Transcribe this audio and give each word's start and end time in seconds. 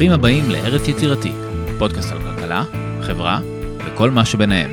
ברוכים 0.00 0.18
הבאים 0.18 0.50
לארץ 0.50 0.88
יצירתי, 0.88 1.32
פודקאסט 1.78 2.12
על 2.12 2.18
כלכלה, 2.18 2.64
חברה 3.02 3.40
וכל 3.86 4.10
מה 4.10 4.24
שביניהם. 4.24 4.70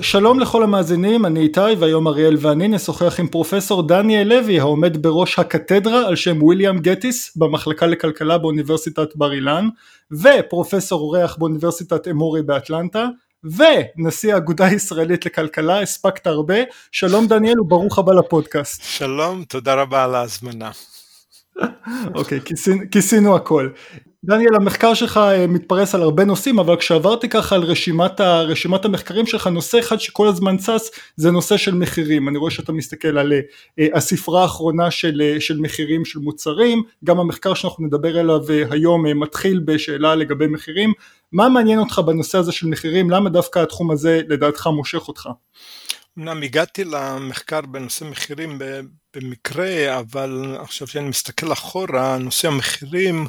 שלום 0.00 0.40
לכל 0.40 0.62
המאזינים, 0.62 1.26
אני 1.26 1.40
איתי 1.40 1.60
והיום 1.78 2.08
אריאל 2.08 2.36
ואני 2.40 2.68
נשוחח 2.68 3.20
עם 3.20 3.28
פרופסור 3.28 3.88
דניאל 3.88 4.28
לוי 4.28 4.60
העומד 4.60 5.02
בראש 5.02 5.38
הקתדרה 5.38 6.08
על 6.08 6.16
שם 6.16 6.42
וויליאם 6.42 6.78
גטיס 6.78 7.36
במחלקה 7.36 7.86
לכלכלה 7.86 8.38
באוניברסיטת 8.38 9.16
בר 9.16 9.32
אילן 9.32 9.68
ופרופסור 10.12 11.00
אורח 11.00 11.36
באוניברסיטת 11.36 12.08
אמורי 12.08 12.42
באטלנטה 12.42 13.06
ונשיא 13.44 14.34
האגודה 14.34 14.66
הישראלית 14.66 15.26
לכלכלה, 15.26 15.80
הספקת 15.80 16.26
הרבה, 16.26 16.58
שלום 16.92 17.26
דניאל 17.26 17.60
וברוך 17.60 17.98
הבא 17.98 18.12
לפודקאסט. 18.12 18.82
שלום, 18.82 19.44
תודה 19.44 19.74
רבה 19.74 20.04
על 20.04 20.14
ההזמנה. 20.14 20.70
אוקיי, 22.14 22.40
כיסינו 22.90 23.36
הכל. 23.36 23.68
דניאל, 24.26 24.54
המחקר 24.54 24.94
שלך 24.94 25.16
אה, 25.16 25.46
מתפרס 25.46 25.94
על 25.94 26.02
הרבה 26.02 26.24
נושאים, 26.24 26.58
אבל 26.58 26.76
כשעברתי 26.76 27.28
ככה 27.28 27.54
על 27.54 27.62
רשימת, 27.62 28.20
ה, 28.20 28.42
רשימת 28.42 28.84
המחקרים 28.84 29.26
שלך, 29.26 29.46
נושא 29.46 29.78
אחד 29.78 30.00
שכל 30.00 30.28
הזמן 30.28 30.56
צץ 30.56 30.90
זה 31.16 31.30
נושא 31.30 31.56
של 31.56 31.74
מחירים. 31.74 32.28
אני 32.28 32.38
רואה 32.38 32.50
שאתה 32.50 32.72
מסתכל 32.72 33.18
על 33.18 33.32
uh, 33.32 33.82
הספרה 33.94 34.42
האחרונה 34.42 34.90
של, 34.90 35.22
uh, 35.36 35.40
של 35.40 35.60
מחירים 35.60 36.04
של 36.04 36.18
מוצרים, 36.18 36.82
גם 37.04 37.18
המחקר 37.18 37.54
שאנחנו 37.54 37.86
נדבר 37.86 38.18
עליו 38.18 38.40
uh, 38.46 38.72
היום 38.72 39.06
uh, 39.06 39.14
מתחיל 39.14 39.60
בשאלה 39.64 40.14
לגבי 40.14 40.46
מחירים. 40.46 40.92
מה 41.32 41.48
מעניין 41.48 41.78
אותך 41.78 41.98
בנושא 41.98 42.38
הזה 42.38 42.52
של 42.52 42.66
מחירים? 42.66 43.10
למה 43.10 43.30
דווקא 43.30 43.58
התחום 43.58 43.90
הזה 43.90 44.20
לדעתך 44.28 44.66
מושך 44.66 45.08
אותך? 45.08 45.28
אמנם 46.18 46.42
הגעתי 46.42 46.84
למחקר 46.84 47.60
בנושא 47.60 48.04
מחירים 48.04 48.58
במקרה, 49.16 49.98
אבל 49.98 50.56
עכשיו 50.60 50.86
שאני 50.86 51.08
מסתכל 51.08 51.52
אחורה, 51.52 52.18
נושא 52.18 52.48
המחירים 52.48 53.26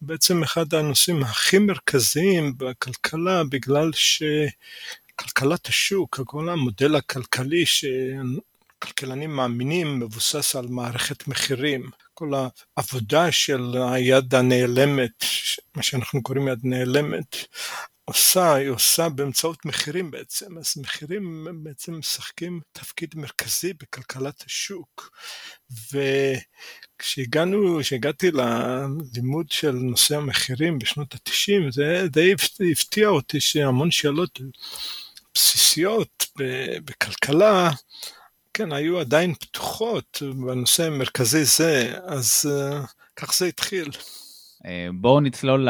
בעצם 0.00 0.42
אחד 0.42 0.74
הנושאים 0.74 1.22
הכי 1.22 1.58
מרכזיים 1.58 2.52
בכלכלה, 2.56 3.44
בגלל 3.44 3.90
שכלכלת 3.92 5.66
השוק, 5.66 6.20
כל 6.24 6.48
המודל 6.48 6.96
הכלכלי 6.96 7.64
שכלכלנים 7.66 9.36
מאמינים 9.36 10.00
מבוסס 10.00 10.56
על 10.56 10.66
מערכת 10.66 11.28
מחירים. 11.28 11.90
כל 12.14 12.32
העבודה 12.76 13.32
של 13.32 13.74
היד 13.92 14.34
הנעלמת, 14.34 15.24
מה 15.76 15.82
שאנחנו 15.82 16.22
קוראים 16.22 16.48
יד 16.48 16.60
נעלמת, 16.62 17.36
עושה, 18.04 18.54
היא 18.54 18.68
עושה 18.68 19.08
באמצעות 19.08 19.64
מחירים 19.64 20.10
בעצם, 20.10 20.58
אז 20.58 20.74
מחירים 20.76 21.46
בעצם 21.62 21.98
משחקים 21.98 22.60
תפקיד 22.72 23.14
מרכזי 23.14 23.72
בכלכלת 23.72 24.44
השוק. 24.46 25.10
וכשהגענו, 27.00 27.78
כשהגעתי 27.80 28.30
ללימוד 28.30 29.50
של 29.50 29.72
נושא 29.72 30.16
המחירים 30.16 30.78
בשנות 30.78 31.14
התשעים, 31.14 31.70
זה 31.70 32.06
די 32.10 32.34
הפתיע 32.72 33.08
אותי 33.08 33.40
שהמון 33.40 33.90
שאלות 33.90 34.40
בסיסיות 35.34 36.26
בכלכלה, 36.84 37.70
כן, 38.54 38.72
היו 38.72 39.00
עדיין 39.00 39.34
פתוחות 39.34 40.22
בנושא 40.22 40.86
המרכזי 40.86 41.44
זה, 41.44 41.98
אז 42.06 42.48
uh, 42.48 42.86
כך 43.16 43.34
זה 43.34 43.46
התחיל. 43.46 43.90
אה, 44.66 44.88
בואו 44.94 45.20
נצלול 45.20 45.68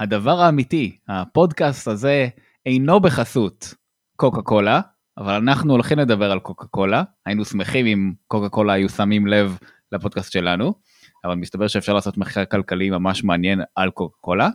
לדבר 0.00 0.40
האמיתי, 0.40 0.96
הפודקאסט 1.08 1.88
הזה 1.88 2.28
אינו 2.66 3.00
בחסות 3.00 3.74
קוקה 4.16 4.42
קולה, 4.42 4.80
אבל 5.18 5.34
אנחנו 5.34 5.72
הולכים 5.72 5.98
לדבר 5.98 6.32
על 6.32 6.40
קוקה 6.40 6.66
קולה, 6.66 7.02
היינו 7.26 7.44
שמחים 7.44 7.86
אם 7.86 8.12
קוקה 8.26 8.48
קולה 8.48 8.72
היו 8.72 8.88
שמים 8.88 9.26
לב 9.26 9.58
לפודקאסט 9.92 10.32
שלנו, 10.32 10.74
אבל 11.24 11.34
מסתבר 11.34 11.66
שאפשר 11.66 11.94
לעשות 11.94 12.16
מחקר 12.16 12.44
כלכלי 12.44 12.90
ממש 12.90 13.24
מעניין 13.24 13.62
על 13.74 13.90
קוקה 13.90 14.16
קולה. 14.20 14.48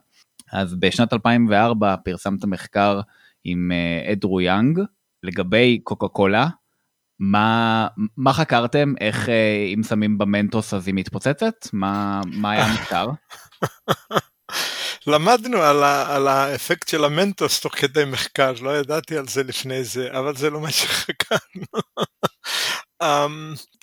אז 0.53 0.75
בשנת 0.75 1.13
2004 1.13 1.95
פרסמת 1.97 2.45
מחקר 2.45 2.99
עם 3.43 3.71
אה, 3.71 4.11
אדרו 4.11 4.41
יאנג 4.41 4.79
לגבי 5.23 5.79
קוקה 5.83 6.07
קולה, 6.07 6.47
מה, 7.19 7.87
מה 8.17 8.33
חקרתם? 8.33 8.93
איך 9.01 9.29
אה, 9.29 9.65
אם 9.73 9.83
שמים 9.83 10.17
במנטוס 10.17 10.73
אז 10.73 10.87
היא 10.87 10.95
מתפוצצת? 10.95 11.53
מה, 11.73 12.21
מה 12.25 12.51
היה 12.51 12.65
המחקר? 12.65 13.07
למדנו 15.07 15.57
על, 15.57 15.83
ה, 15.83 16.15
על 16.15 16.27
האפקט 16.27 16.87
של 16.87 17.03
המנטוס 17.03 17.59
תוך 17.59 17.75
כדי 17.75 18.05
מחקר, 18.05 18.53
לא 18.61 18.77
ידעתי 18.77 19.17
על 19.17 19.27
זה 19.27 19.43
לפני 19.43 19.83
זה, 19.83 20.09
אבל 20.19 20.35
זה 20.35 20.49
לא 20.49 20.59
מה 20.61 20.71
שחקרנו. 20.71 21.65
um, 23.03 23.07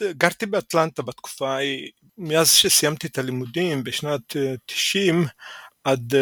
גרתי 0.23 0.47
באטלנטה 0.47 1.03
בתקופה 1.03 1.55
ההיא, 1.55 1.91
מאז 2.19 2.51
שסיימתי 2.51 3.07
את 3.07 3.19
הלימודים 3.19 3.85
בשנת 3.85 4.37
90 4.67 5.23
אה, 5.23 5.29
עד 5.85 6.15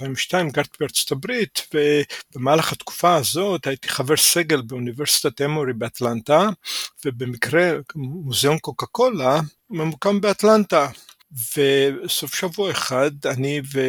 2002 0.00 0.50
גרתי 0.50 0.76
בארצות 0.80 1.12
הברית 1.12 1.66
ובמהלך 1.74 2.72
התקופה 2.72 3.14
הזאת 3.14 3.66
הייתי 3.66 3.88
חבר 3.88 4.16
סגל 4.16 4.62
באוניברסיטת 4.62 5.40
אמורי 5.40 5.72
באטלנטה 5.72 6.48
ובמקרה 7.04 7.72
מוזיאון 7.94 8.58
קוקה 8.58 8.86
קולה 8.86 9.40
ממוקם 9.70 10.20
באטלנטה. 10.20 10.88
וסוף 11.56 12.34
שבוע 12.34 12.70
אחד 12.70 13.10
אני 13.26 13.60
ו... 13.74 13.80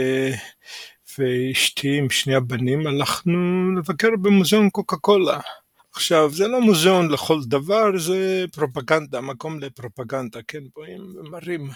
ואשתי 1.17 1.97
עם 1.97 2.09
שני 2.09 2.35
הבנים 2.35 2.87
הלכנו 2.87 3.71
לבקר 3.77 4.09
במוזיאון 4.21 4.69
קוקה 4.69 4.97
קולה 4.97 5.39
עכשיו, 5.95 6.31
זה 6.33 6.47
לא 6.47 6.61
מוזיאון 6.61 7.11
לכל 7.11 7.39
דבר, 7.43 7.97
זה 7.97 8.45
פרופגנדה, 8.51 9.21
מקום 9.21 9.59
לפרופגנדה, 9.59 10.39
כן, 10.47 10.63
בואים 10.75 11.15
ומראים 11.15 11.69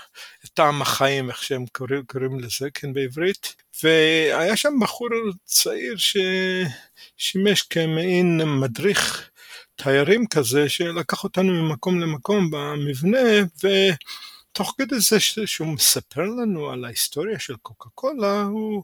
את 0.46 0.50
טעם 0.53 0.81
החיים, 0.81 1.30
איך 1.30 1.44
שהם 1.44 1.66
קוראים, 1.72 2.03
קוראים 2.06 2.40
לזה, 2.40 2.69
כן, 2.74 2.94
בעברית. 2.94 3.56
והיה 3.84 4.57
שם 4.57 4.74
בחור 4.81 5.07
צעיר 5.44 5.96
ששימש 5.97 7.62
כמעין 7.62 8.41
מדריך 8.59 9.30
תיירים 9.75 10.28
כזה, 10.28 10.69
שלקח 10.69 11.24
אותנו 11.24 11.63
ממקום 11.63 12.00
למקום 12.00 12.51
במבנה, 12.51 13.19
ותוך 13.63 14.75
כדי 14.78 15.00
זה 15.00 15.47
שהוא 15.47 15.68
מספר 15.68 16.25
לנו 16.25 16.69
על 16.69 16.86
ההיסטוריה 16.86 17.40
של 17.40 17.56
קוקה 17.62 17.90
קולה, 17.96 18.41
הוא 18.41 18.84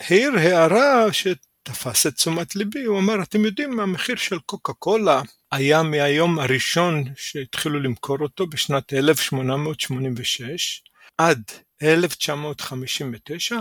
העיר 0.00 0.32
הערה 0.38 1.12
ש... 1.12 1.26
תפס 1.64 2.06
את 2.06 2.14
תשומת 2.14 2.56
ליבי, 2.56 2.84
הוא 2.84 2.98
אמר, 2.98 3.22
אתם 3.22 3.44
יודעים, 3.44 3.80
המחיר 3.80 4.16
של 4.16 4.38
קוקה 4.38 4.72
קולה 4.72 5.22
היה 5.52 5.82
מהיום 5.82 6.38
הראשון 6.38 7.04
שהתחילו 7.16 7.80
למכור 7.80 8.18
אותו 8.20 8.46
בשנת 8.46 8.92
1886 8.92 10.82
עד 11.18 11.42
1959, 11.82 13.56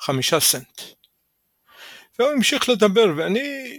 חמישה 0.00 0.40
סנט. 0.40 0.80
והוא 2.18 2.30
המשיך 2.30 2.68
לדבר, 2.68 3.06
ואני, 3.16 3.78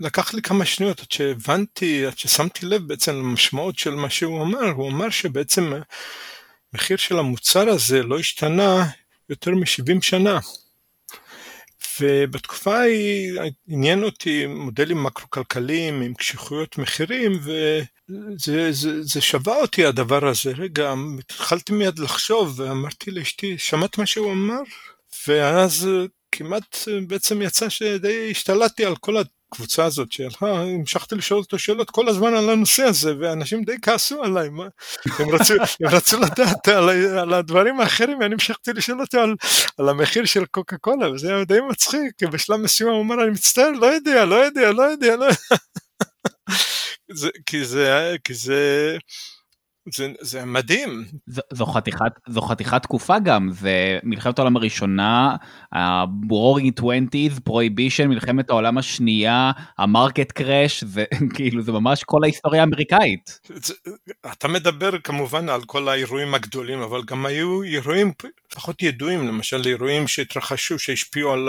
לקח 0.00 0.34
לי 0.34 0.42
כמה 0.42 0.64
שניות 0.64 1.00
עד 1.00 1.10
שהבנתי, 1.10 2.06
עד 2.06 2.18
ששמתי 2.18 2.66
לב 2.66 2.88
בעצם 2.88 3.12
למשמעות 3.12 3.78
של 3.78 3.94
מה 3.94 4.10
שהוא 4.10 4.42
אמר, 4.42 4.70
הוא 4.70 4.90
אמר 4.90 5.10
שבעצם 5.10 5.72
המחיר 6.72 6.96
של 6.96 7.18
המוצר 7.18 7.68
הזה 7.68 8.02
לא 8.02 8.18
השתנה 8.18 8.86
יותר 9.28 9.50
מ-70 9.50 10.00
שנה. 10.00 10.38
ובתקופה 12.00 12.74
ההיא 12.76 13.40
עניין 13.68 14.02
אותי 14.02 14.46
מודלים 14.46 15.02
מקרו-כלכליים 15.02 16.02
עם 16.02 16.14
קשיחויות 16.14 16.78
מחירים 16.78 17.32
וזה 17.42 18.72
זה, 18.72 19.02
זה 19.02 19.20
שווה 19.20 19.56
אותי 19.56 19.86
הדבר 19.86 20.28
הזה. 20.28 20.52
רגע, 20.56 20.94
התחלתי 21.18 21.72
מיד 21.72 21.98
לחשוב 21.98 22.60
ואמרתי 22.60 23.10
לאשתי, 23.10 23.58
שמעת 23.58 23.98
מה 23.98 24.06
שהוא 24.06 24.32
אמר? 24.32 24.62
ואז 25.28 25.88
כמעט 26.32 26.76
בעצם 27.06 27.42
יצא 27.42 27.68
שדי 27.68 28.30
השתלטתי 28.30 28.84
על 28.84 28.96
כל 28.96 29.16
הקבוצה 29.54 29.84
הזאת 29.84 30.12
שהלכה, 30.12 30.46
המשכתי 30.46 31.14
לשאול 31.14 31.40
אותו 31.40 31.58
שאלות 31.58 31.90
כל 31.90 32.08
הזמן 32.08 32.34
על 32.34 32.50
הנושא 32.50 32.82
הזה, 32.82 33.14
ואנשים 33.20 33.64
די 33.64 33.76
כעסו 33.82 34.22
עליי, 34.22 34.48
מה? 34.48 34.64
הם, 35.18 35.28
רצו, 35.28 35.54
הם 35.54 35.88
רצו 35.88 36.20
לדעת 36.20 36.68
על, 36.68 36.88
על 37.18 37.32
הדברים 37.32 37.80
האחרים, 37.80 38.18
ואני 38.18 38.34
המשכתי 38.34 38.72
לשאול 38.72 39.00
אותו 39.00 39.18
על, 39.18 39.34
על 39.78 39.88
המחיר 39.88 40.24
של 40.24 40.44
קוקה 40.44 40.76
קולה, 40.76 41.10
וזה 41.10 41.34
היה 41.34 41.44
די 41.44 41.60
מצחיק, 41.70 42.12
כי 42.18 42.26
בשלב 42.26 42.56
מסוים 42.56 42.90
הוא 42.90 43.02
אמר, 43.02 43.14
אני 43.22 43.30
מצטער, 43.30 43.70
לא 43.70 43.86
יודע, 43.86 44.24
לא 44.24 44.34
יודע, 44.34 44.72
לא 44.72 44.82
יודע, 44.82 45.16
לא 45.16 45.24
יודע. 45.24 45.36
זה, 47.20 47.28
כי 47.46 47.64
זה, 47.64 48.16
כי 48.24 48.34
זה, 48.34 48.96
זה, 49.92 50.12
זה 50.20 50.44
מדהים. 50.44 51.04
זו, 51.26 51.42
זו, 51.52 51.66
חתיכת, 51.66 52.12
זו 52.28 52.40
חתיכת 52.40 52.82
תקופה 52.82 53.18
גם, 53.18 53.48
זה 53.52 53.98
מלחמת 54.02 54.38
העולם 54.38 54.56
הראשונה, 54.56 55.36
ה-Roaring 55.72 56.80
20's, 56.80 57.40
Prohibition, 57.48 58.06
מלחמת 58.06 58.50
העולם 58.50 58.78
השנייה, 58.78 59.52
המרקט 59.78 60.32
קראש, 60.32 60.84
זה 60.84 61.04
כאילו 61.34 61.62
זה 61.62 61.72
ממש 61.72 62.04
כל 62.04 62.20
ההיסטוריה 62.22 62.60
האמריקאית. 62.60 63.40
זה, 63.54 63.74
אתה 64.32 64.48
מדבר 64.48 64.98
כמובן 64.98 65.48
על 65.48 65.64
כל 65.64 65.88
האירועים 65.88 66.34
הגדולים, 66.34 66.78
אבל 66.78 67.02
גם 67.06 67.26
היו 67.26 67.62
אירועים 67.62 68.12
פחות 68.54 68.82
ידועים, 68.82 69.28
למשל 69.28 69.62
אירועים 69.66 70.08
שהתרחשו, 70.08 70.78
שהשפיעו 70.78 71.32
על 71.32 71.48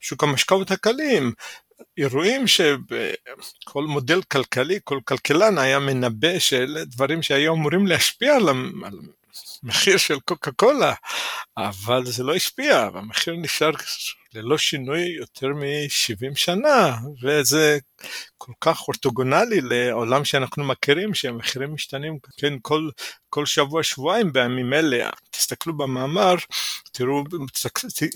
שוק 0.00 0.24
המשקאות 0.24 0.70
הקלים, 0.70 1.32
אירועים 1.98 2.46
שכל 2.46 3.84
מודל 3.84 4.22
כלכלי, 4.22 4.78
כל 4.84 5.00
כלכלן 5.04 5.58
היה 5.58 5.78
מנבא 5.78 6.38
של 6.38 6.78
דברים 6.86 7.22
שהיו 7.22 7.54
אמורים 7.54 7.86
להשפיע 7.86 8.36
על 8.36 8.48
מחיר 9.62 9.96
של 9.96 10.20
קוקה 10.20 10.52
קולה, 10.52 10.94
אבל 11.56 12.04
זה 12.04 12.24
לא 12.24 12.34
השפיע, 12.34 12.88
המחיר 12.94 13.34
נשאר 13.36 13.70
ללא 14.38 14.58
שינוי 14.58 15.00
יותר 15.00 15.48
מ-70 15.48 16.34
שנה, 16.34 16.96
וזה 17.22 17.78
כל 18.38 18.52
כך 18.60 18.88
אורתוגונלי 18.88 19.60
לעולם 19.60 20.24
שאנחנו 20.24 20.64
מכירים, 20.64 21.14
שהמחירים 21.14 21.74
משתנים, 21.74 22.18
כן, 22.36 22.54
כל, 22.62 22.90
כל 23.30 23.46
שבוע, 23.46 23.82
שבועיים 23.82 24.32
בימים 24.32 24.72
אלה. 24.72 25.10
תסתכלו 25.30 25.76
במאמר, 25.76 26.34
תראו, 26.92 27.24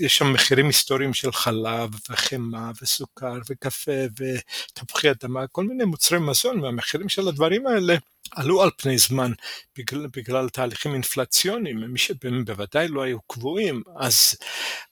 יש 0.00 0.16
שם 0.16 0.32
מחירים 0.32 0.66
היסטוריים 0.66 1.14
של 1.14 1.32
חלב 1.32 1.90
וחמאה 2.10 2.70
וסוכר 2.82 3.34
וקפה 3.50 3.92
ותפוחי 4.18 5.10
אדמה, 5.10 5.46
כל 5.46 5.64
מיני 5.64 5.84
מוצרי 5.84 6.18
מזון, 6.18 6.60
והמחירים 6.60 7.08
של 7.08 7.28
הדברים 7.28 7.66
האלה 7.66 7.96
עלו 8.30 8.62
על 8.62 8.70
פני 8.76 8.98
זמן 8.98 9.32
בגלל, 9.78 10.06
בגלל 10.16 10.48
תהליכים 10.48 10.94
אינפלציוניים, 10.94 11.82
הם 12.25 12.44
בוודאי 12.44 12.88
לא 12.88 13.02
היו 13.02 13.18
קבועים, 13.20 13.82
אז 13.98 14.34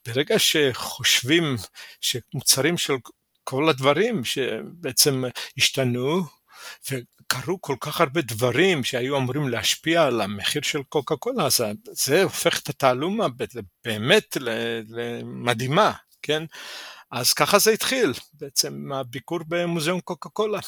ברגע 0.07 0.39
שחושבים 0.39 1.20
שמוצרים 2.01 2.77
של 2.77 2.93
כל 3.43 3.69
הדברים 3.69 4.23
שבעצם 4.23 5.23
השתנו, 5.57 6.23
וקרו 6.91 7.61
כל 7.61 7.75
כך 7.79 8.01
הרבה 8.01 8.21
דברים 8.21 8.83
שהיו 8.83 9.17
אמורים 9.17 9.49
להשפיע 9.49 10.03
על 10.03 10.21
המחיר 10.21 10.61
של 10.61 10.83
קוקה 10.83 11.15
קולה, 11.15 11.45
אז 11.45 11.61
זה 11.91 12.23
הופך 12.23 12.59
את 12.59 12.69
התעלומה 12.69 13.27
באמת 13.85 14.37
למדהימה, 14.89 15.91
כן? 16.21 16.43
אז 17.11 17.33
ככה 17.33 17.59
זה 17.59 17.71
התחיל, 17.71 18.13
בעצם 18.33 18.91
הביקור 18.91 19.39
במוזיאון 19.47 19.99
קוקה 19.99 20.29
קולה. 20.29 20.59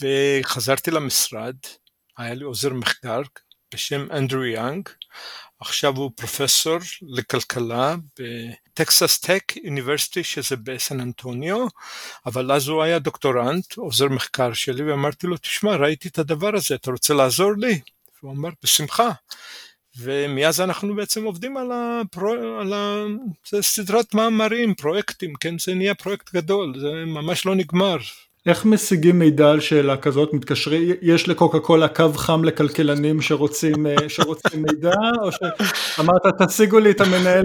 וחזרתי 0.00 0.90
למשרד, 0.90 1.56
היה 2.18 2.34
לי 2.34 2.44
עוזר 2.44 2.72
מחקר 2.72 3.22
בשם 3.74 4.06
אנדרו 4.12 4.44
יאנג, 4.44 4.88
עכשיו 5.60 5.96
הוא 5.96 6.10
פרופסור 6.16 6.78
לכלכלה 7.02 7.94
ב 8.18 8.35
Texas 8.35 9.18
Tech 9.18 9.52
University 9.66 10.24
שזה 10.24 10.56
בסן 10.56 11.00
אנטוניו, 11.00 11.66
אבל 12.26 12.52
אז 12.52 12.68
הוא 12.68 12.82
היה 12.82 12.98
דוקטורנט, 12.98 13.76
עוזר 13.76 14.08
מחקר 14.08 14.52
שלי, 14.52 14.82
ואמרתי 14.82 15.26
לו, 15.26 15.36
תשמע, 15.36 15.76
ראיתי 15.76 16.08
את 16.08 16.18
הדבר 16.18 16.56
הזה, 16.56 16.74
אתה 16.74 16.90
רוצה 16.90 17.14
לעזור 17.14 17.52
לי? 17.58 17.80
הוא 18.20 18.32
אמר, 18.32 18.48
בשמחה. 18.62 19.10
ומאז 19.98 20.60
אנחנו 20.60 20.94
בעצם 20.94 21.24
עובדים 21.24 21.56
על, 21.56 21.70
הפרו... 21.72 22.32
על 22.60 22.72
ה... 22.72 23.04
סדרת 23.60 24.14
מאמרים, 24.14 24.74
פרויקטים, 24.74 25.34
כן, 25.40 25.58
זה 25.58 25.74
נהיה 25.74 25.94
פרויקט 25.94 26.34
גדול, 26.34 26.80
זה 26.80 26.88
ממש 27.06 27.46
לא 27.46 27.54
נגמר. 27.54 27.96
איך 28.46 28.64
משיגים 28.64 29.18
מידע 29.18 29.50
על 29.50 29.60
שאלה 29.60 29.96
כזאת? 29.96 30.32
מתקשרים, 30.32 30.92
יש 31.02 31.28
לקוקה 31.28 31.60
קולה 31.60 31.88
קו 31.88 32.12
חם 32.12 32.44
לכלכלנים 32.44 33.22
שרוצים, 33.22 33.86
אה, 33.86 34.08
שרוצים 34.08 34.62
מידע, 34.62 34.94
או 35.22 35.32
שאמרת 35.32 36.22
תשיגו 36.42 36.78
לי 36.78 36.90
את 36.90 37.00
המנהל 37.00 37.44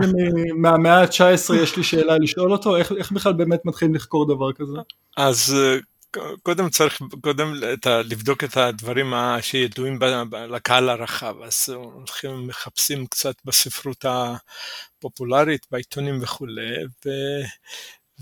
מהמאה 0.56 1.02
ה-19, 1.02 1.56
יש 1.56 1.78
לי 1.78 1.84
שאלה 1.84 2.18
לשאול 2.18 2.52
אותו, 2.52 2.78
איך, 2.78 2.92
איך 2.92 3.12
בכלל 3.12 3.34
באמת 3.34 3.60
מתחילים 3.66 3.96
לחקור 3.96 4.28
דבר 4.28 4.54
כזה? 4.54 4.78
אז 5.18 5.56
אה, 5.58 5.78
קודם 6.44 6.70
צריך 6.70 7.02
קודם 7.22 7.54
לבדוק 7.86 8.44
את 8.44 8.58
הדברים 8.58 9.14
שידועים 9.42 10.00
לקהל 10.50 10.90
הרחב, 10.90 11.36
אז 11.44 11.70
הולכים 11.70 12.48
מחפשים 12.48 13.08
קצת 13.08 13.36
בספרות 13.46 14.06
הפופולרית, 14.06 15.66
בעיתונים 15.72 16.20
וכולי. 16.22 16.76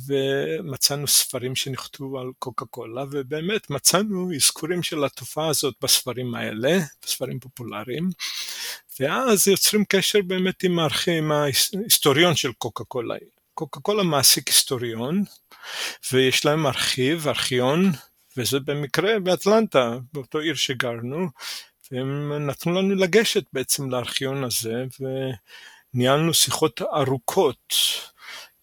ומצאנו 0.07 1.07
ספרים 1.07 1.55
שנכתבו 1.55 2.19
על 2.19 2.27
קוקה 2.39 2.65
קולה, 2.65 3.03
ובאמת 3.11 3.69
מצאנו 3.69 4.35
אזכורים 4.35 4.83
של 4.83 5.03
התופעה 5.03 5.47
הזאת 5.47 5.73
בספרים 5.81 6.35
האלה, 6.35 6.79
בספרים 7.03 7.39
פופולריים, 7.39 8.09
ואז 8.99 9.47
יוצרים 9.47 9.85
קשר 9.89 10.19
באמת 10.21 10.63
עם, 10.63 10.79
עם 11.07 11.31
ההיסטוריון 11.31 12.35
של 12.35 12.51
קוקה 12.53 12.83
קולה. 12.83 13.15
קוקה 13.53 13.79
קולה 13.79 14.03
מעסיק 14.03 14.47
היסטוריון, 14.47 15.23
ויש 16.11 16.45
להם 16.45 16.67
ארכיב, 16.67 17.27
ארכיון, 17.27 17.91
וזה 18.37 18.59
במקרה 18.59 19.19
באטלנטה, 19.19 19.97
באותו 20.13 20.39
עיר 20.39 20.55
שגרנו, 20.55 21.27
והם 21.91 22.33
נתנו 22.47 22.73
לנו 22.73 22.95
לגשת 22.95 23.43
בעצם 23.53 23.89
לארכיון 23.89 24.43
הזה, 24.43 24.85
וניהלנו 25.93 26.33
שיחות 26.33 26.81
ארוכות. 26.81 27.73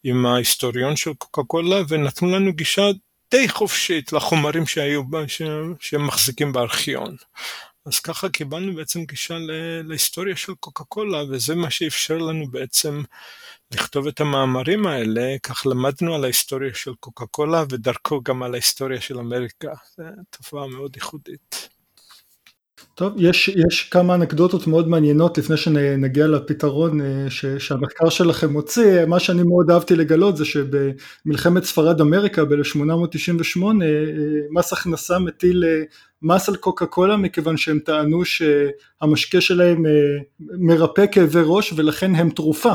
עם 0.03 0.25
ההיסטוריון 0.25 0.95
של 0.95 1.13
קוקה 1.13 1.43
קולה 1.43 1.81
ונתנו 1.87 2.31
לנו 2.31 2.53
גישה 2.53 2.81
די 3.31 3.49
חופשית 3.49 4.13
לחומרים 4.13 4.67
שהיו 4.67 5.07
בה, 5.07 5.27
שהם 5.79 6.07
מחזיקים 6.07 6.53
בארכיון. 6.53 7.15
אז 7.85 7.99
ככה 7.99 8.29
קיבלנו 8.29 8.75
בעצם 8.75 9.05
גישה 9.05 9.37
להיסטוריה 9.83 10.35
של 10.35 10.53
קוקה 10.59 10.83
קולה 10.83 11.23
וזה 11.29 11.55
מה 11.55 11.69
שאפשר 11.69 12.17
לנו 12.17 12.51
בעצם 12.51 13.03
לכתוב 13.73 14.07
את 14.07 14.19
המאמרים 14.21 14.87
האלה, 14.87 15.35
כך 15.43 15.65
למדנו 15.65 16.15
על 16.15 16.23
ההיסטוריה 16.23 16.73
של 16.73 16.93
קוקה 16.99 17.25
קולה 17.25 17.63
ודרכו 17.69 18.21
גם 18.23 18.43
על 18.43 18.53
ההיסטוריה 18.53 19.01
של 19.01 19.19
אמריקה, 19.19 19.73
זו 19.97 20.03
תופעה 20.29 20.67
מאוד 20.67 20.95
ייחודית. 20.95 21.69
טוב, 22.95 23.13
יש, 23.17 23.47
יש 23.47 23.89
כמה 23.89 24.15
אנקדוטות 24.15 24.67
מאוד 24.67 24.87
מעניינות 24.87 25.37
לפני 25.37 25.57
שנגיע 25.57 26.27
לפתרון 26.27 27.01
אה, 27.01 27.25
ש, 27.29 27.45
שהמחקר 27.45 28.09
שלכם 28.09 28.51
מוציא, 28.53 29.05
מה 29.05 29.19
שאני 29.19 29.43
מאוד 29.43 29.71
אהבתי 29.71 29.95
לגלות 29.95 30.37
זה 30.37 30.45
שבמלחמת 30.45 31.63
ספרד 31.63 32.01
אמריקה 32.01 32.45
ב-1898 32.45 33.61
אה, 33.63 33.67
מס 34.51 34.73
הכנסה 34.73 35.19
מטיל 35.19 35.63
אה, 35.65 35.83
מס 36.21 36.49
על 36.49 36.55
קוקה 36.55 36.85
קולה 36.85 37.17
מכיוון 37.17 37.57
שהם 37.57 37.79
טענו 37.79 38.21
שהמשקה 38.25 39.41
שלהם 39.41 39.83
מרפא 40.39 41.05
כאבי 41.11 41.41
ראש 41.45 41.73
ולכן 41.75 42.15
הם 42.15 42.29
תרופה 42.29 42.73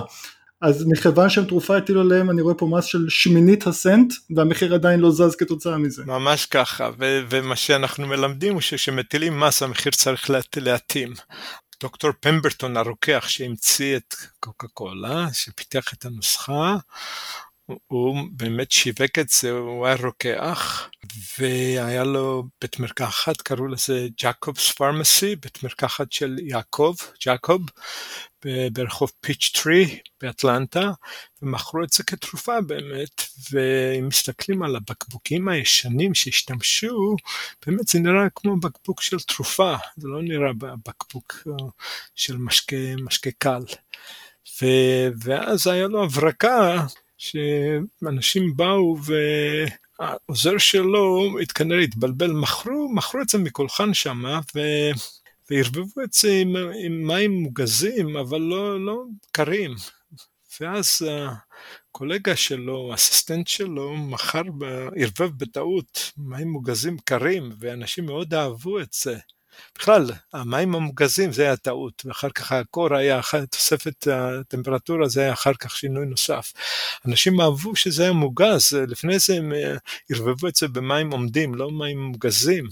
אז 0.61 0.85
מכיוון 0.89 1.31
שהם 1.31 1.45
תרופה 1.45 1.77
הטילו 1.77 2.01
עליהם 2.01 2.31
אני 2.31 2.43
רואה 2.43 2.55
פה 2.55 2.67
מס 2.67 2.85
של 2.85 3.09
שמינית 3.09 3.67
הסנט 3.67 4.13
והמחיר 4.37 4.75
עדיין 4.75 5.01
לא 5.01 5.11
זז 5.11 5.37
כתוצאה 5.37 5.79
מזה. 5.79 6.05
ממש 6.05 6.47
ככה 6.47 6.91
ו- 6.99 7.21
ומה 7.31 7.57
שאנחנו 7.57 8.07
מלמדים 8.07 8.53
הוא 8.53 8.61
שכשמטילים 8.61 9.41
מס 9.41 9.63
המחיר 9.63 9.93
צריך 9.93 10.31
להתאים. 10.57 11.13
דוקטור 11.83 12.11
פמברטון 12.21 12.77
הרוקח 12.77 13.25
שהמציא 13.29 13.97
את 13.97 14.15
קוקה 14.41 14.69
קולה 14.69 15.27
שפיתח 15.33 15.95
את 15.95 16.05
הנוסחה 16.05 16.77
הוא 17.87 18.17
באמת 18.31 18.73
שיווק 18.73 19.19
את 19.21 19.29
זה, 19.29 19.51
הוא 19.51 19.87
היה 19.87 19.97
רוקח, 19.97 20.89
והיה 21.39 22.05
לו 22.05 22.45
בית 22.61 22.79
מרקחת, 22.79 23.37
קראו 23.37 23.67
לזה 23.67 24.09
ג'קובס 24.23 24.73
פרמסי, 24.73 25.37
בית 25.37 25.63
מרקחת 25.63 26.13
של 26.13 26.37
יעקב, 26.43 26.95
ג'קוב, 27.27 27.67
ברחוב 28.73 29.11
פיץ' 29.21 29.51
טרי 29.55 29.99
באטלנטה, 30.21 30.91
ומכרו 31.43 31.85
את 31.85 31.91
זה 31.91 32.05
כתרופה 32.05 32.61
באמת, 32.61 33.23
ואם 33.51 34.09
מסתכלים 34.09 34.63
על 34.63 34.77
הבקבוקים 34.77 35.49
הישנים 35.49 36.15
שהשתמשו, 36.15 37.17
באמת 37.67 37.89
זה 37.89 37.99
נראה 37.99 38.27
כמו 38.35 38.61
בקבוק 38.61 39.03
של 39.03 39.21
תרופה, 39.21 39.75
זה 39.97 40.09
לא 40.09 40.23
נראה 40.23 40.53
בקבוק 40.87 41.35
אה, 41.47 41.67
של 42.15 42.37
משקה, 42.37 42.77
משקה 43.05 43.31
קל. 43.39 43.63
ו, 44.63 44.67
ואז 45.25 45.67
היה 45.67 45.87
לו 45.87 46.05
הברקה 46.05 46.87
שאנשים 47.19 48.57
באו 48.57 48.97
והעוזר 49.99 50.59
שלו 50.59 51.37
כנראה 51.55 51.81
התבלבל, 51.81 52.31
מכרו, 52.33 52.93
מכרו 52.95 53.21
את 53.21 53.29
זה 53.29 53.39
מקולחן 53.39 53.95
שם. 53.95 54.23
וערבבו 55.51 56.03
את 56.05 56.13
זה 56.13 56.33
עם, 56.33 56.57
עם 56.85 57.07
מים 57.07 57.31
מוגזים, 57.31 58.17
אבל 58.17 58.41
לא, 58.41 58.85
לא 58.85 59.05
קרים. 59.33 59.75
ואז 60.61 61.09
הקולגה 61.91 62.37
שלו, 62.37 62.93
האסיסטנט 62.93 63.47
שלו, 63.47 63.97
מכר, 63.97 64.43
ערבב 64.97 65.31
בטעות 65.37 66.13
מים 66.17 66.49
מוגזים 66.49 66.97
קרים, 67.05 67.53
ואנשים 67.61 68.07
מאוד 68.07 68.35
אהבו 68.35 68.81
את 68.81 68.93
זה. 68.93 69.19
בכלל, 69.79 70.07
המים 70.33 70.75
המוגזים 70.75 71.33
זה 71.33 71.43
היה 71.43 71.57
טעות, 71.57 72.03
ואחר 72.07 72.31
כך 72.31 72.53
הקור 72.53 72.95
היה, 72.95 73.21
תוספת 73.51 74.07
הטמפרטורה 74.07 75.09
זה 75.09 75.21
היה 75.21 75.33
אחר 75.33 75.55
כך 75.55 75.77
שינוי 75.77 76.07
נוסף. 76.07 76.53
אנשים 77.07 77.41
אהבו 77.41 77.77
שזה 77.77 78.03
היה 78.03 78.13
מוגז, 78.13 78.73
לפני 78.89 79.19
זה 79.19 79.35
הם 79.35 79.53
אה, 79.53 79.77
ערבבו 80.11 80.49
את 80.49 80.57
זה 80.57 80.69
במים 80.69 81.11
עומדים, 81.11 81.55
לא 81.55 81.71
מים 81.71 82.03
מוגזים. 82.03 82.69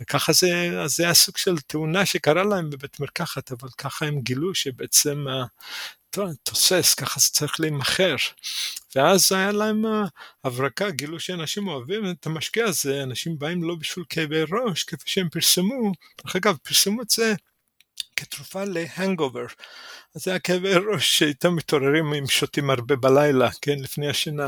וככה 0.00 0.32
זה, 0.32 0.70
זה 0.86 1.04
היה 1.04 1.14
סוג 1.14 1.36
של 1.36 1.58
תאונה 1.58 2.06
שקרה 2.06 2.44
להם 2.44 2.70
בבית 2.70 3.00
מרקחת, 3.00 3.52
אבל 3.52 3.68
ככה 3.78 4.06
הם 4.06 4.20
גילו 4.20 4.54
שבעצם 4.54 5.26
תוסס, 6.42 6.94
ככה 6.94 7.20
זה 7.20 7.28
צריך 7.30 7.60
להימכר. 7.60 8.16
ואז 8.94 9.32
היה 9.32 9.52
להם 9.52 9.84
הברקה, 10.44 10.90
גילו 10.90 11.20
שאנשים 11.20 11.68
אוהבים 11.68 12.10
את 12.10 12.26
המשקה 12.26 12.64
הזה, 12.64 13.02
אנשים 13.02 13.38
באים 13.38 13.62
לא 13.62 13.74
בשביל 13.74 14.04
כאבי 14.08 14.42
ראש, 14.42 14.84
כפי 14.84 15.10
שהם 15.10 15.28
פרסמו. 15.28 15.92
דרך 16.24 16.36
אגב, 16.36 16.56
פרסמו 16.62 17.02
את 17.02 17.10
זה 17.10 17.34
כתרופה 18.16 18.64
להנגובר. 18.64 19.46
אז 20.14 20.24
זה 20.24 20.34
הכאבי 20.34 20.74
ראש 20.74 21.18
שאיתם 21.18 21.56
מתעוררים 21.56 22.14
אם 22.14 22.26
שותים 22.26 22.70
הרבה 22.70 22.96
בלילה, 22.96 23.48
כן, 23.62 23.78
לפני 23.78 24.08
השינה. 24.08 24.46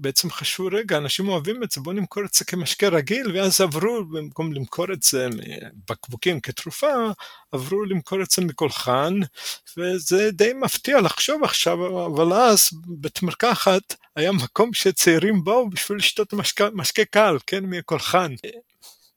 בעצם 0.00 0.30
חשבו, 0.30 0.68
רגע, 0.72 0.96
אנשים 0.96 1.28
אוהבים 1.28 1.62
את 1.62 1.70
זה, 1.70 1.80
בואו 1.80 1.96
נמכור 1.96 2.24
את 2.24 2.34
זה 2.34 2.44
כמשקה 2.44 2.88
רגיל, 2.88 3.36
ואז 3.36 3.60
עברו, 3.60 4.04
במקום 4.04 4.52
למכור 4.52 4.92
את 4.92 5.02
זה 5.02 5.28
בקבוקים 5.90 6.40
כתרופה, 6.40 6.92
עברו 7.52 7.84
למכור 7.84 8.22
את 8.22 8.30
זה 8.30 8.42
מקולחן, 8.42 9.14
וזה 9.76 10.30
די 10.30 10.52
מפתיע 10.52 11.00
לחשוב 11.00 11.44
עכשיו, 11.44 12.06
אבל 12.06 12.32
אז 12.32 12.68
בית 12.86 13.22
מרקחת 13.22 13.94
היה 14.16 14.32
מקום 14.32 14.72
שצעירים 14.72 15.44
באו 15.44 15.70
בשביל 15.70 15.98
לשתות 15.98 16.32
משקה, 16.32 16.68
משקה 16.72 17.04
קל, 17.04 17.36
כן, 17.46 17.64
מקולחן. 17.64 18.34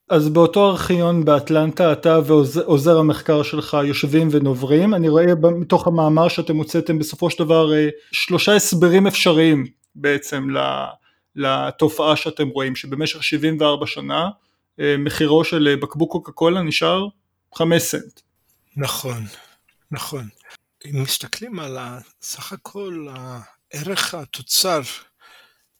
אז 0.09 0.29
באותו 0.29 0.69
ארכיון 0.69 1.25
באטלנטה 1.25 1.91
אתה 1.91 2.19
ועוזר 2.25 2.97
המחקר 2.97 3.43
שלך 3.43 3.77
יושבים 3.83 4.27
ונוברים, 4.31 4.93
אני 4.93 5.09
רואה 5.09 5.25
מתוך 5.35 5.87
המאמר 5.87 6.27
שאתם 6.27 6.55
הוצאתם 6.55 6.99
בסופו 6.99 7.29
של 7.29 7.43
דבר 7.43 7.73
אה, 7.73 7.89
שלושה 8.11 8.55
הסברים 8.55 9.07
אפשריים 9.07 9.67
בעצם 9.95 10.47
לתופעה 11.35 12.15
שאתם 12.15 12.47
רואים, 12.47 12.75
שבמשך 12.75 13.23
74 13.23 13.87
שנה 13.87 14.29
אה, 14.79 14.95
מחירו 14.99 15.43
של 15.43 15.67
אה, 15.67 15.75
בקבוק 15.75 16.11
קוקה 16.11 16.31
קולה 16.31 16.61
נשאר 16.61 17.07
5 17.55 17.81
סנט. 17.81 18.19
נכון, 18.77 19.25
נכון. 19.91 20.27
אם 20.85 21.03
מסתכלים 21.03 21.59
על 21.59 21.77
סך 22.21 22.53
הכל 22.53 23.07
הערך 23.15 24.13
התוצר 24.13 24.81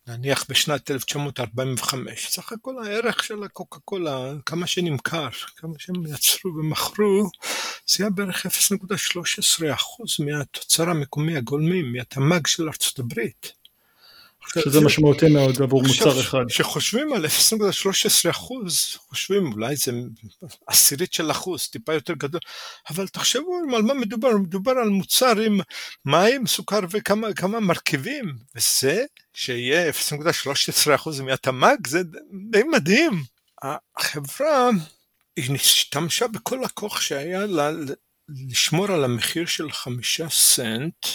נניח 0.07 0.45
בשנת 0.49 0.91
1945, 0.91 2.27
סך 2.29 2.51
הכל 2.51 2.83
הערך 2.83 3.23
של 3.23 3.43
הקוקה 3.43 3.79
קולה, 3.79 4.33
כמה 4.45 4.67
שנמכר, 4.67 5.29
כמה 5.55 5.73
שהם 5.77 6.05
יצרו 6.05 6.51
ומכרו, 6.55 7.29
זה 7.87 8.03
היה 8.03 8.09
בערך 8.09 8.45
0.13% 8.45 10.25
מהתוצר 10.25 10.89
המקומי 10.89 11.37
הגולמי, 11.37 11.81
מהתמ"ג 11.81 12.47
של 12.47 12.67
ארצות 12.67 12.99
הברית. 12.99 13.64
שזה 14.53 14.81
משמעותי 14.81 15.29
מאוד 15.29 15.61
עבור 15.61 15.83
מוצר 15.83 16.19
אחד. 16.21 16.43
כשחושבים 16.49 17.13
על 17.13 17.25
0.13 17.25 18.29
אחוז, 18.29 18.97
חושבים 19.09 19.51
אולי 19.53 19.75
זה 19.75 19.91
עשירית 20.67 21.13
של 21.13 21.31
אחוז, 21.31 21.67
טיפה 21.67 21.93
יותר 21.93 22.13
גדול, 22.13 22.41
אבל 22.89 23.07
תחשבו 23.07 23.59
על 23.75 23.81
מה 23.81 23.93
מדובר, 23.93 24.37
מדובר 24.37 24.71
על 24.71 24.89
מוצר 24.89 25.39
עם 25.39 25.59
מים, 26.05 26.47
סוכר 26.47 26.79
וכמה 26.91 27.59
מרכיבים, 27.59 28.35
וזה 28.55 29.05
שיהיה 29.33 29.89
0.13 29.89 30.95
אחוז 30.95 31.19
מהתמ"ג, 31.19 31.87
זה 31.87 32.01
די 32.51 32.63
מדהים. 32.63 33.23
החברה, 33.97 34.69
היא 35.35 35.55
השתמשה 35.55 36.27
בכל 36.27 36.63
הכוח 36.63 37.01
שהיה 37.01 37.45
לה 37.45 37.71
לשמור 38.49 38.91
על 38.91 39.03
המחיר 39.03 39.45
של 39.45 39.71
חמישה 39.71 40.29
סנט, 40.29 41.05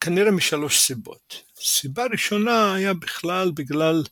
כנראה 0.00 0.30
משלוש 0.30 0.80
סיבות. 0.80 1.51
סיבה 1.64 2.06
ראשונה 2.06 2.74
היה 2.74 2.94
בכלל 2.94 3.50
בגלל 3.54 4.02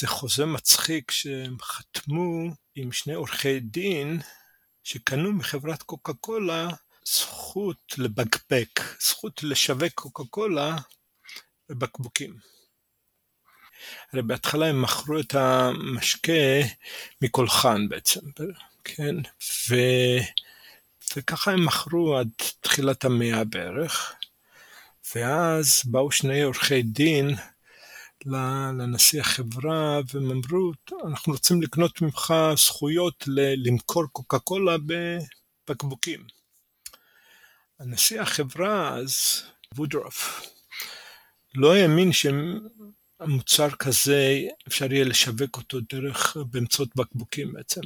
זה 0.00 0.06
חוזה 0.06 0.46
מצחיק 0.46 1.10
שהם 1.10 1.56
חתמו 1.62 2.50
עם 2.74 2.92
שני 2.92 3.14
עורכי 3.14 3.60
דין 3.60 4.20
שקנו 4.84 5.32
מחברת 5.32 5.82
קוקה 5.82 6.12
קולה 6.12 6.68
זכות 7.04 7.94
לבקבק, 7.98 8.80
זכות 9.00 9.42
לשווק 9.42 9.92
קוקה 9.94 10.22
קולה 10.30 10.76
בבקבוקים. 11.68 12.38
הרי 14.12 14.22
בהתחלה 14.22 14.66
הם 14.66 14.82
מכרו 14.82 15.20
את 15.20 15.34
המשקה 15.34 16.32
מקולחן 17.22 17.88
בעצם, 17.88 18.20
כן? 18.84 19.16
ו... 19.68 19.74
וככה 21.16 21.52
הם 21.52 21.66
מכרו 21.66 22.16
עד 22.16 22.28
תחילת 22.60 23.04
המאה 23.04 23.44
בערך. 23.44 24.14
ואז 25.14 25.82
באו 25.84 26.10
שני 26.10 26.42
עורכי 26.42 26.82
דין 26.82 27.34
לנשיא 28.26 29.20
החברה 29.20 30.00
והם 30.14 30.30
אמרו, 30.30 30.72
אנחנו 31.06 31.32
רוצים 31.32 31.62
לקנות 31.62 32.02
ממך 32.02 32.34
זכויות 32.56 33.24
למכור 33.56 34.04
קוקה 34.12 34.38
קולה 34.38 34.76
בבקבוקים. 35.68 36.26
הנשיא 37.80 38.20
החברה 38.20 38.94
אז, 38.94 39.42
וודרוף, 39.74 40.46
לא 41.54 41.74
האמין 41.74 42.12
שהם 42.12 42.60
המוצר 43.20 43.70
כזה 43.70 44.40
אפשר 44.68 44.92
יהיה 44.92 45.04
לשווק 45.04 45.56
אותו 45.56 45.78
דרך 45.92 46.36
באמצעות 46.50 46.88
בקבוקים 46.96 47.52
בעצם. 47.52 47.80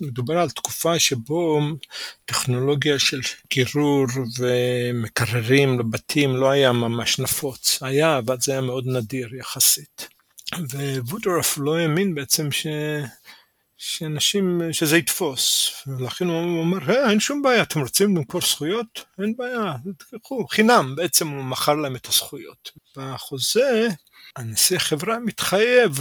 מדובר 0.00 0.38
על 0.38 0.50
תקופה 0.50 0.98
שבו 0.98 1.60
טכנולוגיה 2.24 2.98
של 2.98 3.20
קירור 3.48 4.06
ומקררים 4.38 5.78
לבתים 5.78 6.36
לא 6.36 6.50
היה 6.50 6.72
ממש 6.72 7.18
נפוץ. 7.18 7.82
היה, 7.82 8.18
אבל 8.18 8.36
זה 8.40 8.52
היה 8.52 8.60
מאוד 8.60 8.86
נדיר 8.86 9.34
יחסית. 9.34 10.08
ווודרוף 11.06 11.58
לא 11.58 11.76
האמין 11.76 12.14
בעצם 12.14 12.52
ש... 12.52 12.66
שאנשים, 13.82 14.60
שזה 14.72 14.96
יתפוס, 14.96 15.70
ולכן 15.86 16.26
הוא 16.26 16.60
אומר, 16.60 16.90
אה, 16.90 17.10
אין 17.10 17.20
שום 17.20 17.42
בעיה, 17.42 17.62
אתם 17.62 17.80
רוצים 17.80 18.16
למכור 18.16 18.40
זכויות? 18.40 19.04
אין 19.22 19.34
בעיה, 19.36 19.74
תקחו, 20.10 20.46
חינם, 20.46 20.94
בעצם 20.96 21.28
הוא 21.28 21.44
מכר 21.44 21.74
להם 21.74 21.96
את 21.96 22.06
הזכויות. 22.06 22.70
בחוזה 22.96 23.88
הנשיא 24.36 24.76
החברה 24.76 25.18
מתחייב, 25.18 25.98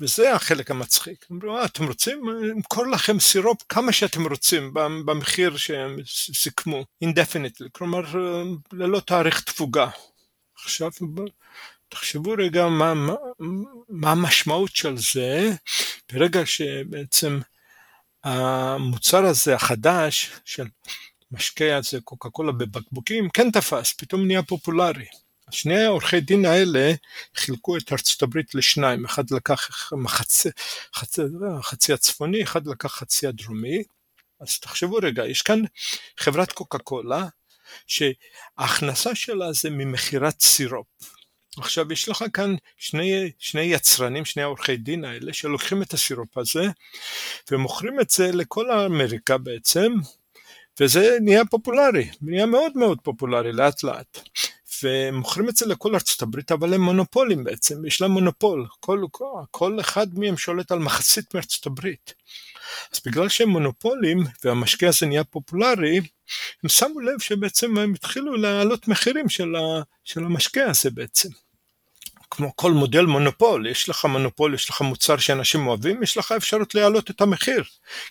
וזה 0.00 0.32
החלק 0.32 0.70
המצחיק. 0.70 1.26
אמרו, 1.32 1.58
אה, 1.58 1.64
אתם 1.64 1.86
רוצים? 1.86 2.22
אמכור 2.56 2.86
לכם 2.86 3.20
סירופ 3.20 3.62
כמה 3.68 3.92
שאתם 3.92 4.26
רוצים 4.26 4.74
במחיר 5.06 5.56
שהם 5.56 5.96
סיכמו, 6.34 6.84
indefinitely, 7.04 7.68
כלומר 7.72 8.02
ללא 8.72 9.00
תאריך 9.00 9.40
תפוגה. 9.40 9.88
עכשיו 10.64 10.90
תחשבו 11.88 12.34
רגע 12.38 12.68
מה, 12.68 12.94
מה, 12.94 13.14
מה 13.88 14.12
המשמעות 14.12 14.76
של 14.76 14.96
זה, 14.96 15.50
ברגע 16.12 16.46
שבעצם 16.46 17.40
המוצר 18.24 19.24
הזה 19.24 19.54
החדש 19.54 20.30
של 20.44 20.66
משקה 21.30 21.76
הזה 21.76 22.00
קוקה 22.04 22.30
קולה 22.30 22.52
בבקבוקים 22.52 23.28
כן 23.30 23.50
תפס, 23.50 23.92
פתאום 23.92 24.26
נהיה 24.26 24.42
פופולרי. 24.42 25.06
שני 25.50 25.84
העורכי 25.84 26.20
דין 26.20 26.44
האלה 26.44 26.92
חילקו 27.34 27.76
את 27.76 27.92
ארצות 27.92 28.22
הברית 28.22 28.54
לשניים, 28.54 29.04
אחד 29.04 29.30
לקח 29.30 29.90
חצי, 30.08 30.48
חצי 31.62 31.92
הצפוני, 31.92 32.42
אחד 32.42 32.66
לקח 32.66 32.94
חצי 32.94 33.26
הדרומי. 33.26 33.82
אז 34.40 34.58
תחשבו 34.58 34.96
רגע, 35.02 35.26
יש 35.26 35.42
כאן 35.42 35.62
חברת 36.18 36.52
קוקה 36.52 36.78
קולה, 36.78 37.24
שההכנסה 37.86 39.14
שלה 39.14 39.52
זה 39.52 39.70
ממכירת 39.70 40.40
סירופ. 40.40 40.86
עכשיו 41.58 41.92
יש 41.92 42.08
לך 42.08 42.24
כאן 42.32 42.54
שני, 42.76 43.30
שני 43.38 43.62
יצרנים, 43.62 44.24
שני 44.24 44.42
העורכי 44.42 44.76
דין 44.76 45.04
האלה, 45.04 45.32
שלוקחים 45.32 45.82
את 45.82 45.92
הסירופ 45.92 46.38
הזה 46.38 46.64
ומוכרים 47.50 48.00
את 48.00 48.10
זה 48.10 48.32
לכל 48.32 48.70
אמריקה 48.70 49.38
בעצם, 49.38 49.92
וזה 50.80 51.18
נהיה 51.20 51.44
פופולרי, 51.44 52.10
נהיה 52.22 52.46
מאוד 52.46 52.72
מאוד 52.74 52.98
פופולרי 53.02 53.52
לאט 53.52 53.82
לאט. 53.82 54.18
ומוכרים 54.82 55.48
את 55.48 55.56
זה 55.56 55.66
לכל 55.66 55.94
ארצות 55.94 56.22
הברית, 56.22 56.52
אבל 56.52 56.74
הם 56.74 56.80
מונופולים 56.80 57.44
בעצם, 57.44 57.86
יש 57.86 58.00
להם 58.00 58.10
מונופול, 58.10 58.66
כל, 58.80 59.04
כל 59.50 59.80
אחד 59.80 60.18
מהם 60.18 60.36
שולט 60.36 60.72
על 60.72 60.78
מחצית 60.78 61.34
מארצות 61.34 61.66
הברית. 61.66 62.14
אז 62.92 63.00
בגלל 63.06 63.28
שהם 63.28 63.48
מונופולים 63.48 64.24
והמשקיע 64.44 64.88
הזה 64.88 65.06
נהיה 65.06 65.24
פופולרי, 65.24 66.00
הם 66.62 66.68
שמו 66.68 67.00
לב 67.00 67.20
שבעצם 67.20 67.78
הם 67.78 67.94
התחילו 67.94 68.36
להעלות 68.36 68.88
מחירים 68.88 69.28
של, 69.28 69.56
ה, 69.56 69.82
של 70.04 70.24
המשקיע 70.24 70.70
הזה 70.70 70.90
בעצם. 70.90 71.28
כמו 72.30 72.56
כל 72.56 72.72
מודל 72.72 73.04
מונופול, 73.06 73.66
יש 73.66 73.88
לך 73.88 74.04
מונופול, 74.04 74.54
יש 74.54 74.70
לך 74.70 74.80
מוצר 74.80 75.16
שאנשים 75.16 75.66
אוהבים, 75.66 76.02
יש 76.02 76.16
לך 76.16 76.32
אפשרות 76.32 76.74
להעלות 76.74 77.10
את 77.10 77.20
המחיר, 77.20 77.64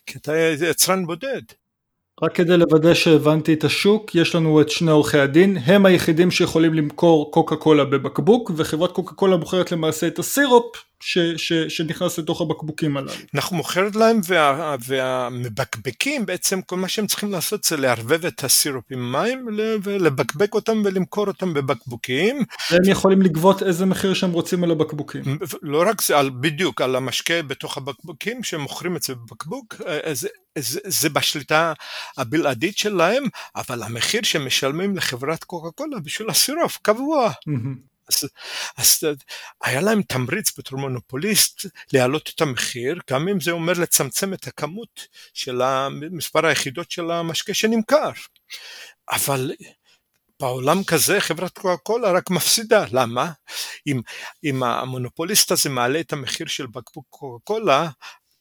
כי 0.06 0.18
אתה 0.18 0.38
יצרן 0.38 1.06
בודד. 1.06 1.42
רק 2.24 2.36
כדי 2.36 2.58
לוודא 2.58 2.94
שהבנתי 2.94 3.54
את 3.54 3.64
השוק, 3.64 4.16
יש 4.16 4.36
לנו 4.36 4.62
את 4.62 4.70
שני 4.70 4.92
עורכי 4.92 5.20
הדין, 5.20 5.58
הם 5.66 5.86
היחידים 5.86 6.32
שיכולים 6.32 6.74
למכור 6.74 7.32
קוקה 7.32 7.56
קולה 7.56 7.86
בבקבוק, 7.86 8.52
וחברת 8.56 8.92
קוקה 8.92 9.16
קולה 9.16 9.38
מוכרת 9.38 9.72
למעשה 9.72 10.08
את 10.08 10.20
הסירופ 10.20 10.66
ש, 11.00 11.18
ש, 11.38 11.54
שנכנס 11.54 12.20
לתוך 12.20 12.42
הבקבוקים 12.42 12.98
הללו. 12.98 13.12
אנחנו 13.36 13.58
מוכרת 13.58 13.96
להם 13.96 14.22
וה, 14.28 14.76
והמבקבקים 14.86 16.26
בעצם 16.26 16.62
כל 16.62 16.78
מה 16.78 16.88
שהם 16.88 17.08
צריכים 17.08 17.32
לעשות 17.32 17.64
זה 17.64 17.78
לערבב 17.78 18.26
את 18.26 18.44
הסירופ 18.44 18.86
עם 18.92 19.12
מים 19.12 19.48
ולבקבק 19.84 20.54
אותם 20.54 20.82
ולמכור 20.86 21.28
אותם 21.28 21.54
בבקבוקים. 21.54 22.44
והם 22.72 22.82
יכולים 22.86 23.22
לגבות 23.22 23.64
איזה 23.64 23.86
מחיר 23.86 24.14
שהם 24.14 24.32
רוצים 24.32 24.64
על 24.64 24.72
הבקבוקים. 24.72 25.24
לא 25.62 25.84
רק 25.88 26.02
זה, 26.02 26.18
על, 26.18 26.30
בדיוק 26.40 26.82
על 26.82 26.96
המשקה 26.96 27.42
בתוך 27.42 27.78
הבקבוקים 27.78 28.44
שמוכרים 28.44 28.96
את 28.96 29.04
זה 29.04 29.16
בבקבוק, 29.16 29.76
אה, 29.88 30.14
זה, 30.14 30.28
זה, 30.58 30.80
זה 30.86 31.10
בשליטה 31.10 31.74
הבלעדית 32.18 32.78
שלהם, 32.78 33.24
אבל 33.56 33.84
המחיר 33.84 34.22
שמשלמים 34.24 34.98
לחברת 34.98 35.44
קוקה 35.44 35.72
קולה 35.72 36.00
בשביל 36.00 36.30
הסירופ 36.30 36.78
קבוע. 36.82 37.30
Mm-hmm. 37.30 37.95
אז, 38.10 38.30
אז 38.78 39.18
היה 39.64 39.82
להם 39.82 40.02
תמריץ 40.02 40.58
בתור 40.58 40.80
מונופוליסט 40.80 41.66
להעלות 41.94 42.32
את 42.36 42.42
המחיר, 42.42 43.00
גם 43.12 43.28
אם 43.28 43.40
זה 43.40 43.52
אומר 43.52 43.74
לצמצם 43.74 44.34
את 44.34 44.48
הכמות 44.48 45.08
של 45.34 45.62
מספר 46.12 46.46
היחידות 46.46 46.92
של 46.92 47.12
המשקה 47.12 47.54
שנמכר. 47.54 48.12
אבל 49.10 49.52
בעולם 50.40 50.84
כזה 50.84 51.22
חברת 51.22 51.58
קוקה 51.58 51.78
קולה 51.78 52.12
רק 52.12 52.30
מפסידה, 52.30 52.86
למה? 52.92 53.32
אם, 53.88 54.02
אם 54.44 54.64
המונופוליסט 54.64 55.52
הזה 55.52 55.70
מעלה 55.70 56.00
את 56.00 56.14
המחיר 56.14 56.48
של 56.48 56.66
בקבוק 56.68 57.06
קוקה 57.10 57.44
קולה, 57.44 57.90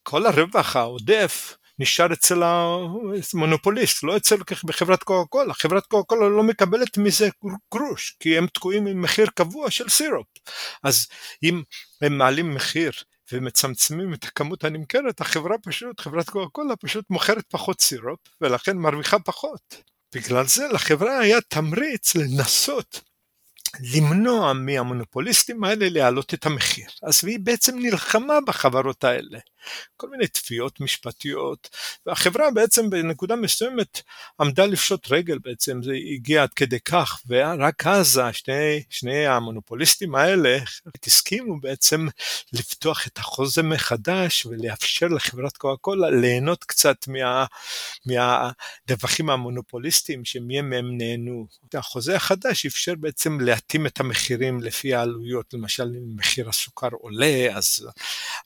כל 0.03 0.27
הרווח 0.27 0.77
העודף 0.77 1.57
נשאר 1.79 2.13
אצל 2.13 2.43
המונופוליסט, 2.43 4.03
לא 4.03 4.17
אצל 4.17 4.37
בחברת 4.65 5.03
קוקה 5.03 5.29
קולה, 5.29 5.55
חברת 5.55 5.87
קוקה 5.87 6.15
קולה 6.15 6.29
לא 6.29 6.43
מקבלת 6.43 6.99
מזה 6.99 7.29
גרוש, 7.75 8.17
כי 8.21 8.39
הם 8.39 8.47
תקועים 8.47 8.87
עם 8.87 9.03
מחיר 9.03 9.27
קבוע 9.35 9.71
של 9.71 9.89
סירופ, 9.89 10.27
אז 10.83 11.07
אם 11.43 11.63
הם 12.03 12.19
מעלים 12.19 12.55
מחיר 12.55 12.93
ומצמצמים 13.33 14.15
את 14.15 14.25
הכמות 14.25 14.65
הנמכרת, 14.65 15.21
החברה 15.21 15.59
פשוט, 15.59 16.01
חברת 16.01 16.31
קוקה 16.31 16.51
קולה 16.51 16.77
פשוט 16.77 17.05
מוכרת 17.11 17.45
פחות 17.51 17.81
סירופ, 17.81 18.21
ולכן 18.41 18.77
מרוויחה 18.77 19.19
פחות. 19.19 19.77
בגלל 20.15 20.47
זה 20.47 20.69
לחברה 20.73 21.19
היה 21.19 21.41
תמריץ 21.41 22.15
לנסות 22.15 23.01
למנוע 23.81 24.53
מהמונופוליסטים 24.53 25.65
האלה 25.65 25.89
להעלות 25.89 26.35
את 26.35 26.47
המחיר. 26.47 26.87
אז 27.03 27.25
היא 27.25 27.39
בעצם 27.43 27.79
נלחמה 27.79 28.35
בחברות 28.47 29.05
האלה. 29.05 29.39
כל 29.97 30.09
מיני 30.09 30.27
תביעות 30.27 30.81
משפטיות, 30.81 31.69
והחברה 32.07 32.51
בעצם 32.51 32.91
בנקודה 32.91 33.37
מסוימת 33.37 34.03
עמדה 34.41 34.67
לפשוט 34.67 35.13
רגל 35.13 35.39
בעצם, 35.39 35.83
זה 35.83 35.93
הגיע 36.15 36.43
עד 36.43 36.53
כדי 36.53 36.81
כך, 36.81 37.23
ורק 37.27 37.87
אז 37.87 38.21
שני, 38.33 38.83
שני 38.91 39.27
המונופוליסטים 39.27 40.15
האלה 40.15 40.59
הסכימו 41.07 41.61
בעצם 41.61 42.07
לפתוח 42.53 43.07
את 43.07 43.19
החוזה 43.19 43.63
מחדש 43.63 44.47
ולאפשר 44.47 45.09
לחברת 45.09 45.57
קוקה 45.57 45.81
קולה 45.81 46.11
ליהנות 46.11 46.65
קצת 46.65 46.97
מה, 47.09 47.45
מהרווחים 48.07 49.31
המונופוליסטיים 49.31 50.25
שמהם 50.25 50.73
הם 50.73 50.99
נהנו. 50.99 51.47
החוזה 51.75 52.17
החדש 52.17 52.67
אפשר 52.67 52.95
בעצם 52.95 53.41
להתאים 53.41 53.87
את 53.87 54.01
המחירים 54.01 54.61
לפי 54.61 54.95
העלויות, 54.95 55.55
למשל 55.55 55.83
אם 55.83 56.17
מחיר 56.17 56.49
הסוכר 56.49 56.89
עולה, 56.93 57.49
אז 57.57 57.89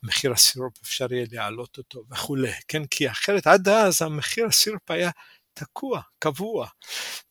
מחיר 0.02 0.32
הסירופ 0.32 0.72
אפשר 0.82 1.06
יהיה 1.12 1.26
להעלות 1.32 1.78
אותו 1.78 2.04
וכולי, 2.10 2.52
כן? 2.68 2.86
כי 2.86 3.10
אחרת 3.10 3.46
עד 3.46 3.68
אז 3.68 4.02
המחיר 4.02 4.46
הסירופ 4.46 4.90
היה 4.90 5.10
תקוע, 5.54 6.00
קבוע. 6.18 6.66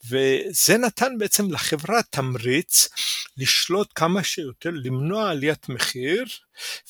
וזה 0.09 0.77
נתן 0.77 1.17
בעצם 1.17 1.51
לחברה 1.51 2.03
תמריץ 2.09 2.89
לשלוט 3.37 3.91
כמה 3.95 4.23
שיותר, 4.23 4.69
למנוע 4.73 5.29
עליית 5.29 5.69
מחיר 5.69 6.25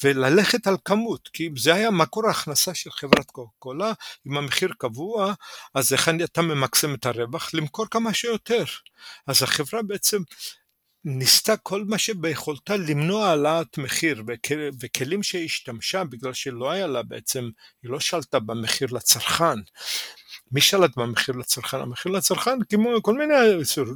וללכת 0.03 0.67
על 0.67 0.77
כמות, 0.85 1.29
כי 1.33 1.49
זה 1.57 1.73
היה 1.73 1.91
מקור 1.91 2.27
ההכנסה 2.27 2.73
של 2.73 2.91
חברת 2.91 3.25
קוקה 3.25 3.51
קולה, 3.59 3.93
אם 4.27 4.37
המחיר 4.37 4.73
קבוע, 4.77 5.33
אז 5.73 5.93
איך 5.93 6.09
אתה 6.23 6.41
ממקסם 6.41 6.93
את 6.93 7.05
הרווח? 7.05 7.53
למכור 7.53 7.85
כמה 7.91 8.13
שיותר. 8.13 8.63
אז 9.27 9.43
החברה 9.43 9.81
בעצם 9.81 10.21
ניסתה 11.09 11.57
כל 11.57 11.83
מה 11.85 11.97
שביכולתה 11.97 12.77
למנוע 12.77 13.27
העלאת 13.27 13.77
מחיר 13.77 14.23
וכלים 14.81 15.23
שהיא 15.23 15.45
השתמשה 15.45 16.03
בגלל 16.03 16.33
שלא 16.33 16.71
היה 16.71 16.87
לה 16.87 17.03
בעצם, 17.03 17.49
היא 17.83 17.91
לא 17.91 17.99
שלטה 17.99 18.39
במחיר 18.39 18.87
לצרכן. 18.91 19.59
מי 20.51 20.61
שלט 20.61 20.97
במחיר 20.97 21.35
לצרכן? 21.35 21.77
המחיר 21.77 22.11
לצרכן 22.11 22.63
כמו 22.69 22.89
כל 23.01 23.17
מיני 23.17 23.33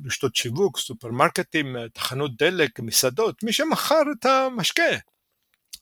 רשתות 0.06 0.36
שיווק, 0.36 0.78
סופרמרקטים, 0.78 1.76
תחנות 1.94 2.38
דלק, 2.38 2.80
מסעדות, 2.80 3.44
מי 3.44 3.54
שמכר 3.54 4.02
את 4.20 4.26
המשקה. 4.26 4.92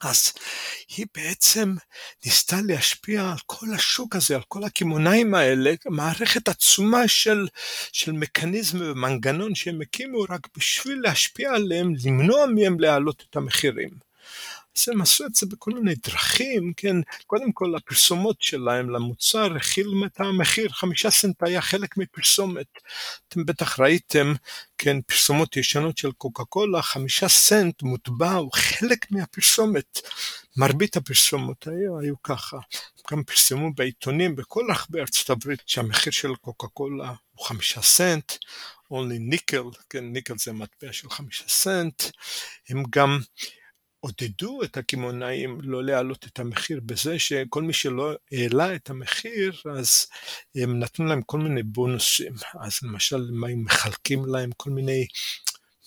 אז 0.02 0.34
היא 0.98 1.06
בעצם 1.16 1.76
ניסתה 2.26 2.58
להשפיע 2.68 3.22
על 3.32 3.38
כל 3.46 3.68
השוק 3.76 4.16
הזה, 4.16 4.36
על 4.36 4.42
כל 4.48 4.64
הקמעונאים 4.64 5.36
האלה, 5.36 5.74
מערכת 5.86 6.48
עצומה 6.48 7.08
של, 7.08 7.48
של 7.92 8.12
מקניזם 8.12 8.78
ומנגנון 8.82 9.56
שהם 9.56 9.82
הקימו 9.82 10.22
רק 10.30 10.48
בשביל 10.58 11.00
להשפיע 11.04 11.54
עליהם, 11.54 11.94
למנוע 12.06 12.46
מהם 12.46 12.80
להעלות 12.80 13.24
את 13.30 13.36
המחירים. 13.36 14.09
הם 14.88 15.02
עשו 15.02 15.26
את 15.26 15.36
זה 15.36 15.46
בכל 15.46 15.72
מיני 15.72 15.96
דרכים, 15.96 16.74
כן, 16.78 16.96
קודם 17.28 17.52
כל 17.52 17.76
הפרסומות 17.76 18.42
שלהם 18.42 18.90
למוצר 18.90 19.56
הכילו 19.56 20.06
את 20.06 20.20
המחיר, 20.20 20.70
חמישה 20.70 21.12
סנט 21.12 21.44
היה 21.44 21.62
חלק 21.62 21.98
מפרסומת. 21.98 22.68
אתם 23.28 23.46
בטח 23.46 23.80
ראיתם, 23.80 24.34
כן, 24.78 25.02
פרסומות 25.02 25.58
ישנות 25.58 25.98
של 25.98 26.12
קוקה 26.12 26.44
קולה, 26.44 26.82
חמישה 26.82 27.30
סנט 27.30 27.82
מוטבע 27.82 28.34
הוא 28.34 28.52
חלק 28.54 29.12
מהפרסומת. 29.12 30.00
מרבית 30.58 30.98
הפרסומות 30.98 31.68
היו, 31.68 32.00
היו 32.00 32.22
ככה. 32.24 32.58
גם 33.12 33.24
פרסמו 33.24 33.74
בעיתונים 33.74 34.36
בכל 34.36 34.66
רחבי 34.72 35.00
ארצות 35.00 35.30
הברית 35.30 35.62
שהמחיר 35.66 36.12
של 36.12 36.36
קוקה 36.36 36.68
קולה 36.68 37.14
הוא 37.32 37.46
חמישה 37.46 37.82
סנט, 37.82 38.32
only 38.94 39.20
ניקל, 39.20 39.64
כן, 39.90 40.04
ניקל 40.14 40.34
זה 40.38 40.54
מטבע 40.54 40.94
של 40.94 41.10
חמישה 41.10 41.44
סנט. 41.48 42.04
הם 42.70 42.84
גם 42.90 43.20
עודדו 44.00 44.64
את 44.64 44.78
הקמעונאים 44.78 45.62
לא 45.62 45.84
להעלות 45.84 46.26
את 46.28 46.40
המחיר 46.40 46.80
בזה 46.86 47.20
שכל 47.20 47.64
מי 47.64 47.74
שלא 47.74 48.14
העלה 48.32 48.76
את 48.76 48.90
המחיר 48.90 49.62
אז 49.76 50.08
הם 50.56 50.80
נתנו 50.80 51.06
להם 51.06 51.22
כל 51.22 51.40
מיני 51.40 51.64
בונוסים. 51.64 52.34
אז 52.60 52.80
למשל 52.84 53.16
הם 53.16 53.64
מחלקים 53.64 54.26
להם? 54.26 54.50
כל 54.58 54.70
מיני 54.70 55.08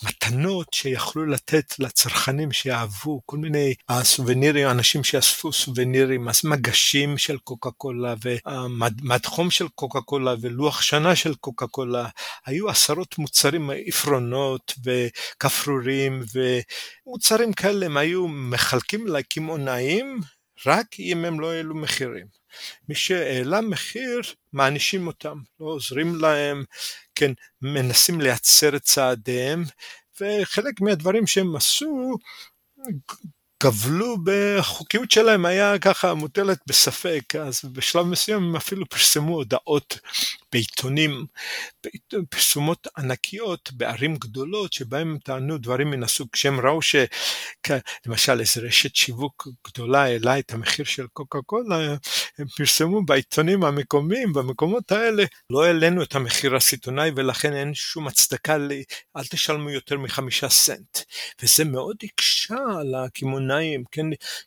מתנות 0.03 0.73
שיכלו 0.73 1.27
לתת 1.27 1.75
לצרכנים 1.79 2.53
שאהבו, 2.53 3.21
כל 3.27 3.37
מיני 3.37 3.75
הסובנירים, 3.88 4.69
אנשים 4.69 5.05
שאספו 5.05 5.53
סובנירים, 5.53 6.29
אז 6.29 6.41
מגשים 6.45 7.19
של 7.19 7.38
קוקה 7.38 7.71
קולה 7.71 8.15
ומדחום 8.25 9.51
של 9.51 9.69
קוקה 9.69 10.01
קולה 10.01 10.35
ולוח 10.41 10.83
שנה 10.83 11.17
של 11.17 11.35
קוקה 11.35 11.67
קולה, 11.67 12.09
היו 12.47 12.69
עשרות 12.69 13.19
מוצרים, 13.19 13.71
עפרונות 13.87 14.75
וכפרורים 14.85 16.23
ומוצרים 17.07 17.53
כאלה 17.53 17.87
הם 17.87 17.97
היו 17.97 18.29
מחלקים 18.29 19.07
לקמעונאים 19.07 20.21
רק 20.67 20.87
אם 20.99 21.25
הם 21.25 21.41
לא 21.41 21.53
העלו 21.53 21.75
מחירים. 21.75 22.27
מי 22.88 22.95
שהעלה 22.95 23.61
מחיר, 23.61 24.21
מענישים 24.53 25.07
אותם, 25.07 25.38
לא 25.61 25.67
עוזרים 25.67 26.15
להם, 26.15 26.65
כן, 27.14 27.33
מנסים 27.62 28.20
לייצר 28.20 28.77
את 28.77 28.83
צעדיהם, 28.83 29.64
וחלק 30.20 30.81
מהדברים 30.81 31.27
שהם 31.27 31.57
עשו 31.57 32.16
גבלו 33.62 34.16
בחוקיות 34.25 35.11
שלהם 35.11 35.46
היה 35.46 35.79
ככה 35.79 36.14
מוטלת 36.14 36.59
בספק, 36.66 37.37
אז 37.37 37.61
בשלב 37.72 38.07
מסוים 38.07 38.42
הם 38.42 38.57
אפילו 38.57 38.88
פרסמו 38.88 39.35
הודעות 39.35 39.98
בעיתונים, 40.53 41.27
פרסומות 42.31 42.87
ענקיות 42.99 43.73
בערים 43.73 44.17
גדולות 44.17 44.73
שבהם 44.73 45.11
הם 45.11 45.19
טענו 45.19 45.59
דברים 45.59 45.91
מן 45.91 46.03
הסוג, 46.03 46.29
כשהם 46.33 46.61
ראו 46.61 46.81
שלמשל 46.83 48.41
איזה 48.41 48.61
רשת 48.61 48.97
שיווק 48.97 49.49
גדולה 49.67 50.03
העלה 50.03 50.38
את 50.38 50.53
המחיר 50.53 50.85
של 50.85 51.07
קוקה 51.12 51.38
קולה, 51.47 51.97
הם 52.38 52.47
פרסמו 52.57 53.05
בעיתונים 53.05 53.65
המקומיים, 53.65 54.33
במקומות 54.33 54.93
האלה, 54.93 55.25
לא 55.51 55.65
העלינו 55.65 56.03
את 56.03 56.15
המחיר 56.15 56.57
הסיטונאי 56.57 57.11
ולכן 57.17 57.53
אין 57.53 57.75
שום 57.75 58.09
הצדקה, 58.09 58.59
ל... 58.59 58.73
אל 59.17 59.25
תשלמו 59.25 59.71
יותר 59.71 59.99
מחמישה 59.99 60.49
סנט, 60.49 60.99
וזה 61.43 61.65
מאוד 61.65 61.97
הקשה 62.03 62.59
על 62.81 62.95
הקמעונאים. 62.95 63.85
כן, 63.93 64.07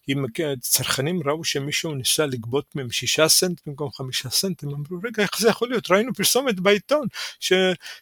אם 0.10 0.26
צרכנים 0.60 1.20
ראו 1.26 1.44
שמישהו 1.44 1.96
ניסה 1.96 2.26
לגבות 2.26 2.76
מהם 2.76 2.92
שישה 2.92 3.28
סנט 3.28 3.62
במקום 3.66 3.92
חמישה 3.92 4.30
סנט, 4.30 4.64
הם 4.64 4.70
אמרו, 4.70 5.00
רגע, 5.04 5.24
איך 5.24 5.40
זה 5.40 5.50
יכול 5.50 5.70
להיות? 5.70 5.92
ראינו 5.96 6.14
פרסומת 6.14 6.60
בעיתון, 6.60 7.08
ש, 7.40 7.54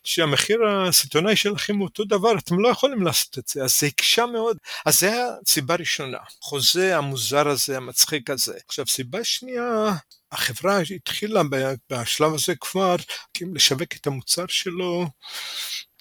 שהמחיר 0.03 0.59
הסיטונאי 0.67 1.35
שלכם 1.35 1.77
הוא 1.77 1.87
אותו 1.87 2.03
דבר, 2.03 2.37
אתם 2.37 2.59
לא 2.59 2.67
יכולים 2.67 3.01
לעשות 3.01 3.37
את 3.37 3.47
זה, 3.47 3.63
אז 3.63 3.79
זה 3.79 3.87
הקשה 3.87 4.25
מאוד. 4.25 4.57
אז 4.85 4.99
זה 4.99 5.11
הסיבה 5.41 5.73
הראשונה, 5.73 6.17
חוזה 6.41 6.97
המוזר 6.97 7.47
הזה, 7.47 7.77
המצחיק 7.77 8.29
הזה. 8.29 8.53
עכשיו, 8.67 8.87
סיבה 8.87 9.23
שנייה, 9.23 9.93
החברה 10.31 10.79
התחילה 10.95 11.41
בשלב 11.89 12.33
הזה 12.33 12.55
כבר 12.55 12.95
לשווק 13.41 13.95
את 13.95 14.07
המוצר 14.07 14.45
שלו 14.47 15.07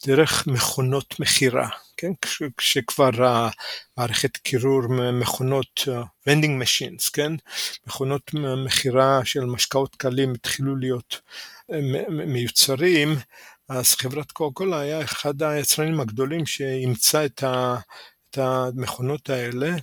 דרך 0.06 0.46
מכונות 0.46 1.20
מכירה, 1.20 1.68
כן? 1.96 2.12
כש, 2.20 2.42
כשכבר 2.56 3.10
מערכת 3.96 4.36
קירור 4.36 4.82
מכונות 5.12 5.80
vending 6.28 6.62
machines, 6.62 7.10
כן? 7.12 7.32
מכונות 7.86 8.30
מכירה 8.64 9.20
של 9.24 9.44
משקאות 9.44 9.96
קלים 9.96 10.32
התחילו 10.34 10.76
להיות 10.76 11.20
אה, 11.72 11.80
מיוצרים, 12.08 13.16
אז 13.68 13.94
חברת 13.94 14.32
קוקה 14.32 14.54
קולה 14.54 14.80
היה 14.80 15.02
אחד 15.04 15.42
היצרנים 15.42 16.00
הגדולים 16.00 16.46
שאימצה 16.46 17.24
את, 17.24 17.44
את 18.30 18.38
המכונות 18.38 19.30
האלה, 19.30 19.76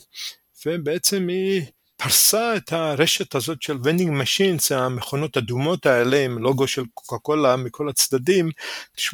ובעצם 0.65 1.27
היא 1.27 1.61
פרסה 2.03 2.55
את 2.55 2.73
הרשת 2.73 3.35
הזאת 3.35 3.61
של 3.61 3.77
vending 3.83 4.11
machines, 4.11 4.71
המכונות 4.71 5.37
אדומות 5.37 5.85
האלה 5.85 6.25
עם 6.25 6.37
לוגו 6.37 6.67
של 6.67 6.83
קוקה 6.93 7.17
קולה 7.17 7.55
מכל 7.55 7.89
הצדדים, 7.89 8.49
80% 8.97 9.11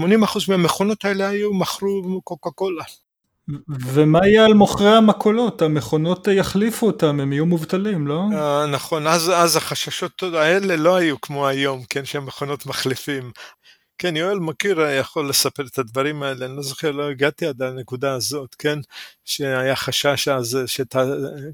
מהמכונות 0.48 1.06
האלה 1.06 1.28
היו 1.28 1.54
מכרו 1.54 2.22
קוקה 2.24 2.50
קולה. 2.50 2.84
ומה 3.70 4.28
יהיה 4.28 4.46
על 4.46 4.54
מוכרי 4.54 4.96
המכולות? 4.96 5.62
המכונות 5.62 6.28
יחליפו 6.28 6.88
אותם, 6.88 7.20
הם 7.20 7.34
יהיו 7.34 7.46
מובטלים, 7.46 8.08
לא? 8.08 8.22
Uh, 8.32 8.68
נכון, 8.68 9.08
אז, 9.08 9.32
אז 9.36 9.56
החששות 9.56 10.24
האלה 10.24 10.76
לא 10.76 10.96
היו 10.96 11.22
כמו 11.22 11.48
היום, 11.48 11.84
כן, 11.90 12.06
שהמכונות 12.06 12.66
מחליפים. 12.66 13.32
כן, 13.98 14.16
יואל 14.16 14.40
מכיר, 14.40 14.80
יכול 14.82 15.30
לספר 15.30 15.66
את 15.68 15.80
הדברים 15.80 16.24
האלה, 16.24 16.46
אני 16.46 16.56
לא 16.56 16.62
זוכר, 16.62 16.92
לא 16.92 17.10
הגעתי 17.10 17.46
עד 17.46 17.62
הנקודה 17.62 18.14
הזאת, 18.14 18.56
כן, 18.56 18.80
שהיה 19.26 19.76
חשש 19.76 20.28
אז, 20.28 20.60
שת, 20.66 20.96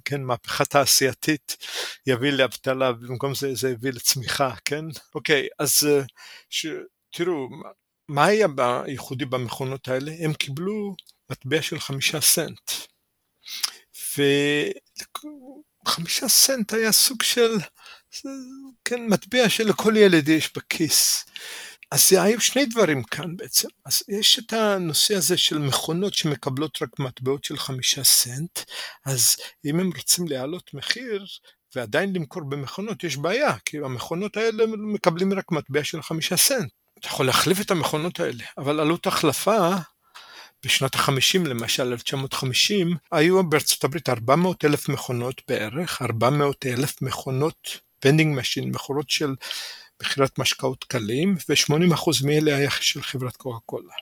כן, 0.05 0.23
מהפכה 0.23 0.65
תעשייתית 0.65 1.57
יביא 2.07 2.31
לאבטלה, 2.31 2.91
במקום 2.91 3.35
זה 3.35 3.55
זה 3.55 3.69
הביא 3.69 3.91
לצמיחה, 3.91 4.53
כן? 4.65 4.85
אוקיי, 5.15 5.47
אז 5.59 5.87
ש, 6.49 6.65
תראו, 7.11 7.47
מה 8.09 8.25
היה 8.25 8.47
ייחודי 8.87 9.25
במכונות 9.25 9.87
האלה? 9.87 10.11
הם 10.19 10.33
קיבלו 10.33 10.95
מטבע 11.31 11.61
של 11.61 11.79
חמישה 11.79 12.21
סנט. 12.21 12.71
וחמישה 15.85 16.27
סנט 16.27 16.73
היה 16.73 16.91
סוג 16.91 17.21
של, 17.23 17.57
כן, 18.85 19.07
מטבע 19.09 19.49
שלכל 19.49 19.93
ילד 19.97 20.29
יש 20.29 20.53
בכיס. 20.55 21.25
אז 21.91 22.07
היו 22.11 22.41
שני 22.41 22.65
דברים 22.65 23.03
כאן 23.03 23.37
בעצם. 23.37 23.67
אז 23.85 24.03
יש 24.07 24.39
את 24.39 24.53
הנושא 24.53 25.15
הזה 25.15 25.37
של 25.37 25.57
מכונות 25.57 26.13
שמקבלות 26.13 26.77
רק 26.81 26.99
מטבעות 26.99 27.43
של 27.43 27.57
חמישה 27.57 28.03
סנט, 28.03 28.59
אז 29.05 29.35
אם 29.65 29.79
הם 29.79 29.91
רוצים 29.97 30.27
להעלות 30.27 30.73
מחיר 30.73 31.25
ועדיין 31.75 32.13
למכור 32.13 32.43
במכונות, 32.43 33.03
יש 33.03 33.17
בעיה, 33.17 33.53
כי 33.65 33.77
המכונות 33.77 34.37
האלה 34.37 34.63
מקבלים 34.77 35.33
רק 35.33 35.51
מטבע 35.51 35.83
של 35.83 36.01
חמישה 36.01 36.37
סנט. 36.37 36.71
אתה 36.99 37.07
יכול 37.07 37.25
להחליף 37.25 37.61
את 37.61 37.71
המכונות 37.71 38.19
האלה, 38.19 38.43
אבל 38.57 38.79
עלות 38.79 39.07
החלפה 39.07 39.69
בשנות 40.65 40.95
ה-50 40.95 41.47
למשל, 41.47 41.91
1950, 41.91 42.95
היו 43.11 43.49
בארצות 43.49 43.83
הברית 43.83 44.09
400 44.09 44.65
אלף 44.65 44.89
מכונות 44.89 45.41
בערך, 45.47 46.01
400 46.01 46.65
אלף 46.65 47.01
מכונות 47.01 47.79
vending 47.99 48.39
machine, 48.39 48.69
מכונות 48.69 49.09
של 49.09 49.35
מכירת 50.01 50.39
משקאות 50.39 50.83
קלים, 50.83 51.37
ו-80% 51.49 52.25
מאלה 52.25 52.55
היה 52.55 52.71
של 52.71 53.01
חברת 53.01 53.35
קוקה 53.35 53.59
קולה. 53.65 53.93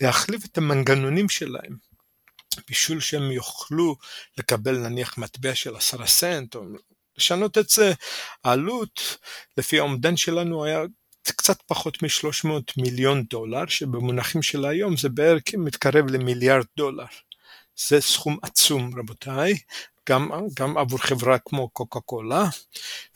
להחליף 0.00 0.44
את 0.44 0.58
המנגנונים 0.58 1.28
שלהם, 1.28 1.76
בשביל 2.70 3.00
שהם 3.00 3.30
יוכלו 3.30 3.96
לקבל 4.38 4.78
נניח 4.78 5.18
מטבע 5.18 5.54
של 5.54 5.76
עשרה 5.76 6.06
סנט, 6.06 6.54
או 6.54 6.62
לשנות 7.18 7.58
את 7.58 7.70
זה, 7.70 7.92
העלות, 8.44 9.18
לפי 9.58 9.78
האומדן 9.78 10.16
שלנו 10.16 10.64
היה 10.64 10.82
קצת 11.22 11.62
פחות 11.66 12.02
מ-300 12.02 12.48
מיליון 12.76 13.22
דולר, 13.30 13.66
שבמונחים 13.66 14.42
של 14.42 14.64
היום 14.64 14.96
זה 14.96 15.08
בערך 15.08 15.42
מתקרב 15.58 16.06
למיליארד 16.10 16.64
דולר. 16.76 17.04
זה 17.76 18.00
סכום 18.00 18.38
עצום 18.42 18.98
רבותיי, 18.98 19.54
גם, 20.08 20.30
גם 20.58 20.78
עבור 20.78 20.98
חברה 20.98 21.38
כמו 21.38 21.68
קוקה 21.68 22.00
קולה, 22.00 22.44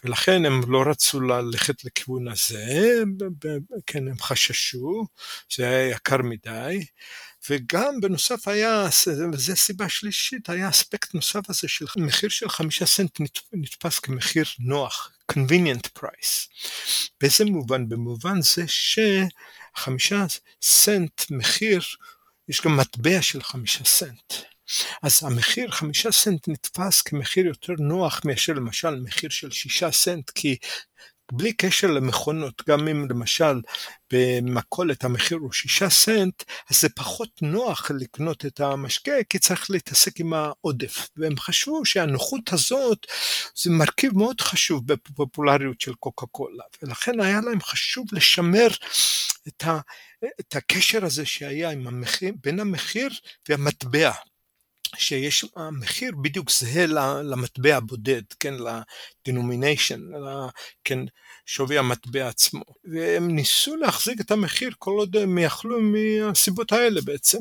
ולכן 0.04 0.44
הם 0.44 0.60
לא 0.72 0.82
רצו 0.90 1.20
ללכת 1.20 1.84
לכיוון 1.84 2.28
הזה, 2.28 3.02
כן 3.86 4.08
הם 4.08 4.18
חששו, 4.20 5.06
זה 5.56 5.68
היה 5.68 5.88
יקר 5.88 6.22
מדי, 6.22 6.86
וגם 7.50 8.00
בנוסף 8.00 8.48
היה, 8.48 8.88
וזו 9.32 9.56
סיבה 9.56 9.88
שלישית, 9.88 10.50
היה 10.50 10.68
אספקט 10.68 11.14
נוסף 11.14 11.50
הזה 11.50 11.68
של 11.68 11.86
מחיר 11.96 12.28
של 12.28 12.48
חמישה 12.48 12.86
סנט 12.86 13.18
נתפס 13.52 13.98
כמחיר 13.98 14.44
נוח, 14.58 15.10
convenient 15.32 15.98
price. 15.98 16.48
באיזה 17.20 17.44
מובן? 17.44 17.88
במובן 17.88 18.42
זה 18.42 18.64
שחמישה 18.66 20.26
סנט 20.62 21.22
מחיר, 21.30 21.80
יש 22.48 22.60
גם 22.60 22.76
מטבע 22.76 23.22
של 23.22 23.42
חמישה 23.42 23.84
סנט. 23.84 24.32
אז 25.02 25.20
המחיר 25.22 25.70
חמישה 25.70 26.12
סנט 26.12 26.48
נתפס 26.48 27.02
כמחיר 27.02 27.46
יותר 27.46 27.72
נוח 27.78 28.20
מאשר 28.24 28.52
למשל 28.52 29.00
מחיר 29.00 29.30
של 29.30 29.50
שישה 29.50 29.90
סנט, 29.90 30.30
כי 30.30 30.56
בלי 31.32 31.52
קשר 31.52 31.86
למכונות, 31.86 32.62
גם 32.68 32.88
אם 32.88 33.06
למשל 33.10 33.60
במכולת 34.12 35.04
המחיר 35.04 35.38
הוא 35.38 35.52
שישה 35.52 35.90
סנט, 35.90 36.42
אז 36.70 36.80
זה 36.80 36.88
פחות 36.88 37.42
נוח 37.42 37.90
לקנות 37.90 38.46
את 38.46 38.60
המשקה, 38.60 39.12
כי 39.30 39.38
צריך 39.38 39.70
להתעסק 39.70 40.20
עם 40.20 40.32
העודף. 40.32 41.08
והם 41.16 41.38
חשבו 41.38 41.84
שהנוחות 41.84 42.52
הזאת 42.52 43.06
זה 43.56 43.70
מרכיב 43.70 44.18
מאוד 44.18 44.40
חשוב 44.40 44.86
בפופולריות 44.86 45.80
של 45.80 45.94
קוקה 45.94 46.26
קולה, 46.26 46.64
ולכן 46.82 47.20
היה 47.20 47.40
להם 47.40 47.60
חשוב 47.60 48.06
לשמר 48.12 48.68
את, 49.48 49.64
ה, 49.64 49.78
את 50.40 50.56
הקשר 50.56 51.04
הזה 51.04 51.26
שהיה 51.26 51.70
המחיר, 51.70 52.32
בין 52.42 52.60
המחיר 52.60 53.08
והמטבע. 53.48 54.12
שיש 54.96 55.44
מחיר 55.72 56.12
בדיוק 56.22 56.50
זהה 56.50 56.86
למטבע 57.22 57.76
הבודד, 57.76 58.22
כן, 58.40 58.54
ל-denomination, 58.54 60.00
כן, 60.84 60.98
שווי 61.46 61.78
המטבע 61.78 62.28
עצמו. 62.28 62.62
והם 62.84 63.30
ניסו 63.30 63.76
להחזיק 63.76 64.20
את 64.20 64.30
המחיר 64.30 64.70
כל 64.78 64.92
עוד 64.92 65.16
הם 65.16 65.38
יכלו 65.38 65.78
מהסיבות 65.80 66.72
האלה 66.72 67.00
בעצם. 67.00 67.38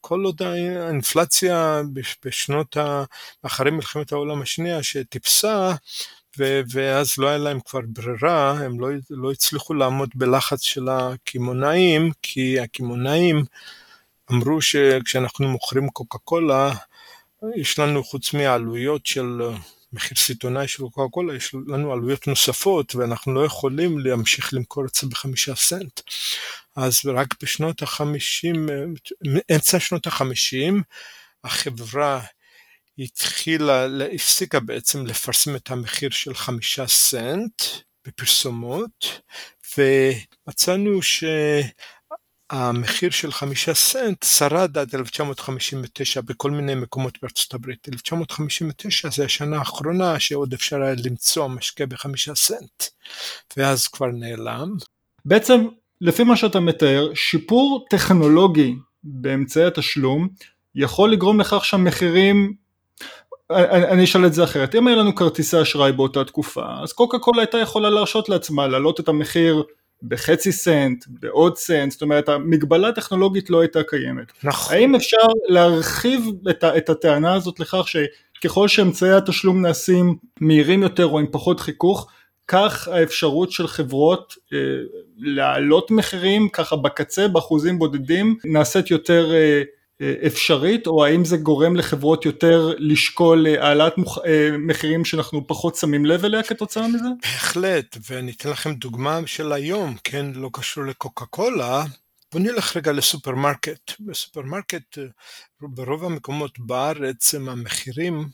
כל 0.00 0.24
עוד 0.24 0.42
האינפלציה 0.42 1.82
בשנות, 2.24 2.76
ה... 2.76 3.04
אחרי 3.42 3.70
מלחמת 3.70 4.12
העולם 4.12 4.42
השנייה 4.42 4.82
שטיפסה, 4.82 5.74
ו- 6.38 6.60
ואז 6.72 7.14
לא 7.18 7.28
היה 7.28 7.38
להם 7.38 7.60
כבר 7.60 7.80
ברירה, 7.86 8.50
הם 8.50 8.80
לא, 8.80 8.88
לא 9.10 9.32
הצליחו 9.32 9.74
לעמוד 9.74 10.10
בלחץ 10.14 10.62
של 10.62 10.88
הקמעונאים, 10.88 12.12
כי 12.22 12.60
הקמעונאים 12.60 13.44
אמרו 14.32 14.62
שכשאנחנו 14.62 15.48
מוכרים 15.48 15.88
קוקה 15.88 16.18
קולה, 16.18 16.74
יש 17.56 17.78
לנו 17.78 18.04
חוץ 18.04 18.34
מהעלויות 18.34 19.06
של 19.06 19.42
אה, 19.42 19.58
מחיר 19.92 20.16
סיטונאי 20.16 20.68
של 20.68 20.82
קוקה 20.82 21.02
קולה, 21.10 21.34
יש 21.34 21.54
לנו 21.66 21.92
עלויות 21.92 22.26
נוספות 22.26 22.94
ואנחנו 22.94 23.34
לא 23.34 23.44
יכולים 23.44 23.98
להמשיך 23.98 24.54
למכור 24.54 24.84
את 24.86 24.94
זה 24.94 25.06
בחמישה 25.06 25.54
סנט. 25.54 26.00
אז 26.76 27.00
רק 27.06 27.34
בשנות 27.42 27.82
החמישים, 27.82 28.68
אה, 28.68 29.54
אמצע 29.54 29.80
שנות 29.80 30.06
החמישים, 30.06 30.82
החברה 31.44 32.20
התחילה, 32.98 33.86
הפסיקה 34.14 34.60
בעצם 34.60 35.06
לפרסם 35.06 35.56
את 35.56 35.70
המחיר 35.70 36.10
של 36.10 36.34
חמישה 36.34 36.86
סנט 36.86 37.62
בפרסומות, 38.06 39.20
ומצאנו 39.78 41.02
ש... 41.02 41.24
המחיר 42.50 43.10
של 43.10 43.32
חמישה 43.32 43.74
סנט 43.74 44.22
שרד 44.22 44.78
עד 44.78 44.94
1959 44.94 46.20
בכל 46.20 46.50
מיני 46.50 46.74
מקומות 46.74 47.18
בארצות 47.22 47.54
הברית. 47.54 47.88
1959 47.92 49.08
זה 49.10 49.24
השנה 49.24 49.58
האחרונה 49.58 50.20
שעוד 50.20 50.52
אפשר 50.52 50.82
היה 50.82 50.94
למצוא 51.04 51.48
משקה 51.48 51.86
בחמישה 51.86 52.34
סנט, 52.34 52.84
ואז 53.56 53.88
כבר 53.88 54.06
נעלם. 54.06 54.76
בעצם, 55.24 55.66
לפי 56.00 56.24
מה 56.24 56.36
שאתה 56.36 56.60
מתאר, 56.60 57.14
שיפור 57.14 57.86
טכנולוגי 57.90 58.74
באמצעי 59.02 59.64
התשלום 59.64 60.28
יכול 60.74 61.12
לגרום 61.12 61.40
לכך 61.40 61.64
שהמחירים 61.64 62.54
אני, 63.50 64.04
אשאל 64.04 64.26
את 64.26 64.34
זה 64.34 64.44
אחרת, 64.44 64.74
אם 64.74 64.86
היה 64.86 64.96
לנו 64.96 65.14
כרטיסי 65.14 65.62
אשראי 65.62 65.92
באותה 65.92 66.24
תקופה, 66.24 66.64
אז 66.82 66.92
קוקה 66.92 67.18
קולה 67.18 67.42
הייתה 67.42 67.58
יכולה 67.58 67.90
להרשות 67.90 68.28
לעצמה 68.28 68.66
להעלות 68.66 69.00
את 69.00 69.08
המחיר 69.08 69.62
בחצי 70.02 70.52
סנט, 70.52 71.04
בעוד 71.08 71.56
סנט, 71.56 71.92
זאת 71.92 72.02
אומרת 72.02 72.28
המגבלה 72.28 72.88
הטכנולוגית 72.88 73.50
לא 73.50 73.60
הייתה 73.60 73.82
קיימת. 73.82 74.32
נכון. 74.44 74.74
האם 74.74 74.94
אפשר 74.94 75.26
להרחיב 75.48 76.26
את, 76.50 76.64
את 76.64 76.88
הטענה 76.88 77.34
הזאת 77.34 77.60
לכך 77.60 77.84
שככל 77.88 78.68
שאמצעי 78.68 79.12
התשלום 79.12 79.62
נעשים 79.62 80.16
מהירים 80.40 80.82
יותר 80.82 81.06
או 81.06 81.18
עם 81.18 81.26
פחות 81.30 81.60
חיכוך, 81.60 82.08
כך 82.48 82.88
האפשרות 82.88 83.52
של 83.52 83.66
חברות 83.66 84.34
אה, 84.52 84.58
להעלות 85.18 85.90
מחירים 85.90 86.48
ככה 86.48 86.76
בקצה 86.76 87.28
באחוזים 87.28 87.78
בודדים 87.78 88.36
נעשית 88.44 88.90
יותר 88.90 89.34
אה, 89.34 89.62
אפשרית 90.26 90.86
או 90.86 91.04
האם 91.04 91.24
זה 91.24 91.36
גורם 91.36 91.76
לחברות 91.76 92.24
יותר 92.24 92.72
לשקול 92.78 93.46
אה, 93.46 93.66
העלאת 93.66 93.98
מוח... 93.98 94.18
אה, 94.18 94.50
מחירים 94.58 95.04
שאנחנו 95.04 95.46
פחות 95.46 95.76
שמים 95.76 96.06
לב 96.06 96.24
אליה 96.24 96.42
כתוצאה 96.42 96.88
מזה? 96.88 97.08
בהחלט 97.22 97.96
ואני 98.08 98.32
אתן 98.32 98.50
לכם 98.50 98.74
דוגמה 98.74 99.20
של 99.26 99.52
היום 99.52 99.96
כן 100.04 100.26
לא 100.34 100.50
קשור 100.52 100.84
לקוקה 100.84 101.26
קולה 101.26 101.84
בוא 102.32 102.40
נלך 102.40 102.76
רגע 102.76 102.92
לסופרמרקט. 102.92 103.92
בסופרמרקט 104.00 104.98
אה, 104.98 105.04
ברוב 105.60 106.04
המקומות 106.04 106.58
בארץ 106.58 107.34
הם 107.34 107.48
המחירים 107.48 108.28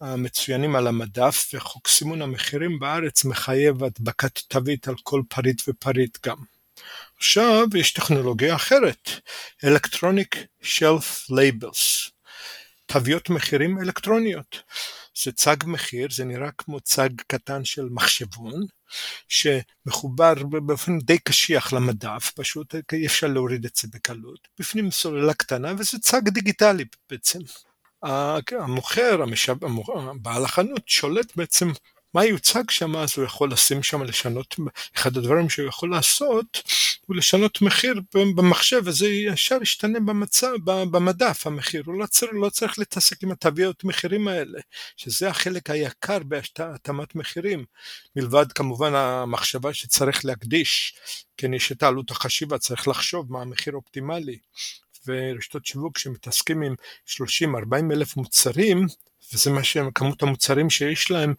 המצוינים 0.00 0.76
על 0.76 0.86
המדף 0.86 1.50
וחוק 1.54 1.88
סימון 1.88 2.22
המחירים 2.22 2.78
בארץ 2.78 3.24
מחייב 3.24 3.84
הדבקת 3.84 4.38
תווית 4.38 4.88
על 4.88 4.94
כל 5.02 5.22
פריט 5.28 5.62
ופריט 5.68 6.26
גם 6.26 6.36
עכשיו 7.16 7.66
יש 7.74 7.92
טכנולוגיה 7.92 8.54
אחרת, 8.54 9.10
Electronic 9.64 10.38
Shelf 10.62 11.30
Labels, 11.30 12.10
תוויות 12.86 13.30
מחירים 13.30 13.78
אלקטרוניות. 13.78 14.62
זה 15.24 15.32
צג 15.32 15.56
מחיר, 15.66 16.08
זה 16.10 16.24
נראה 16.24 16.50
כמו 16.58 16.80
צג 16.80 17.08
קטן 17.26 17.64
של 17.64 17.88
מחשבון, 17.90 18.66
שמחובר 19.28 20.34
באופן 20.44 20.98
די 20.98 21.18
קשיח 21.18 21.72
למדף, 21.72 22.30
פשוט 22.34 22.74
אי 22.92 23.06
אפשר 23.06 23.26
להוריד 23.26 23.64
את 23.64 23.76
זה 23.76 23.88
בקלות. 23.92 24.48
בפנים 24.58 24.90
סוללה 24.90 25.34
קטנה 25.34 25.72
וזה 25.78 25.98
צג 25.98 26.28
דיגיטלי 26.28 26.84
בעצם. 27.10 27.38
המוכר, 28.52 29.22
המשב, 29.22 29.54
בעל 30.22 30.44
החנות, 30.44 30.88
שולט 30.88 31.36
בעצם 31.36 31.72
מה 32.16 32.24
יוצג 32.24 32.70
שם, 32.70 32.96
אז 32.96 33.12
הוא 33.16 33.24
יכול 33.24 33.52
לשים 33.52 33.82
שם, 33.82 34.02
לשנות, 34.02 34.56
אחד 34.96 35.16
הדברים 35.16 35.48
שהוא 35.48 35.68
יכול 35.68 35.90
לעשות, 35.90 36.62
הוא 37.06 37.16
לשנות 37.16 37.62
מחיר 37.62 38.00
במחשב, 38.14 38.82
וזה 38.84 39.08
ישר 39.08 39.58
ישתנה 39.62 40.00
במצב, 40.00 40.52
במדף 40.64 41.46
המחיר, 41.46 41.82
הוא 41.86 41.94
לא 41.94 42.06
צריך, 42.06 42.32
לא 42.34 42.50
צריך 42.50 42.78
להתעסק 42.78 43.22
עם 43.22 43.32
התוויות 43.32 43.84
מחירים 43.84 44.28
האלה, 44.28 44.58
שזה 44.96 45.28
החלק 45.28 45.70
היקר 45.70 46.18
בהתאמת 46.18 47.14
מחירים, 47.14 47.64
מלבד 48.16 48.52
כמובן 48.52 48.94
המחשבה 48.94 49.74
שצריך 49.74 50.24
להקדיש, 50.24 50.94
כן 51.36 51.54
יש 51.54 51.72
את 51.72 51.82
העלות 51.82 52.10
החשיבה, 52.10 52.58
צריך 52.58 52.88
לחשוב 52.88 53.32
מה 53.32 53.42
המחיר 53.42 53.74
האופטימלי. 53.74 54.38
ורשתות 55.06 55.66
שיווק 55.66 55.98
שמתעסקים 55.98 56.62
עם 56.62 56.74
30-40 57.08 57.92
אלף 57.92 58.16
מוצרים, 58.16 58.86
וזה 59.34 59.50
מה 59.50 59.64
שהם, 59.64 59.90
כמות 59.90 60.22
המוצרים 60.22 60.70
שיש 60.70 61.10
להם 61.10 61.34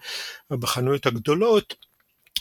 בחנויות 0.50 1.06
הגדולות, 1.06 1.87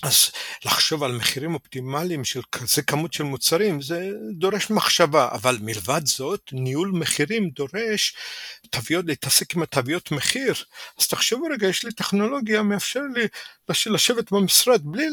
אז 0.03 0.31
לחשוב 0.65 1.03
על 1.03 1.13
מחירים 1.13 1.55
אופטימליים 1.55 2.25
של 2.25 2.41
כזה 2.53 2.83
כמות 2.83 3.13
של 3.13 3.25
מוצרים 3.25 3.83
זה 3.83 4.11
דורש 4.33 4.71
מחשבה, 4.71 5.29
אבל 5.33 5.59
מלבד 5.61 6.01
זאת 6.07 6.51
ניהול 6.53 6.91
מחירים 6.95 7.51
דורש 7.51 8.15
תוויות, 8.71 9.05
להתעסק 9.09 9.57
עם 9.57 9.63
התוויות 9.63 10.11
מחיר. 10.11 10.55
אז 11.01 11.09
תחשבו 11.09 11.45
רגע, 11.53 11.69
יש 11.69 11.85
לי 11.85 11.93
טכנולוגיה 11.93 12.63
מאפשר 12.63 13.01
לי 13.15 13.27
לשבת 13.87 14.33
במשרד 14.33 14.81
בלי 14.85 15.07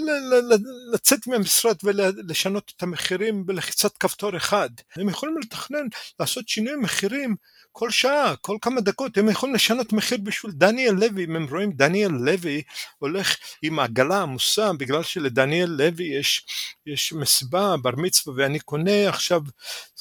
לצאת 0.93 1.27
מהמשרד 1.27 1.75
ולשנות 1.83 2.73
את 2.77 2.83
המחירים 2.83 3.45
בלחיצת 3.45 3.97
כפתור 3.97 4.37
אחד. 4.37 4.69
הם 4.95 5.09
יכולים 5.09 5.37
לתכנן, 5.37 5.87
לעשות 6.19 6.49
שינוי 6.49 6.75
מחירים 6.75 7.35
כל 7.75 7.89
שעה, 7.89 8.35
כל 8.41 8.57
כמה 8.61 8.81
דקות, 8.81 9.17
הם 9.17 9.29
יכולים 9.29 9.55
לשנות 9.55 9.93
מחיר 9.93 10.17
בשביל 10.23 10.51
דניאל 10.51 10.93
לוי, 10.93 11.25
אם 11.25 11.35
הם 11.35 11.47
רואים 11.51 11.71
דניאל 11.71 12.11
לוי 12.11 12.61
הולך 12.99 13.35
עם 13.61 13.79
העגלה 13.79 14.21
עמוסה, 14.21 14.72
בגלל 14.77 15.03
שלדניאל 15.03 15.69
לוי 15.69 16.03
יש, 16.03 16.45
יש 16.85 17.13
מסיבה, 17.13 17.77
בר 17.77 17.95
מצווה, 17.97 18.35
ואני 18.37 18.59
קונה 18.59 19.09
עכשיו 19.09 19.41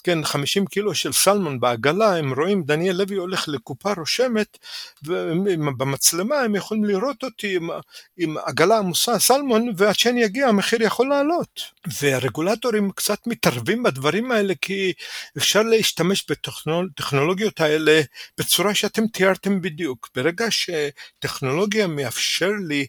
כן, 0.05 0.25
50 0.25 0.67
קילו 0.67 0.95
של 0.95 1.13
סלמון 1.13 1.61
בעגלה, 1.61 2.17
הם 2.17 2.35
רואים 2.35 2.63
דניאל 2.63 2.97
לוי 2.97 3.17
הולך 3.17 3.49
לקופה 3.49 3.93
רושמת, 3.97 4.59
ובמצלמה 5.03 6.41
הם 6.41 6.55
יכולים 6.55 6.85
לראות 6.85 7.25
אותי 7.25 7.57
עם, 7.57 7.71
עם 8.17 8.37
עגלה 8.39 8.79
עמוסה 8.79 9.19
סלמון, 9.19 9.73
ועד 9.77 9.95
שאני 9.95 10.25
אגיע 10.25 10.49
המחיר 10.49 10.83
יכול 10.83 11.09
לעלות. 11.09 11.61
והרגולטורים 12.01 12.91
קצת 12.91 13.27
מתערבים 13.27 13.83
בדברים 13.83 14.33
האלה, 14.33 14.55
כי 14.61 14.93
אפשר 15.39 15.63
להשתמש 15.63 16.25
בטכנולוגיות 16.31 17.61
האלה 17.61 18.01
בצורה 18.39 18.75
שאתם 18.75 19.07
תיארתם 19.07 19.61
בדיוק. 19.61 20.09
ברגע 20.15 20.47
שטכנולוגיה 20.51 21.87
מאפשר 21.87 22.51
לי 22.69 22.87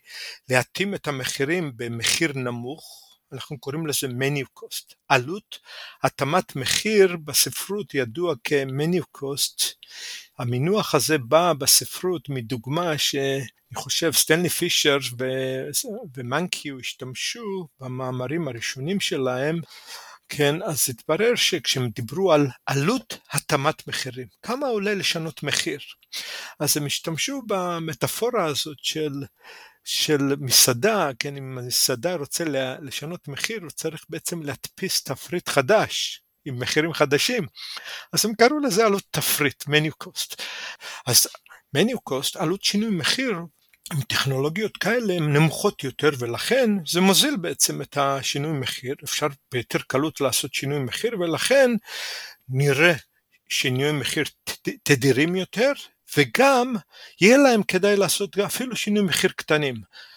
להתאים 0.49 0.95
את 0.95 1.07
המחירים 1.07 1.72
במחיר 1.75 2.31
נמוך, 2.35 3.03
אנחנו 3.33 3.59
קוראים 3.59 3.87
לזה 3.87 4.07
menu 4.07 4.59
cost. 4.59 4.93
עלות 5.07 5.59
התאמת 6.03 6.55
מחיר 6.55 7.17
בספרות 7.25 7.93
ידוע 7.93 8.35
כ-menu 8.43 9.03
cost. 9.17 9.63
המינוח 10.39 10.95
הזה 10.95 11.17
בא 11.17 11.53
בספרות 11.53 12.29
מדוגמה 12.29 12.97
שאני 12.97 13.45
חושב 13.75 14.11
סטנלי 14.11 14.49
פישר 14.49 14.97
ומנקיו 16.15 16.79
השתמשו 16.79 17.67
במאמרים 17.79 18.47
הראשונים 18.47 18.99
שלהם 18.99 19.61
כן, 20.29 20.63
אז 20.63 20.89
התברר 20.89 21.35
שכשהם 21.35 21.89
דיברו 21.89 22.33
על 22.33 22.47
עלות 22.65 23.17
התאמת 23.31 23.87
מחירים, 23.87 24.27
כמה 24.41 24.67
עולה 24.67 24.93
לשנות 24.93 25.43
מחיר, 25.43 25.79
אז 26.59 26.77
הם 26.77 26.85
השתמשו 26.85 27.41
במטאפורה 27.47 28.45
הזאת 28.45 28.77
של 28.81 29.11
של 29.83 30.35
מסעדה, 30.39 31.09
כן, 31.19 31.37
אם 31.37 31.55
מסעדה 31.55 32.15
רוצה 32.15 32.43
לשנות 32.81 33.27
מחיר, 33.27 33.59
הוא 33.61 33.69
צריך 33.69 34.05
בעצם 34.09 34.41
להדפיס 34.41 35.03
תפריט 35.03 35.49
חדש. 35.49 36.23
עם 36.45 36.59
מחירים 36.59 36.93
חדשים, 36.93 37.47
אז 38.13 38.25
הם 38.25 38.35
קראו 38.35 38.59
לזה 38.59 38.85
עלות 38.85 39.03
תפריט, 39.11 39.63
menu 39.63 40.05
cost. 40.07 40.35
אז 41.05 41.27
menu 41.77 41.97
cost, 42.09 42.39
עלות 42.39 42.63
שינוי 42.63 42.89
מחיר, 42.89 43.35
עם 43.93 44.01
טכנולוגיות 44.01 44.77
כאלה 44.77 45.13
הן 45.13 45.33
נמוכות 45.33 45.83
יותר 45.83 46.09
ולכן 46.19 46.69
זה 46.87 47.01
מוזיל 47.01 47.35
בעצם 47.37 47.81
את 47.81 47.97
השינוי 47.97 48.51
מחיר, 48.59 48.95
אפשר 49.03 49.27
ביותר 49.51 49.79
קלות 49.87 50.21
לעשות 50.21 50.53
שינוי 50.53 50.79
מחיר 50.79 51.19
ולכן 51.19 51.71
נראה 52.49 52.93
שינוי 53.49 53.91
מחיר 53.91 54.23
תדירים 54.83 55.35
יותר 55.35 55.71
וגם 56.17 56.75
יהיה 57.21 57.37
להם 57.37 57.63
כדאי 57.63 57.95
לעשות 57.95 58.39
אפילו 58.39 58.75
שינוי 58.75 59.03
מחיר 59.03 59.31
קטנים. 59.35 59.75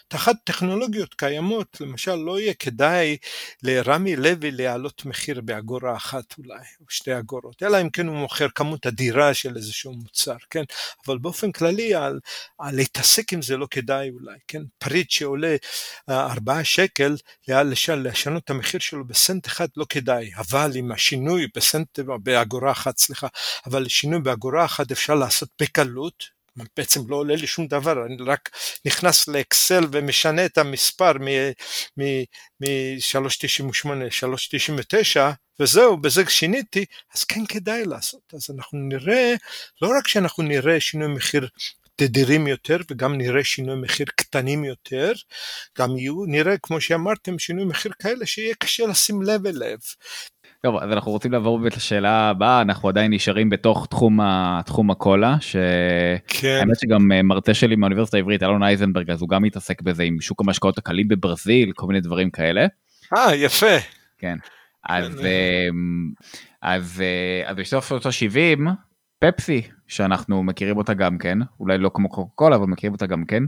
תחת 0.08 0.36
טכנולוגיות 0.44 1.14
קיימות, 1.14 1.80
למשל 1.80 2.14
לא 2.14 2.40
יהיה 2.40 2.54
כדאי 2.54 3.16
לרמי 3.62 4.16
לוי 4.16 4.50
להעלות 4.50 5.04
מחיר 5.04 5.40
באגורה 5.40 5.96
אחת 5.96 6.38
אולי, 6.38 6.64
או 6.80 6.84
שתי 6.88 7.18
אגורות, 7.18 7.62
אלא 7.62 7.80
אם 7.80 7.90
כן 7.90 8.06
הוא 8.06 8.16
מוכר 8.16 8.48
כמות 8.54 8.86
אדירה 8.86 9.34
של 9.34 9.56
איזשהו 9.56 9.92
מוצר, 9.92 10.36
כן? 10.50 10.62
אבל 11.06 11.18
באופן 11.18 11.52
כללי, 11.52 11.94
על, 11.94 12.20
על 12.58 12.76
להתעסק 12.76 13.32
עם 13.32 13.42
זה 13.42 13.56
לא 13.56 13.66
כדאי 13.70 14.10
אולי, 14.10 14.38
כן? 14.48 14.62
פריט 14.78 15.10
שעולה 15.10 15.56
אה, 16.10 16.32
ארבעה 16.32 16.64
שקל, 16.64 17.16
לשנות 17.48 18.44
את 18.44 18.50
המחיר 18.50 18.80
שלו 18.80 19.04
בסנט 19.04 19.46
אחד 19.46 19.68
לא 19.76 19.86
כדאי, 19.88 20.30
אבל 20.36 20.70
עם 20.74 20.92
השינוי 20.92 21.46
בסנט, 21.56 21.98
באגורה 22.22 22.72
אחת, 22.72 22.98
סליחה, 22.98 23.26
אבל 23.66 23.88
שינוי 23.88 24.20
באגורה 24.20 24.64
אחת 24.64 24.90
אפשר 24.92 25.14
לעשות 25.14 25.48
בקלות, 25.62 26.35
בעצם 26.76 27.00
לא 27.08 27.16
עולה 27.16 27.36
לי 27.36 27.46
שום 27.46 27.66
דבר, 27.66 28.06
אני 28.06 28.16
רק 28.26 28.50
נכנס 28.84 29.28
לאקסל 29.28 29.84
ומשנה 29.92 30.46
את 30.46 30.58
המספר 30.58 31.12
מ-398 31.12 33.88
ל-399 33.94 35.20
וזהו, 35.60 35.96
בזה 35.96 36.22
שיניתי, 36.28 36.84
אז 37.14 37.24
כן 37.24 37.46
כדאי 37.46 37.84
לעשות. 37.84 38.20
אז 38.34 38.50
אנחנו 38.56 38.78
נראה, 38.78 39.34
לא 39.82 39.88
רק 39.98 40.08
שאנחנו 40.08 40.42
נראה 40.42 40.80
שינוי 40.80 41.08
מחיר 41.08 41.48
תדירים 41.96 42.46
יותר 42.46 42.76
וגם 42.90 43.18
נראה 43.18 43.44
שינוי 43.44 43.76
מחיר 43.82 44.06
קטנים 44.16 44.64
יותר, 44.64 45.12
גם 45.78 45.98
יהיו, 45.98 46.24
נראה 46.26 46.58
כמו 46.62 46.80
שאמרתם 46.80 47.38
שינוי 47.38 47.64
מחיר 47.64 47.92
כאלה 47.98 48.26
שיהיה 48.26 48.54
קשה 48.54 48.86
לשים 48.86 49.22
לב 49.22 49.46
אליו. 49.46 49.78
טוב 50.62 50.76
אז 50.76 50.92
אנחנו 50.92 51.12
רוצים 51.12 51.32
לעבור 51.32 51.58
באמת 51.58 51.76
לשאלה 51.76 52.30
הבאה 52.30 52.60
אנחנו 52.60 52.88
עדיין 52.88 53.12
נשארים 53.12 53.50
בתוך 53.50 53.86
תחום 53.90 54.20
התחום 54.22 54.90
הקולה 54.90 55.36
שהאמת 55.40 56.22
כן. 56.26 56.68
שגם 56.80 57.12
אה, 57.12 57.22
מרצה 57.22 57.54
שלי 57.54 57.76
מהאוניברסיטה 57.76 58.16
העברית 58.16 58.42
אלון 58.42 58.62
אייזנברג 58.62 59.10
אז 59.10 59.20
הוא 59.20 59.28
גם 59.28 59.42
מתעסק 59.42 59.82
בזה 59.82 60.02
עם 60.02 60.20
שוק 60.20 60.40
המשקאות 60.40 60.78
הקלים 60.78 61.08
בברזיל 61.08 61.72
כל 61.74 61.86
מיני 61.86 62.00
דברים 62.00 62.30
כאלה. 62.30 62.66
אה 63.16 63.34
יפה. 63.34 63.76
כן 64.18 64.36
אז 64.88 65.18
כן. 65.20 65.26
אמ, 65.26 66.10
אז 66.62 67.02
אה, 67.04 67.50
אז 67.50 67.56
בסוף 67.56 67.88
שנות 67.88 68.06
ה-70 68.06 68.70
פפסי 69.18 69.62
שאנחנו 69.86 70.42
מכירים 70.42 70.76
אותה 70.76 70.94
גם 70.94 71.18
כן 71.18 71.38
אולי 71.60 71.78
לא 71.78 71.90
כמו 71.94 72.08
קוקה 72.08 72.30
קולה 72.34 72.56
אבל 72.56 72.66
מכירים 72.66 72.92
אותה 72.92 73.06
גם 73.06 73.24
כן 73.24 73.42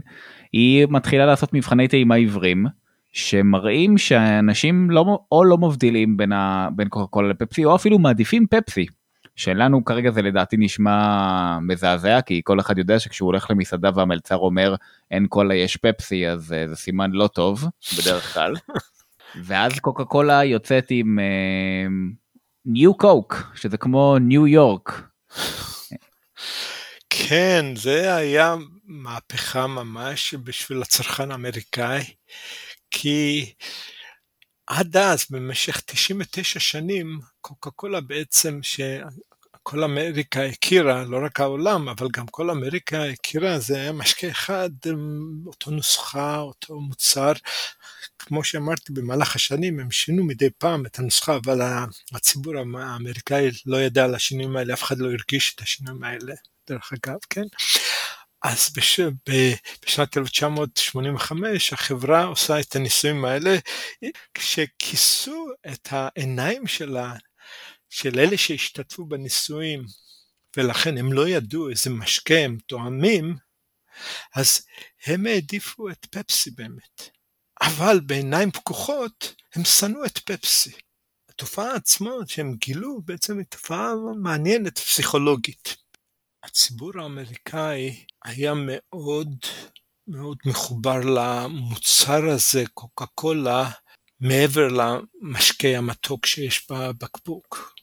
היא 0.53 0.87
מתחילה 0.89 1.25
לעשות 1.25 1.53
מבחני 1.53 1.87
טעימה 1.87 2.15
עיוורים. 2.15 2.65
שמראים 3.11 3.97
שאנשים 3.97 4.91
לא 4.91 5.19
או 5.31 5.43
לא 5.43 5.57
מבדילים 5.57 6.17
בין, 6.17 6.31
ה, 6.31 6.67
בין 6.75 6.89
קוקה 6.89 7.07
קולה 7.07 7.29
לפפסי 7.29 7.65
או 7.65 7.75
אפילו 7.75 7.99
מעדיפים 7.99 8.47
פפסי. 8.47 8.85
שלנו 9.35 9.85
כרגע 9.85 10.11
זה 10.11 10.21
לדעתי 10.21 10.57
נשמע 10.59 11.59
מזעזע 11.61 12.21
כי 12.21 12.41
כל 12.43 12.59
אחד 12.59 12.77
יודע 12.77 12.99
שכשהוא 12.99 13.27
הולך 13.27 13.51
למסעדה 13.51 13.89
והמלצר 13.95 14.37
אומר 14.37 14.75
אין 15.11 15.27
קולה 15.27 15.55
יש 15.55 15.77
פפסי 15.77 16.27
אז 16.27 16.53
אה, 16.53 16.67
זה 16.67 16.75
סימן 16.75 17.11
לא 17.11 17.27
טוב 17.27 17.63
בדרך 17.97 18.33
כלל. 18.33 18.55
ואז 19.45 19.79
קוקה 19.79 20.05
קולה 20.05 20.43
יוצאת 20.43 20.87
עם 20.89 21.19
ניו 22.65 22.91
uh, 22.91 22.97
קוק 22.97 23.35
שזה 23.55 23.77
כמו 23.77 24.17
ניו 24.19 24.47
יורק. 24.47 25.01
כן 27.09 27.65
זה 27.75 28.15
היה 28.15 28.55
מהפכה 28.85 29.67
ממש 29.67 30.33
בשביל 30.43 30.81
הצרכן 30.81 31.31
האמריקאי. 31.31 32.03
כי 32.91 33.53
עד 34.67 34.97
אז, 34.97 35.25
במשך 35.29 35.81
99 35.85 36.59
שנים, 36.59 37.19
קוקה 37.41 37.71
קולה 37.71 38.01
בעצם, 38.01 38.59
שכל 38.63 39.83
אמריקה 39.83 40.45
הכירה, 40.45 41.03
לא 41.03 41.25
רק 41.25 41.39
העולם, 41.39 41.89
אבל 41.89 42.07
גם 42.13 42.27
כל 42.27 42.49
אמריקה 42.49 43.03
הכירה, 43.05 43.59
זה 43.59 43.75
היה 43.77 43.91
משקה 43.91 44.29
אחד, 44.29 44.69
אותו 45.47 45.71
נוסחה, 45.71 46.39
אותו 46.39 46.79
מוצר. 46.79 47.31
כמו 48.19 48.43
שאמרתי, 48.43 48.93
במהלך 48.93 49.35
השנים 49.35 49.79
הם 49.79 49.91
שינו 49.91 50.23
מדי 50.23 50.49
פעם 50.57 50.85
את 50.85 50.99
הנוסחה, 50.99 51.35
אבל 51.35 51.61
הציבור 52.13 52.53
האמריקאי 52.79 53.49
לא 53.65 53.77
ידע 53.81 54.03
על 54.03 54.15
השינויים 54.15 54.57
האלה, 54.57 54.73
אף 54.73 54.83
אחד 54.83 54.97
לא 54.97 55.07
הרגיש 55.11 55.55
את 55.55 55.61
השינויים 55.61 56.03
האלה, 56.03 56.33
דרך 56.69 56.91
אגב, 56.93 57.17
כן? 57.29 57.45
אז 58.43 58.69
בש... 58.75 58.99
בשנת 59.85 60.17
1985 60.17 61.73
החברה 61.73 62.23
עושה 62.23 62.59
את 62.59 62.75
הניסויים 62.75 63.25
האלה, 63.25 63.57
כשכיסו 64.33 65.47
את 65.71 65.87
העיניים 65.91 66.67
שלה, 66.67 67.13
של 67.89 68.19
אלה 68.19 68.37
שהשתתפו 68.37 69.05
בניסויים, 69.05 69.85
ולכן 70.57 70.97
הם 70.97 71.13
לא 71.13 71.27
ידעו 71.27 71.69
איזה 71.69 71.89
משקה 71.89 72.37
הם 72.37 72.57
תואמים, 72.67 73.35
אז 74.35 74.65
הם 75.05 75.25
העדיפו 75.25 75.89
את 75.89 76.05
פפסי 76.05 76.51
באמת. 76.51 77.09
אבל 77.61 77.99
בעיניים 77.99 78.51
פקוחות 78.51 79.35
הם 79.55 79.63
שנאו 79.63 80.05
את 80.05 80.17
פפסי. 80.17 80.71
התופעה 81.29 81.75
עצמה 81.75 82.11
שהם 82.27 82.55
גילו 82.55 83.01
בעצם 83.05 83.37
היא 83.37 83.45
תופעה 83.45 83.93
מעניינת 84.21 84.79
פסיכולוגית. 84.79 85.77
הציבור 86.43 86.91
האמריקאי 86.95 88.05
היה 88.25 88.53
מאוד 88.55 89.35
מאוד 90.07 90.37
מחובר 90.45 90.99
למוצר 90.99 92.29
הזה, 92.29 92.63
קוקה 92.73 93.05
קולה, 93.05 93.69
מעבר 94.19 94.67
למשקה 94.67 95.67
המתוק 95.67 96.25
שיש 96.25 96.71
בבקבוק. 96.71 97.73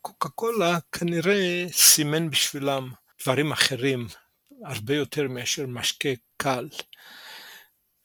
קוקה 0.00 0.28
קולה 0.28 0.78
כנראה 0.92 1.66
סימן 1.72 2.30
בשבילם 2.30 2.92
דברים 3.22 3.52
אחרים, 3.52 4.06
הרבה 4.64 4.94
יותר 4.94 5.28
מאשר 5.28 5.66
משקה 5.66 6.08
קל. 6.36 6.68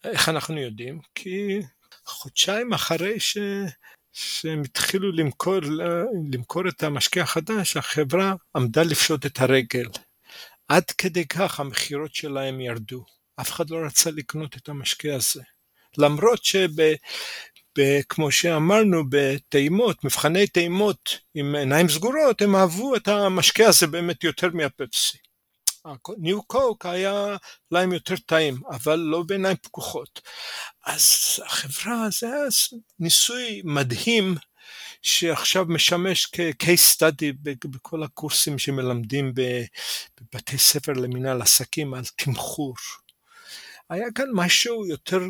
איך 0.04 0.28
אנחנו 0.28 0.60
יודעים? 0.60 1.00
כי 1.14 1.60
חודשיים 2.04 2.72
אחרי 2.72 3.20
ש... 3.20 3.38
שהם 4.12 4.62
התחילו 4.62 5.12
למכור, 5.12 5.60
למכור 6.32 6.68
את 6.68 6.82
המשקה 6.82 7.22
החדש, 7.22 7.76
החברה 7.76 8.34
עמדה 8.56 8.82
לפשוט 8.82 9.26
את 9.26 9.40
הרגל. 9.40 9.86
עד 10.68 10.84
כדי 10.84 11.26
כך 11.26 11.60
המכירות 11.60 12.14
שלהם 12.14 12.60
ירדו. 12.60 13.04
אף 13.40 13.50
אחד 13.50 13.70
לא 13.70 13.76
רצה 13.86 14.10
לקנות 14.10 14.56
את 14.56 14.68
המשקה 14.68 15.14
הזה. 15.14 15.42
למרות 15.98 16.40
שכמו 16.44 18.30
שאמרנו 18.30 19.02
בטעימות, 19.08 20.04
מבחני 20.04 20.46
טעימות 20.46 21.18
עם 21.34 21.54
עיניים 21.54 21.88
סגורות, 21.88 22.42
הם 22.42 22.56
אהבו 22.56 22.96
את 22.96 23.08
המשקה 23.08 23.68
הזה 23.68 23.86
באמת 23.86 24.24
יותר 24.24 24.48
מהפפסי. 24.52 25.18
ניו 26.18 26.42
קוק 26.42 26.86
היה 26.86 27.36
להם 27.70 27.92
יותר 27.92 28.16
טעים, 28.16 28.60
אבל 28.70 28.96
לא 28.96 29.22
בעיניים 29.22 29.56
פקוחות. 29.56 30.20
אז 30.86 31.04
החברה, 31.46 32.08
זה 32.10 32.26
היה 32.26 32.44
ניסוי 32.98 33.62
מדהים 33.64 34.34
שעכשיו 35.02 35.64
משמש 35.68 36.26
כ-case 36.26 36.96
study 36.96 37.50
בכל 37.64 38.02
הקורסים 38.02 38.58
שמלמדים 38.58 39.32
בבתי 40.20 40.58
ספר 40.58 40.92
למנהל 40.92 41.42
עסקים 41.42 41.94
על 41.94 42.04
תמחור. 42.16 42.74
היה 43.90 44.06
כאן 44.14 44.26
משהו 44.34 44.86
יותר, 44.86 45.20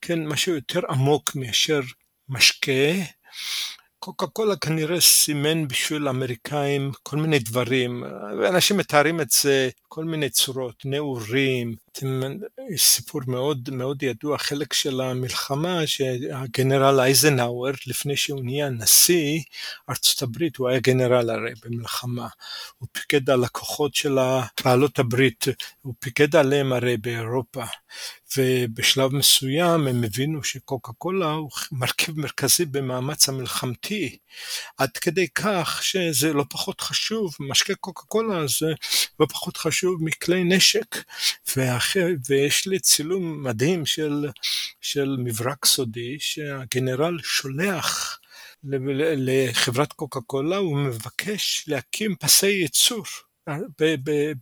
כן, 0.00 0.26
משהו 0.26 0.54
יותר 0.54 0.80
עמוק 0.90 1.34
מאשר 1.34 1.80
משקה. 2.28 2.92
קוקה 4.06 4.26
קולה 4.26 4.56
כנראה 4.56 5.00
סימן 5.00 5.68
בשביל 5.68 6.06
האמריקאים 6.06 6.92
כל 7.02 7.16
מיני 7.16 7.38
דברים, 7.38 8.04
ואנשים 8.38 8.76
מתארים 8.76 9.20
את 9.20 9.30
זה 9.30 9.68
כל 9.88 10.04
מיני 10.04 10.30
צורות, 10.30 10.82
נעורים, 10.84 11.74
סיפור 12.76 13.20
מאוד 13.26 13.70
מאוד 13.70 14.02
ידוע, 14.02 14.38
חלק 14.38 14.72
של 14.72 15.00
המלחמה 15.00 15.86
שהגנרל 15.86 17.00
אייזנהאואר 17.00 17.72
לפני 17.86 18.16
שהוא 18.16 18.44
נהיה 18.44 18.70
נשיא 18.70 19.40
ארצות 19.90 20.22
הברית, 20.22 20.56
הוא 20.56 20.68
היה 20.68 20.80
גנרל 20.80 21.30
הרי 21.30 21.52
במלחמה, 21.64 22.28
הוא 22.78 22.88
פיקד 22.92 23.30
על 23.30 23.44
הכוחות 23.44 23.94
של 23.94 24.18
בעלות 24.64 24.98
הברית, 24.98 25.44
הוא 25.82 25.94
פיקד 25.98 26.36
עליהם 26.36 26.72
הרי 26.72 26.96
באירופה, 26.96 27.64
ובשלב 28.36 29.12
מסוים 29.12 29.86
הם 29.86 30.04
הבינו 30.04 30.44
שקוקה 30.44 30.92
קולה 30.92 31.32
הוא 31.32 31.50
מרכיב 31.72 32.20
מרכזי 32.20 32.64
במאמץ 32.64 33.28
המלחמתי, 33.28 34.18
עד 34.78 34.90
כדי 34.90 35.28
כך 35.34 35.80
שזה 35.82 36.32
לא 36.32 36.44
פחות 36.50 36.80
חשוב, 36.80 37.36
משקה 37.40 37.74
קוקה 37.74 38.02
קולה 38.02 38.46
זה 38.46 38.72
לא 39.20 39.26
פחות 39.26 39.56
חשוב 39.56 40.04
מכלי 40.04 40.44
נשק, 40.44 40.96
ואחר, 41.56 41.85
ויש 42.28 42.66
לי 42.66 42.78
צילום 42.78 43.42
מדהים 43.44 43.86
של, 43.86 44.26
של 44.80 45.16
מברק 45.18 45.64
סודי 45.64 46.16
שהגנרל 46.18 47.18
שולח 47.22 48.18
לחברת 49.16 49.92
קוקה 49.92 50.20
קולה, 50.20 50.56
הוא 50.56 50.78
מבקש 50.78 51.64
להקים 51.68 52.14
פסי 52.20 52.46
ייצור. 52.46 53.04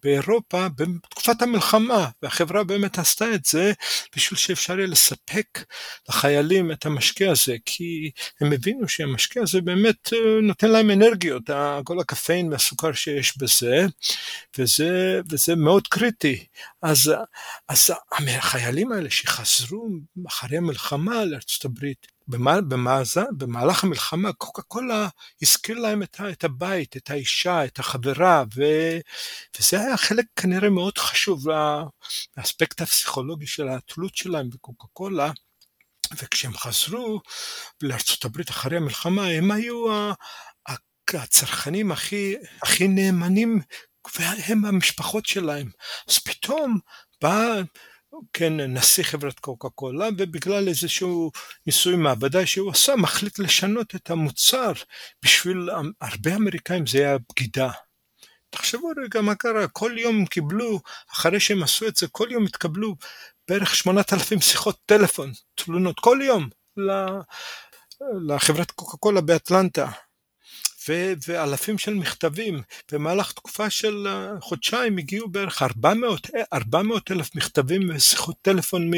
באירופה 0.02 0.66
בתקופת 0.68 1.42
המלחמה, 1.42 2.08
והחברה 2.22 2.64
באמת 2.64 2.98
עשתה 2.98 3.34
את 3.34 3.44
זה 3.44 3.72
בשביל 4.16 4.38
שאפשר 4.38 4.78
יהיה 4.78 4.86
לספק 4.86 5.64
לחיילים 6.08 6.72
את 6.72 6.86
המשקה 6.86 7.30
הזה, 7.30 7.56
כי 7.64 8.10
הם 8.40 8.52
הבינו 8.52 8.88
שהמשקה 8.88 9.40
הזה 9.42 9.60
באמת 9.60 10.12
אה, 10.12 10.40
נותן 10.42 10.70
להם 10.70 10.90
אנרגיות, 10.90 11.42
כל 11.84 12.00
הקפאין 12.00 12.52
והסוכר 12.52 12.92
שיש 12.92 13.38
בזה, 13.38 13.86
וזה, 14.58 15.20
וזה 15.30 15.56
מאוד 15.56 15.86
קריטי. 15.86 16.46
אז, 16.82 17.12
אז 17.68 17.90
החיילים 18.12 18.92
האלה 18.92 19.10
שחזרו 19.10 19.88
אחרי 20.28 20.56
המלחמה 20.56 21.24
לארצות 21.24 21.64
הברית, 21.64 22.13
במהלך 22.28 23.84
המלחמה 23.84 24.32
קוקה 24.32 24.62
קולה 24.62 25.08
הזכיר 25.42 25.78
להם 25.78 26.02
את 26.02 26.44
הבית, 26.44 26.96
את 26.96 27.10
האישה, 27.10 27.64
את 27.64 27.78
החברה, 27.78 28.44
ו... 28.56 28.62
וזה 29.58 29.80
היה 29.80 29.96
חלק 29.96 30.24
כנראה 30.36 30.70
מאוד 30.70 30.98
חשוב 30.98 31.46
לאספקט 32.36 32.80
הפסיכולוגי 32.80 33.46
של 33.46 33.68
התלות 33.68 34.16
שלהם 34.16 34.50
בקוקה 34.50 34.86
קולה. 34.92 35.30
וכשהם 36.22 36.56
חזרו 36.56 37.20
הברית 38.24 38.50
אחרי 38.50 38.76
המלחמה, 38.76 39.26
הם 39.26 39.50
היו 39.50 39.86
הצרכנים 41.12 41.92
הכי, 41.92 42.34
הכי 42.62 42.88
נאמנים, 42.88 43.60
והם 44.18 44.64
המשפחות 44.64 45.26
שלהם. 45.26 45.70
אז 46.08 46.18
פתאום 46.18 46.78
בא 47.22 47.60
כן, 48.32 48.60
נשיא 48.60 49.04
חברת 49.04 49.38
קוקה 49.38 49.68
קולה, 49.68 50.08
ובגלל 50.18 50.68
איזשהו 50.68 51.30
ניסוי 51.66 51.96
מעבדה 51.96 52.46
שהוא 52.46 52.70
עשה, 52.70 52.96
מחליט 52.96 53.38
לשנות 53.38 53.94
את 53.94 54.10
המוצר. 54.10 54.72
בשביל 55.24 55.68
הרבה 56.00 56.34
אמריקאים 56.36 56.86
זה 56.86 56.98
היה 56.98 57.16
בגידה. 57.32 57.70
תחשבו 58.50 58.90
רגע 59.04 59.20
מה 59.20 59.34
קרה, 59.34 59.68
כל 59.68 59.92
יום 59.98 60.26
קיבלו, 60.26 60.80
אחרי 61.12 61.40
שהם 61.40 61.62
עשו 61.62 61.86
את 61.88 61.96
זה, 61.96 62.06
כל 62.08 62.28
יום 62.30 62.44
התקבלו 62.44 62.96
בערך 63.48 63.74
8,000 63.74 64.40
שיחות 64.40 64.78
טלפון, 64.86 65.32
תלונות, 65.54 66.00
כל 66.00 66.18
יום, 66.22 66.48
לחברת 68.28 68.70
קוקה 68.70 68.96
קולה 68.96 69.20
באטלנטה. 69.20 69.90
ו- 70.88 71.12
ואלפים 71.28 71.78
של 71.78 71.94
מכתבים. 71.94 72.62
במהלך 72.92 73.32
תקופה 73.32 73.70
של 73.70 74.06
אה, 74.06 74.40
חודשיים 74.40 74.98
הגיעו 74.98 75.28
בערך 75.28 75.62
400, 75.62 76.30
400 76.52 77.10
אלף 77.10 77.36
מכתבים 77.36 77.90
ושיחות 77.94 78.36
טלפון 78.42 78.90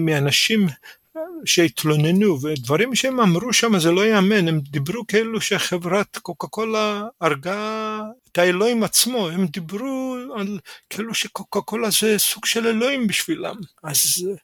מאנשים 0.00 0.68
אה, 1.16 1.22
שהתלוננו, 1.44 2.42
ודברים 2.42 2.94
שהם 2.94 3.20
אמרו 3.20 3.52
שם 3.52 3.78
זה 3.78 3.90
לא 3.90 4.06
ייאמן, 4.06 4.48
הם 4.48 4.60
דיברו 4.60 5.06
כאילו 5.06 5.40
שחברת 5.40 6.18
קוקה 6.18 6.46
קולה 6.46 7.02
הרגה 7.20 8.00
את 8.32 8.38
האלוהים 8.38 8.82
עצמו, 8.84 9.28
הם 9.28 9.46
דיברו 9.46 10.16
על 10.36 10.58
כאילו 10.90 11.14
שקוקה 11.14 11.60
קולה 11.60 11.88
זה 11.90 12.18
סוג 12.18 12.46
של 12.46 12.66
אלוהים 12.66 13.06
בשבילם. 13.06 13.56
אז 13.82 14.28
אה, 14.30 14.34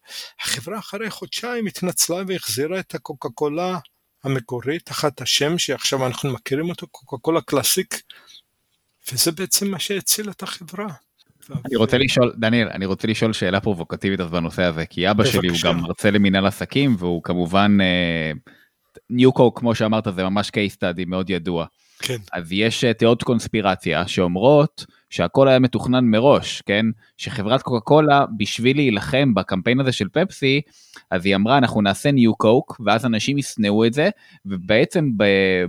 החברה 0.41 0.79
אחרי 0.79 1.11
חודשיים 1.11 1.67
התנצלה 1.67 2.23
והחזירה 2.27 2.81
את 2.81 2.95
הקוקה 2.95 3.29
קולה 3.29 3.79
המקורי 4.25 4.79
תחת 4.79 5.21
השם 5.21 5.59
שעכשיו 5.59 6.07
אנחנו 6.07 6.33
מכירים 6.33 6.71
אותו, 6.71 6.87
קוקה 6.87 7.17
קולה 7.17 7.41
קלאסיק, 7.41 8.03
וזה 9.13 9.33
בעצם 9.33 9.71
מה 9.71 9.79
שהציל 9.79 10.31
את 10.31 10.43
החברה. 10.43 10.89
אני 11.51 11.77
רוצה 11.77 11.99
לשאול, 11.99 12.33
דניאל, 12.37 12.69
אני 12.69 12.87
רוצה 12.87 13.09
לשאול 13.09 13.33
שאלה 13.33 13.61
פרובוקטיבית 13.61 14.21
בנושא 14.21 14.63
הזה, 14.63 14.87
כי 14.87 15.11
אבא 15.11 15.25
שלי 15.25 15.49
הוא 15.49 15.57
גם 15.65 15.81
מרצה 15.81 16.11
למנהל 16.11 16.47
עסקים, 16.47 16.97
והוא 16.99 17.23
כמובן, 17.23 17.79
ניוקו, 19.11 19.47
אה, 19.47 19.61
כמו 19.61 19.75
שאמרת, 19.75 20.07
זה 20.15 20.25
ממש 20.25 20.49
case 20.49 20.75
study 20.75 21.05
מאוד 21.07 21.31
ידוע. 21.31 21.67
כן. 22.03 22.17
אז 22.33 22.53
יש 22.53 22.85
אה, 22.85 22.95
תיאוריות 22.95 23.23
קונספירציה 23.23 24.09
שאומרות 24.09 24.87
שהכל 25.11 25.49
היה 25.49 25.59
מתוכנן 25.59 26.05
מראש, 26.05 26.63
כן? 26.63 26.87
שחברת 27.17 27.63
קוקה 27.63 27.81
קולה, 27.81 28.25
בשביל 28.37 28.77
להילחם 28.77 29.35
בקמפיין 29.35 29.81
הזה 29.81 29.93
של 29.93 30.09
פפסי, 30.13 30.61
אז 31.11 31.27
היא 31.27 31.37
אמרה, 31.37 31.59
אנחנו 31.59 31.83
נעשה 31.83 32.11
ניו 32.11 32.35
קוק, 32.35 32.81
ואז 32.87 33.07
אנשים 33.07 33.39
ישנאו 33.39 33.87
את 33.87 33.93
זה, 33.93 34.11
ובעצם 34.47 35.11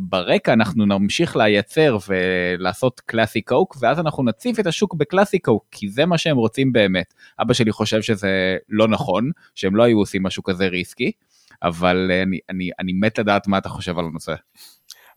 ברקע 0.02 0.54
אנחנו 0.54 0.86
נמשיך 0.86 1.36
לייצר 1.36 1.98
ולעשות 2.08 3.00
קלאסי 3.00 3.42
קוק, 3.42 3.78
ואז 3.80 4.00
אנחנו 4.00 4.24
נציף 4.24 4.60
את 4.60 4.68
השוק 4.68 4.94
בקלאסי 4.94 5.40
קוק, 5.40 5.66
כי 5.72 5.90
זה 5.90 6.06
מה 6.06 6.18
שהם 6.18 6.38
רוצים 6.38 6.74
באמת. 6.74 7.14
אבא 7.42 7.54
שלי 7.54 7.72
חושב 7.72 8.02
שזה 8.02 8.58
לא 8.70 8.88
נכון, 8.88 9.32
שהם 9.56 9.76
לא 9.76 9.84
היו 9.84 9.98
עושים 9.98 10.24
משהו 10.24 10.44
כזה 10.44 10.68
ריסקי, 10.68 11.12
אבל 11.64 12.12
אני, 12.24 12.40
אני, 12.50 12.70
אני 12.80 12.94
מת 12.94 13.20
לדעת 13.20 13.48
מה 13.48 13.58
אתה 13.58 13.70
חושב 13.70 14.00
על 14.00 14.06
הנושא. 14.06 14.34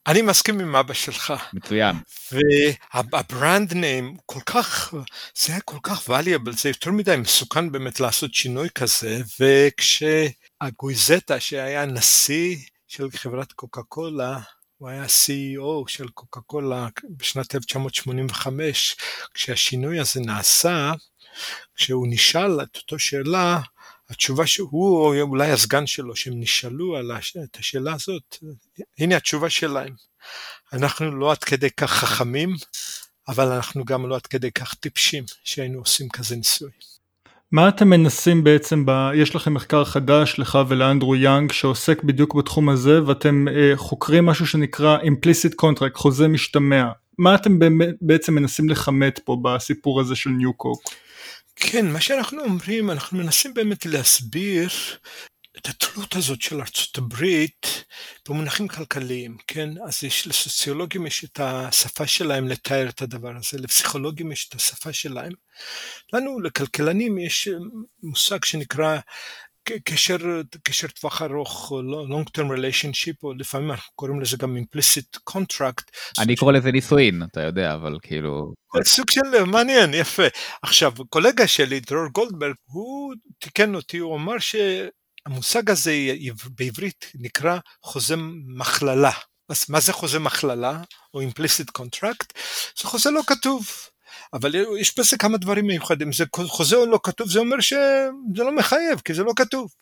אני 0.06 0.22
מסכים 0.22 0.60
עם 0.60 0.76
אבא 0.76 0.94
שלך. 0.94 1.32
מצוין. 1.52 1.96
והברנד 2.32 3.74
ניים 3.74 4.16
כל 4.26 4.40
כך, 4.46 4.94
זה 5.36 5.52
היה 5.52 5.60
כל 5.60 5.78
כך 5.82 6.08
valuable, 6.08 6.52
זה 6.52 6.68
יותר 6.68 6.90
מדי 6.90 7.16
מסוכן 7.16 7.72
באמת 7.72 8.00
לעשות 8.00 8.34
שינוי 8.34 8.68
כזה, 8.74 9.22
וכשהגויזטה 9.40 11.40
שהיה 11.40 11.86
נשיא 11.86 12.56
של 12.88 13.10
חברת 13.10 13.52
קוקה 13.52 13.82
קולה, 13.82 14.38
הוא 14.78 14.88
היה 14.88 15.04
CEO 15.04 15.88
של 15.88 16.08
קוקה 16.08 16.40
קולה 16.40 16.88
בשנת 17.16 17.54
1985, 17.54 18.96
כשהשינוי 19.34 20.00
הזה 20.00 20.20
נעשה, 20.20 20.92
כשהוא 21.74 22.06
נשאל 22.10 22.62
את 22.62 22.76
אותו 22.76 22.98
שאלה, 22.98 23.60
התשובה 24.10 24.46
שהוא 24.46 24.98
או 24.98 25.20
אולי 25.20 25.50
הסגן 25.50 25.86
שלו 25.86 26.16
שהם 26.16 26.40
נשאלו 26.40 26.96
על 26.96 27.10
הש... 27.10 27.36
את 27.36 27.56
השאלה 27.56 27.94
הזאת, 27.94 28.36
הנה 28.98 29.16
התשובה 29.16 29.50
שלהם. 29.50 29.94
אנחנו 30.72 31.16
לא 31.16 31.32
עד 31.32 31.44
כדי 31.44 31.70
כך 31.70 31.92
חכמים, 31.92 32.54
אבל 33.28 33.52
אנחנו 33.52 33.84
גם 33.84 34.08
לא 34.08 34.14
עד 34.14 34.26
כדי 34.26 34.50
כך 34.52 34.74
טיפשים 34.74 35.24
שהיינו 35.44 35.78
עושים 35.78 36.08
כזה 36.08 36.36
ניסוי. 36.36 36.70
מה 37.52 37.68
אתם 37.68 37.88
מנסים 37.88 38.44
בעצם, 38.44 38.86
ב... 38.86 39.10
יש 39.14 39.34
לכם 39.34 39.54
מחקר 39.54 39.84
חדש 39.84 40.34
לך 40.38 40.58
ולאנדרו 40.68 41.16
יאנג 41.16 41.52
שעוסק 41.52 42.02
בדיוק 42.02 42.34
בתחום 42.34 42.68
הזה 42.68 43.04
ואתם 43.06 43.48
אה, 43.48 43.72
חוקרים 43.76 44.26
משהו 44.26 44.46
שנקרא 44.46 44.98
implicit 44.98 45.54
contract, 45.62 45.94
חוזה 45.94 46.28
משתמע. 46.28 46.84
מה 47.18 47.34
אתם 47.34 47.58
בעצם 48.00 48.34
מנסים 48.34 48.68
לכמת 48.68 49.20
פה 49.24 49.36
בסיפור 49.42 50.00
הזה 50.00 50.16
של 50.16 50.30
ניו 50.30 50.52
קוק? 50.52 50.82
כן, 51.56 51.86
מה 51.86 52.00
שאנחנו 52.00 52.44
אומרים, 52.44 52.90
אנחנו 52.90 53.18
מנסים 53.18 53.54
באמת 53.54 53.86
להסביר 53.86 54.68
את 55.58 55.68
התלות 55.68 56.16
הזאת 56.16 56.42
של 56.42 56.60
ארצות 56.60 56.98
הברית 56.98 57.84
במונחים 58.28 58.68
כלכליים, 58.68 59.36
כן? 59.46 59.70
אז 59.86 60.04
יש 60.04 60.26
לסוציולוגים 60.26 61.06
יש 61.06 61.24
את 61.24 61.40
השפה 61.42 62.06
שלהם 62.06 62.48
לתאר 62.48 62.88
את 62.88 63.02
הדבר 63.02 63.36
הזה, 63.36 63.58
לפסיכולוגים 63.58 64.32
יש 64.32 64.48
את 64.48 64.54
השפה 64.54 64.92
שלהם. 64.92 65.32
לנו, 66.12 66.40
לכלכלנים, 66.40 67.18
יש 67.18 67.48
מושג 68.02 68.44
שנקרא 68.44 68.98
קשר, 69.84 70.16
קשר 70.62 70.88
טווח 70.88 71.22
ארוך, 71.22 71.70
או 71.70 71.80
long 71.82 72.38
term 72.38 72.48
relationship, 72.58 73.14
או 73.22 73.34
לפעמים 73.34 73.70
אנחנו 73.70 73.92
קוראים 73.94 74.20
לזה 74.20 74.36
גם 74.36 74.56
implicit 74.56 75.18
contract. 75.30 75.82
אני 76.18 76.36
קורא 76.36 76.52
לזה 76.52 76.72
נישואין, 76.72 77.22
אתה 77.22 77.40
יודע, 77.40 77.74
אבל 77.74 77.98
כאילו... 78.02 78.54
סוג 78.82 79.10
של 79.10 79.44
מעניין, 79.46 79.94
יפה. 79.94 80.22
עכשיו, 80.62 80.92
קולגה 81.08 81.46
שלי, 81.46 81.80
דרור 81.80 82.06
גולדברג, 82.12 82.54
הוא 82.64 83.14
תיקן 83.38 83.74
אותי, 83.74 83.98
הוא 83.98 84.16
אמר 84.16 84.34
שהמושג 84.38 85.70
הזה 85.70 85.92
בעברית 86.58 87.10
נקרא 87.14 87.58
חוזה 87.82 88.14
מכללה. 88.56 89.12
אז 89.48 89.64
מה 89.68 89.80
זה 89.80 89.92
חוזה 89.92 90.18
מכללה, 90.18 90.82
או 91.14 91.22
implicit 91.22 91.80
contract? 91.82 92.40
זה 92.78 92.88
חוזה 92.88 93.10
לא 93.10 93.20
כתוב. 93.26 93.66
אבל 94.34 94.54
יש 94.80 94.98
בזה 94.98 95.16
כמה 95.16 95.38
דברים 95.38 95.66
מיוחדים, 95.66 96.12
זה 96.12 96.24
חוזה 96.46 96.76
או 96.76 96.86
לא 96.86 97.00
כתוב, 97.02 97.30
זה 97.30 97.38
אומר 97.38 97.60
שזה 97.60 98.44
לא 98.44 98.56
מחייב, 98.56 99.00
כי 99.04 99.14
זה 99.14 99.22
לא 99.22 99.32
כתוב. 99.36 99.74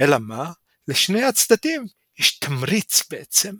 אלא 0.00 0.18
מה? 0.18 0.52
לשני 0.88 1.24
הצדדים 1.24 1.86
יש 2.18 2.38
תמריץ 2.38 3.02
בעצם 3.10 3.54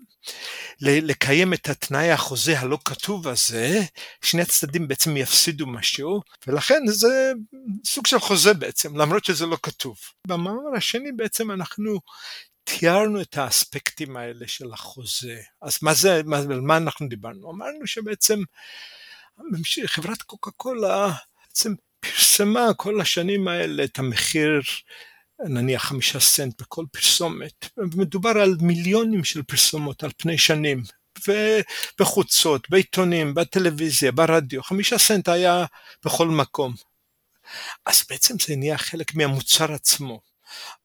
לקיים 0.80 1.55
את 1.55 1.68
התנאי 1.68 2.11
החוזה 2.11 2.59
הלא 2.61 2.78
כתוב 2.84 3.28
הזה, 3.28 3.80
שני 4.22 4.43
הצדדים 4.43 4.88
בעצם 4.88 5.16
יפסידו 5.16 5.66
משהו, 5.66 6.22
ולכן 6.47 6.82
זה 6.86 7.32
סוג 7.84 8.07
של 8.07 8.18
חוזה 8.18 8.55
בעצם, 8.55 8.97
למרות 8.97 9.24
שזה 9.24 9.47
לא 9.47 9.59
כתוב. 9.62 9.97
במאמר 10.26 10.76
השני 10.76 11.12
בעצם 11.12 11.51
אנחנו 11.51 12.01
תיארנו 12.64 13.20
את 13.20 13.38
האספקטים 13.38 14.16
האלה 14.16 14.49
של 14.49 14.72
החוזה. 14.72 15.40
אז 15.62 15.78
מה 15.82 15.95
זה, 15.95 16.22
מה, 16.24 16.38
על 16.38 16.61
מה 16.61 16.76
אנחנו 16.76 17.09
דיברנו? 17.09 17.51
אמרנו 17.51 17.86
שבעצם 17.86 18.43
חברת 19.87 20.22
קוקה 20.22 20.51
קולה 20.51 21.12
בעצם 21.47 21.74
פרסמה 22.01 22.74
כל 22.76 23.01
השנים 23.01 23.49
האלה 23.49 23.85
את 23.85 23.99
המחיר 23.99 24.61
נניח 25.45 25.85
חמישה 25.85 26.20
סנט 26.20 26.62
בכל 26.62 26.85
פרסומת, 26.93 27.66
מדובר 27.76 28.30
על 28.30 28.57
מיליונים 28.61 29.24
של 29.24 29.43
פרסומות 29.43 30.05
על 30.05 30.11
פני 30.16 30.39
שנים, 30.39 30.83
ובחוצות, 31.28 32.70
בעיתונים, 32.70 33.35
בטלוויזיה, 33.35 34.12
ברדיו, 34.12 34.62
חמישה 34.62 34.99
סנט 34.99 35.28
היה 35.28 35.64
בכל 36.05 36.28
מקום. 36.28 36.74
אז 37.87 38.05
בעצם 38.11 38.35
זה 38.47 38.57
נהיה 38.57 38.78
חלק 38.78 39.14
מהמוצר 39.14 39.72
עצמו. 39.72 40.20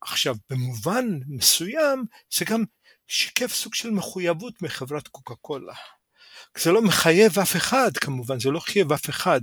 עכשיו, 0.02 0.36
במובן 0.50 1.06
מסוים 1.28 2.06
זה 2.34 2.46
גם 2.46 2.64
שיקף 3.08 3.54
סוג 3.54 3.74
של 3.74 3.90
מחויבות 3.92 4.62
מחברת 4.62 5.08
קוקה 5.08 5.36
קולה. 5.36 5.74
זה 6.58 6.72
לא 6.72 6.82
מחייב 6.82 7.40
אף 7.40 7.56
אחד 7.56 7.92
כמובן, 8.02 8.40
זה 8.40 8.52
לא 8.52 8.60
חייב 8.60 8.92
אף 8.92 9.10
אחד, 9.10 9.42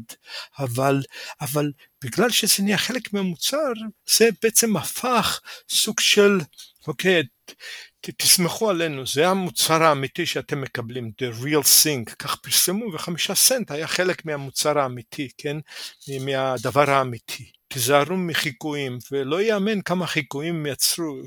אבל, 0.58 1.02
אבל 1.40 1.72
בגלל 2.04 2.30
שזה 2.30 2.62
נהיה 2.62 2.78
חלק 2.78 3.12
מהמוצר, 3.12 3.72
זה 4.16 4.28
בעצם 4.42 4.76
הפך 4.76 5.40
סוג 5.68 6.00
של, 6.00 6.40
אוקיי, 6.86 7.22
תסמכו 8.00 8.70
עלינו, 8.70 9.06
זה 9.06 9.28
המוצר 9.28 9.82
האמיתי 9.82 10.26
שאתם 10.26 10.60
מקבלים, 10.60 11.10
the 11.22 11.42
real 11.42 11.64
thing, 11.64 12.14
כך 12.18 12.36
פרסמו 12.36 12.92
וחמישה 12.92 13.34
סנט 13.34 13.70
היה 13.70 13.86
חלק 13.86 14.24
מהמוצר 14.24 14.78
האמיתי, 14.78 15.28
כן, 15.38 15.56
מהדבר 16.20 16.90
האמיתי. 16.90 17.50
תיזהרו 17.68 18.16
מחיקויים, 18.16 18.98
ולא 19.12 19.42
ייאמן 19.42 19.82
כמה 19.82 20.06
חיקויים 20.06 20.66
יצרו. 20.66 21.22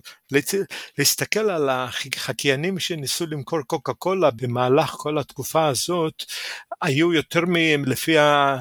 להסתכל 0.97 1.49
על 1.49 1.69
החקיינים 1.69 2.79
שניסו 2.79 3.25
למכור 3.27 3.61
קוקה 3.61 3.93
קולה 3.93 4.31
במהלך 4.31 4.89
כל 4.89 5.17
התקופה 5.17 5.67
הזאת, 5.67 6.23
היו 6.81 7.13
יותר 7.13 7.41
מ... 7.47 7.85
לפי 7.85 8.15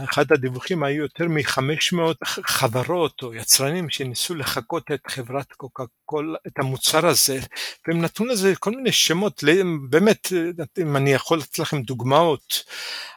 אחד 0.04 0.32
הדיווחים, 0.32 0.82
היו 0.82 1.02
יותר 1.02 1.24
מ-500 1.28 2.00
חברות 2.24 3.22
או 3.22 3.34
יצרנים 3.34 3.90
שניסו 3.90 4.34
לחקות 4.34 4.90
את 4.92 5.00
חברת 5.08 5.52
קוקה 5.52 5.84
קולה, 6.04 6.38
את 6.46 6.58
המוצר 6.58 7.06
הזה, 7.06 7.38
והם 7.86 8.00
נתנו 8.00 8.26
לזה 8.26 8.56
כל 8.56 8.70
מיני 8.70 8.92
שמות, 8.92 9.44
באמת, 9.90 10.28
אם 10.78 10.96
אני 10.96 11.12
יכול 11.12 11.38
לתת 11.38 11.58
לכם 11.58 11.82
דוגמאות, 11.82 12.64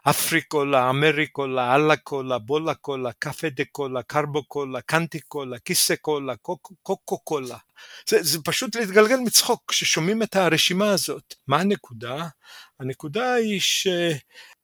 אפריקולה, 0.04 0.90
אמריקולה, 0.90 1.76
אללה 1.76 1.96
קולה, 1.96 2.38
בולה 2.38 2.74
קולה, 2.74 3.12
קפה 3.20 3.50
דה 3.50 3.64
קולה, 3.72 4.04
קרבו 4.04 4.44
קולה, 4.44 4.82
קנטי 4.82 5.20
קולה, 5.20 5.60
כיסא 5.60 5.96
קולה, 5.96 6.34
קוקו 6.84 7.18
קולה. 7.18 7.58
זה, 8.10 8.24
זה 8.24 8.40
פשוט 8.44 8.76
להתגלגל 8.76 9.16
מצחוק 9.18 9.64
כששומעים 9.68 10.24
את 10.24 10.36
הרשימה 10.36 10.92
הזאת. 10.92 11.36
מה 11.48 11.60
הנקודה? 11.60 12.28
הנקודה 12.80 13.34
היא 13.34 13.62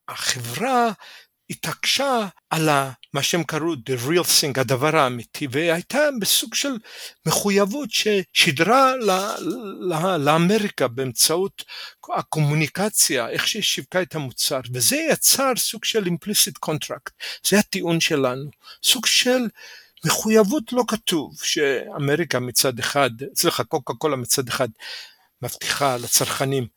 שהחברה 0.07 0.91
התעקשה 1.49 2.27
על 2.49 2.69
מה 3.13 3.23
שהם 3.23 3.43
קראו 3.43 3.73
the 3.73 4.07
real 4.07 4.23
thing, 4.23 4.59
הדבר 4.59 4.95
האמיתי, 4.97 5.47
והייתה 5.51 5.99
בסוג 6.21 6.55
של 6.55 6.73
מחויבות 7.25 7.89
ששידרה 7.91 8.93
לאמריקה 10.19 10.87
באמצעות 10.87 11.63
הקומוניקציה, 12.15 13.29
איך 13.29 13.47
שהיא 13.47 13.63
שיווקה 13.63 14.01
את 14.01 14.15
המוצר, 14.15 14.59
וזה 14.73 14.95
יצר 15.11 15.51
סוג 15.57 15.85
של 15.85 16.03
implicit 16.05 16.69
contract, 16.69 17.11
זה 17.47 17.59
הטיעון 17.59 17.99
שלנו, 17.99 18.49
סוג 18.83 19.05
של 19.05 19.47
מחויבות 20.05 20.73
לא 20.73 20.83
כתוב, 20.87 21.33
שאמריקה 21.43 22.39
מצד 22.39 22.79
אחד, 22.79 23.09
סליחה, 23.35 23.63
קוקה 23.63 23.93
קולה 23.93 24.15
מצד 24.15 24.47
אחד 24.47 24.69
מבטיחה 25.41 25.97
לצרכנים 25.97 26.67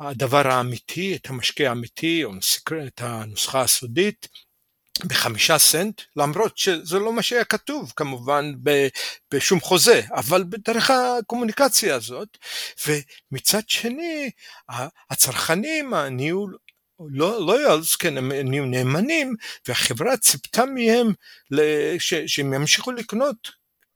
הדבר 0.00 0.48
האמיתי, 0.48 1.16
את 1.16 1.30
המשקה 1.30 1.68
האמיתי, 1.68 2.24
או 2.24 2.30
את 2.86 3.00
הנוסחה 3.00 3.60
הסודית, 3.60 4.28
בחמישה 5.04 5.58
סנט, 5.58 6.02
למרות 6.16 6.58
שזה 6.58 6.98
לא 6.98 7.12
מה 7.12 7.22
שהיה 7.22 7.44
כתוב 7.44 7.92
כמובן 7.96 8.52
בשום 9.34 9.60
חוזה, 9.60 10.02
אבל 10.10 10.44
בדרך 10.44 10.90
הקומוניקציה 10.90 11.94
הזאת, 11.94 12.38
ומצד 12.86 13.68
שני 13.68 14.30
הצרכנים 15.10 15.94
נהיו 15.94 16.46
לא, 17.00 17.46
לא 17.46 17.60
יעלס, 17.60 17.96
כן, 17.96 18.16
הם 18.18 18.32
נהיו 18.32 18.64
נאמנים, 18.64 19.36
והחברה 19.68 20.16
ציפתה 20.16 20.64
מהם 20.66 21.12
שהם 22.26 22.54
ימשיכו 22.54 22.92
לקנות 22.92 23.50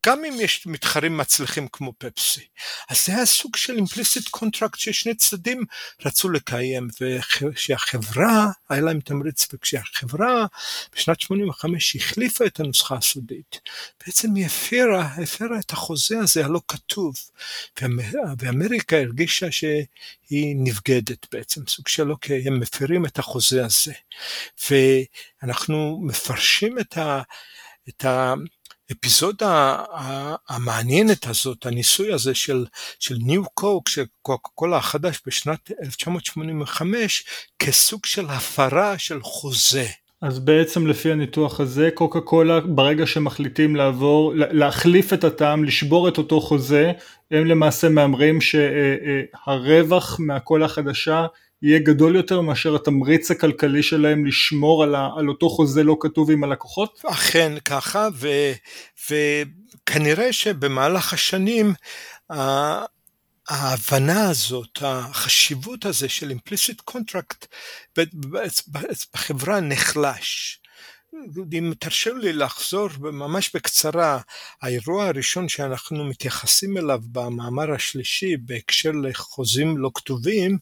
גם 0.05 0.25
אם 0.25 0.33
יש 0.39 0.67
מתחרים 0.67 1.17
מצליחים 1.17 1.67
כמו 1.67 1.93
פפסי. 1.97 2.47
אז 2.89 3.05
זה 3.05 3.15
היה 3.15 3.25
סוג 3.25 3.55
של 3.55 3.77
implicit 3.77 4.37
contract 4.37 4.77
ששני 4.77 5.15
צדדים 5.15 5.63
רצו 6.05 6.29
לקיים, 6.29 6.87
וכשהחברה, 7.01 8.51
היה 8.69 8.81
להם 8.81 8.99
תמריץ, 8.99 9.47
וכשהחברה 9.53 10.45
בשנת 10.95 11.21
85 11.21 11.95
החליפה 11.95 12.45
את 12.45 12.59
הנוסחה 12.59 12.95
הסודית, 12.95 13.59
בעצם 14.05 14.35
היא 14.35 14.45
הפרה, 14.45 15.05
הפרה 15.05 15.59
את 15.59 15.71
החוזה 15.71 16.19
הזה 16.19 16.45
הלא 16.45 16.61
כתוב, 16.67 17.15
ואמריקה 18.39 18.97
הרגישה 18.97 19.51
שהיא 19.51 20.55
נבגדת 20.57 21.27
בעצם, 21.31 21.61
סוג 21.67 21.87
של 21.87 22.11
אוקיי, 22.11 22.47
הם 22.47 22.59
מפרים 22.59 23.05
את 23.05 23.19
החוזה 23.19 23.65
הזה. 23.65 23.93
ואנחנו 24.69 25.99
מפרשים 26.03 26.79
את 26.79 26.97
ה... 26.97 27.21
את 27.89 28.05
ה 28.05 28.33
האפיזודה 28.91 29.83
המעניינת 30.49 31.27
הזאת, 31.27 31.65
הניסוי 31.65 32.13
הזה 32.13 32.35
של, 32.35 32.65
של 32.99 33.15
ניו 33.25 33.43
קוק, 33.53 33.89
של 33.89 34.03
קוקה 34.21 34.49
קולה 34.55 34.77
החדש 34.77 35.21
בשנת 35.25 35.71
1985, 35.83 37.25
כסוג 37.59 38.05
של 38.05 38.25
הפרה 38.29 38.97
של 38.97 39.21
חוזה. 39.21 39.87
אז 40.21 40.39
בעצם 40.39 40.87
לפי 40.87 41.11
הניתוח 41.11 41.59
הזה, 41.59 41.89
קוקה 41.93 42.21
קולה 42.21 42.59
ברגע 42.59 43.07
שמחליטים 43.07 43.75
לעבור, 43.75 44.33
להחליף 44.35 45.13
את 45.13 45.23
הטעם, 45.23 45.63
לשבור 45.63 46.07
את 46.07 46.17
אותו 46.17 46.41
חוזה, 46.41 46.91
הם 47.31 47.45
למעשה 47.45 47.89
מהמרים 47.89 48.39
שהרווח 48.41 50.19
מהקולה 50.19 50.65
החדשה 50.65 51.25
יהיה 51.61 51.79
גדול 51.79 52.15
יותר 52.15 52.41
מאשר 52.41 52.75
התמריץ 52.75 53.31
הכלכלי 53.31 53.83
שלהם 53.83 54.25
לשמור 54.25 54.83
על, 54.83 54.95
ה, 54.95 55.09
על 55.17 55.29
אותו 55.29 55.49
חוזה 55.49 55.83
לא 55.83 55.97
כתוב 55.99 56.31
עם 56.31 56.43
הלקוחות? 56.43 57.01
אכן 57.05 57.53
ככה, 57.65 58.07
ו, 58.13 58.27
וכנראה 59.09 60.33
שבמהלך 60.33 61.13
השנים 61.13 61.73
ההבנה 63.49 64.29
הזאת, 64.29 64.77
החשיבות 64.81 65.85
הזה 65.85 66.09
של 66.09 66.31
implicit 66.31 66.91
contract 66.91 67.45
בחברה 69.13 69.59
נחלש. 69.59 70.57
אם 71.53 71.73
תרשו 71.79 72.15
לי 72.15 72.33
לחזור 72.33 72.89
ממש 72.99 73.51
בקצרה, 73.55 74.19
האירוע 74.61 75.07
הראשון 75.07 75.49
שאנחנו 75.49 76.03
מתייחסים 76.03 76.77
אליו 76.77 76.99
במאמר 77.11 77.73
השלישי 77.73 78.37
בהקשר 78.37 78.91
לחוזים 79.03 79.77
לא 79.77 79.91
כתובים, 79.95 80.57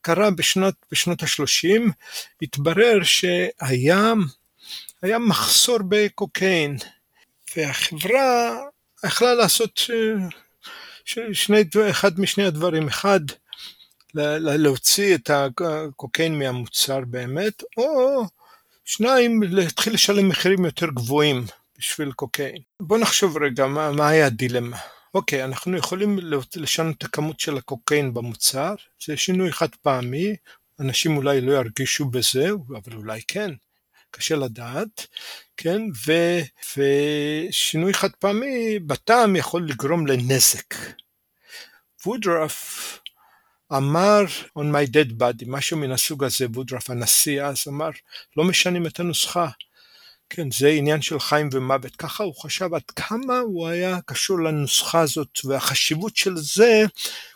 קרה 0.00 0.30
בשנות, 0.30 0.74
בשנות 0.92 1.22
ה-30, 1.22 1.92
התברר 2.42 3.02
שהיה 3.02 4.12
היה 5.02 5.18
מחסור 5.18 5.78
בקוקיין, 5.88 6.76
והחברה 7.56 8.58
יכלה 9.06 9.34
לעשות 9.34 9.80
שני, 11.32 11.64
אחד 11.90 12.20
משני 12.20 12.44
הדברים, 12.44 12.88
אחד, 12.88 13.20
להוציא 14.14 15.14
את 15.14 15.30
הקוקיין 15.30 16.38
מהמוצר 16.38 17.00
באמת, 17.00 17.62
או 17.76 18.22
שניים, 18.84 19.42
להתחיל 19.42 19.94
לשלם 19.94 20.28
מחירים 20.28 20.64
יותר 20.64 20.86
גבוהים 20.86 21.44
בשביל 21.78 22.12
קוקיין. 22.12 22.56
בוא 22.80 22.98
נחשוב 22.98 23.36
רגע 23.36 23.66
מה, 23.66 23.92
מה 23.92 24.08
היה 24.08 24.26
הדילמה. 24.26 24.76
אוקיי, 25.14 25.44
אנחנו 25.44 25.76
יכולים 25.76 26.18
לשנות 26.56 26.96
את 26.98 27.02
הכמות 27.02 27.40
של 27.40 27.56
הקוקיין 27.56 28.14
במוצר, 28.14 28.74
זה 29.06 29.16
שינוי 29.16 29.52
חד 29.52 29.74
פעמי, 29.74 30.36
אנשים 30.80 31.16
אולי 31.16 31.40
לא 31.40 31.52
ירגישו 31.52 32.04
בזה, 32.04 32.50
אבל 32.50 32.96
אולי 32.96 33.20
כן, 33.28 33.50
קשה 34.10 34.36
לדעת, 34.36 35.06
כן, 35.56 35.82
ו, 36.06 36.12
ושינוי 36.76 37.94
חד 37.94 38.10
פעמי 38.18 38.78
בטעם 38.78 39.36
יכול 39.36 39.68
לגרום 39.68 40.06
לנזק. 40.06 40.74
וודרף 42.06 42.98
אמר 43.72 44.24
on 44.58 44.62
my 44.62 44.90
dead 44.92 45.20
body, 45.20 45.44
משהו 45.46 45.76
מן 45.76 45.90
הסוג 45.90 46.24
הזה, 46.24 46.46
וודרף 46.46 46.90
הנשיא 46.90 47.42
אז 47.42 47.56
אמר, 47.68 47.90
לא 48.36 48.44
משנים 48.44 48.86
את 48.86 49.00
הנוסחה, 49.00 49.48
כן, 50.30 50.50
זה 50.50 50.68
עניין 50.68 51.02
של 51.02 51.20
חיים 51.20 51.48
ומוות. 51.52 51.96
ככה 51.96 52.24
הוא 52.24 52.34
חשב 52.34 52.74
עד 52.74 52.90
כמה 52.96 53.38
הוא 53.38 53.68
היה 53.68 53.98
קשור 54.06 54.40
לנוסחה 54.40 55.00
הזאת, 55.00 55.38
והחשיבות 55.44 56.16
של 56.16 56.36
זה, 56.36 56.84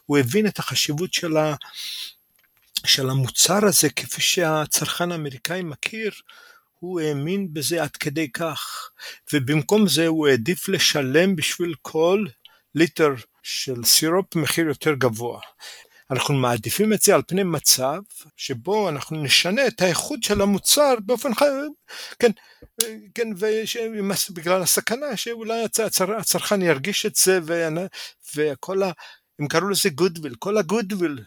הוא 0.06 0.18
הבין 0.18 0.46
את 0.46 0.58
החשיבות 0.58 1.14
של, 1.14 1.36
ה, 1.36 1.54
של 2.86 3.10
המוצר 3.10 3.66
הזה, 3.66 3.90
כפי 3.90 4.20
שהצרכן 4.22 5.12
האמריקאי 5.12 5.62
מכיר, 5.62 6.10
הוא 6.78 7.00
האמין 7.00 7.48
בזה 7.52 7.82
עד 7.82 7.96
כדי 7.96 8.32
כך, 8.32 8.90
ובמקום 9.32 9.88
זה 9.88 10.06
הוא 10.06 10.28
העדיף 10.28 10.68
לשלם 10.68 11.36
בשביל 11.36 11.74
כל 11.82 12.24
ליטר 12.74 13.14
של 13.42 13.84
סירופ 13.84 14.36
מחיר 14.36 14.66
יותר 14.66 14.94
גבוה. 14.94 15.40
אנחנו 16.10 16.34
מעדיפים 16.34 16.92
את 16.92 17.02
זה 17.02 17.14
על 17.14 17.22
פני 17.26 17.42
מצב 17.42 18.00
שבו 18.36 18.88
אנחנו 18.88 19.22
נשנה 19.22 19.66
את 19.66 19.82
האיכות 19.82 20.22
של 20.22 20.40
המוצר 20.40 20.94
באופן 21.04 21.34
חי... 21.34 21.44
כן, 22.18 22.30
כן, 23.14 23.28
ובגלל 24.30 24.62
הסכנה 24.62 25.16
שאולי 25.16 25.64
הצר, 25.64 26.16
הצרכן 26.18 26.62
ירגיש 26.62 27.06
את 27.06 27.14
זה 27.14 27.40
וכל 28.36 28.82
ה... 28.82 28.90
הם 29.38 29.48
קראו 29.48 29.68
לזה 29.68 29.88
goodwill, 29.88 30.34
כל 30.38 30.58
ה 30.58 30.66
goodwill 30.66 31.24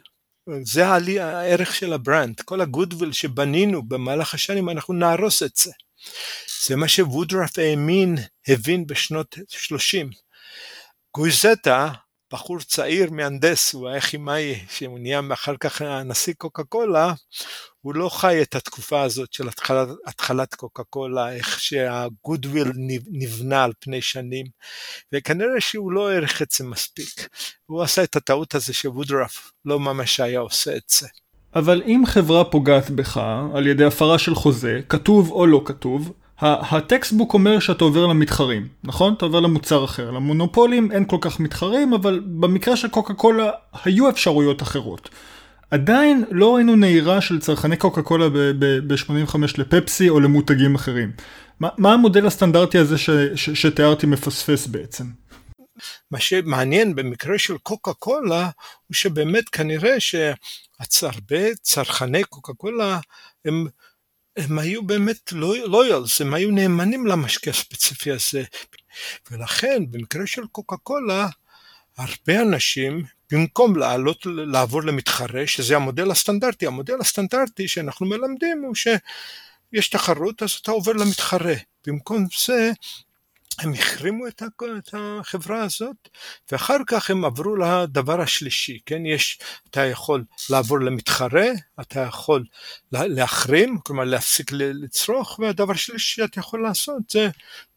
זה 0.62 0.88
הערך 0.88 1.76
של 1.76 1.94
ה 1.94 2.01
brand, 2.01 2.42
כל 2.42 2.62
ה 2.62 2.67
goodwill 2.67 3.12
שבנינו 3.12 3.84
במהלך 3.84 4.34
השנים 4.34 4.70
אנחנו 4.70 4.94
נהרוס 4.94 5.44
את 5.44 5.56
זה. 5.56 5.72
זה 6.66 6.76
מה 6.76 6.88
שוודרף 6.88 7.60
האמין, 7.60 8.16
הבין 8.48 8.88
בשנות 8.88 9.38
30. 9.48 10.10
גויזטה 11.16 11.92
בחור 12.34 12.60
צעיר, 12.60 13.12
מהנדס, 13.12 13.74
הוא 13.74 13.88
היה 13.88 14.02
כימאי, 14.02 14.60
שהוא 14.70 15.00
נהיה 15.00 15.22
אחר 15.34 15.58
כך 15.60 15.82
נשיא 15.82 16.34
קוקה 16.38 16.64
קולה, 16.64 17.14
הוא 17.82 17.96
לא 17.96 18.10
חי 18.10 18.42
את 18.42 18.56
התקופה 18.56 19.02
הזאת 19.02 19.34
של 19.34 19.48
התחלת, 19.48 19.88
התחלת 20.08 20.56
קוקה 20.56 20.84
קולה, 20.84 21.34
איך 21.34 21.60
שהגודוויל 21.60 22.72
נבנה 23.12 23.64
על 23.64 23.72
פני 23.80 24.02
שנים, 24.02 24.46
וכנראה 25.14 25.62
שהוא 25.62 25.92
לא 25.92 26.10
העריך 26.10 26.42
את 26.42 26.52
זה 26.52 26.64
מספיק. 26.64 27.30
הוא 27.66 27.84
עשה 27.84 28.04
את 28.04 28.16
הטעות 28.16 28.56
הזה 28.56 28.74
שוודרף 28.74 29.52
לא 29.66 29.80
ממש 29.80 30.20
היה 30.20 30.40
עושה 30.40 30.76
את 30.76 30.92
זה. 31.00 31.08
אבל 31.56 31.84
אם 31.86 32.04
חברה 32.06 32.44
פוגעת 32.44 32.90
בך 32.90 33.22
על 33.54 33.68
ידי 33.68 33.86
הפרה 33.86 34.20
של 34.20 34.36
חוזה, 34.36 34.80
כתוב 34.90 35.32
או 35.32 35.46
לא 35.46 35.62
כתוב, 35.66 36.14
הטקסטבוק 36.42 37.34
אומר 37.34 37.60
שאתה 37.60 37.84
עובר 37.84 38.06
למתחרים, 38.06 38.68
נכון? 38.84 39.14
אתה 39.14 39.26
עובר 39.26 39.40
למוצר 39.40 39.86
אחר. 39.86 40.12
למונופולים 40.12 40.92
אין 40.92 41.06
כל 41.06 41.18
כך 41.22 41.40
מתחרים, 41.40 41.94
אבל 41.94 42.22
במקרה 42.26 42.78
של 42.78 42.88
קוקה 42.88 43.14
קולה 43.14 43.52
היו 43.84 44.10
אפשרויות 44.10 44.62
אחרות. 44.62 45.10
עדיין 45.72 46.24
לא 46.32 46.56
ראינו 46.56 46.76
נהירה 46.76 47.22
של 47.22 47.40
צרכני 47.40 47.78
קוקה 47.78 48.02
קולה 48.02 48.30
ב-85 48.60 49.38
לפפסי 49.58 50.10
או 50.10 50.20
למותגים 50.20 50.76
אחרים. 50.76 51.12
מה, 51.60 51.70
מה 51.78 51.94
המודל 51.94 52.28
הסטנדרטי 52.28 52.78
הזה 52.78 52.98
ש, 52.98 53.10
ש, 53.36 53.50
שתיארתי 53.50 54.08
מפספס 54.08 54.68
בעצם? 54.68 55.06
מה 56.12 56.20
שמעניין 56.20 56.96
במקרה 56.96 57.40
של 57.40 57.58
קוקה 57.58 57.94
קולה 57.94 58.50
הוא 58.88 58.96
שבאמת 58.96 59.50
כנראה 59.50 59.96
שהרבה 60.00 61.54
צרכני 61.62 62.24
קוקה 62.24 62.54
קולה 62.54 63.00
הם 63.46 63.68
הם 64.38 64.60
היו 64.60 64.84
באמת 64.84 65.32
לויאלס, 65.66 66.22
הם 66.22 66.34
היו 66.34 66.52
נאמנים 66.52 67.08
למשקה 67.08 67.52
הספציפי 67.52 68.12
הזה. 68.12 68.44
ולכן 69.32 69.84
במקרה 69.92 70.28
של 70.28 70.48
קוקה 70.52 70.78
קולה, 70.78 71.28
הרבה 71.98 72.42
אנשים, 72.42 73.04
במקום 73.32 73.76
לעלות, 73.76 74.26
לעבור 74.26 74.84
למתחרה, 74.84 75.48
שזה 75.48 75.76
המודל 75.76 76.12
הסטנדרטי, 76.12 76.68
המודל 76.68 76.96
הסטנדרטי 77.00 77.68
שאנחנו 77.68 78.06
מלמדים 78.06 78.64
הוא 78.66 78.76
שיש 78.76 79.90
תחרות 79.90 80.44
אז 80.44 80.52
אתה 80.52 80.72
עובר 80.72 80.94
למתחרה. 80.94 81.56
במקום 81.88 82.26
זה 82.46 82.72
הם 83.60 83.74
החרימו 83.74 84.28
את 84.28 84.94
החברה 84.94 85.64
הזאת, 85.64 86.10
ואחר 86.52 86.78
כך 86.88 87.10
הם 87.10 87.26
עברו 87.26 87.56
לדבר 87.56 88.22
השלישי, 88.22 88.80
כן? 88.86 89.06
יש, 89.06 89.40
אתה 89.70 89.86
יכול 89.86 90.24
לעבור 90.50 90.80
למתחרה, 90.80 91.48
אתה 91.82 92.00
יכול 92.00 92.44
להחרים, 92.92 93.78
כלומר 93.84 94.04
להפסיק 94.04 94.52
לצרוך, 94.52 95.40
והדבר 95.40 95.72
השלישי 95.72 96.16
שאתה 96.16 96.40
יכול 96.40 96.64
לעשות 96.64 97.10
זה 97.10 97.30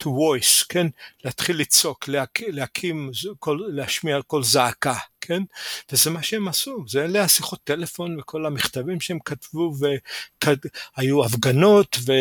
to 0.03 0.07
voice, 0.07 0.66
כן? 0.68 0.87
להתחיל 1.24 1.57
לצעוק, 1.57 2.09
להקים, 2.49 3.11
להשמיע 3.68 4.22
קול 4.22 4.43
זעקה, 4.43 4.95
כן? 5.31 5.43
וזה 5.93 6.11
מה 6.11 6.22
שהם 6.22 6.49
עשו, 6.49 6.85
זה 6.89 7.05
אלה 7.05 7.24
השיחות 7.24 7.61
טלפון 7.64 8.18
וכל 8.20 8.47
המכתבים 8.47 9.01
שהם 9.01 9.18
כתבו, 9.24 9.72
והיו 10.97 11.24
הפגנות, 11.24 11.97
ו, 12.07 12.12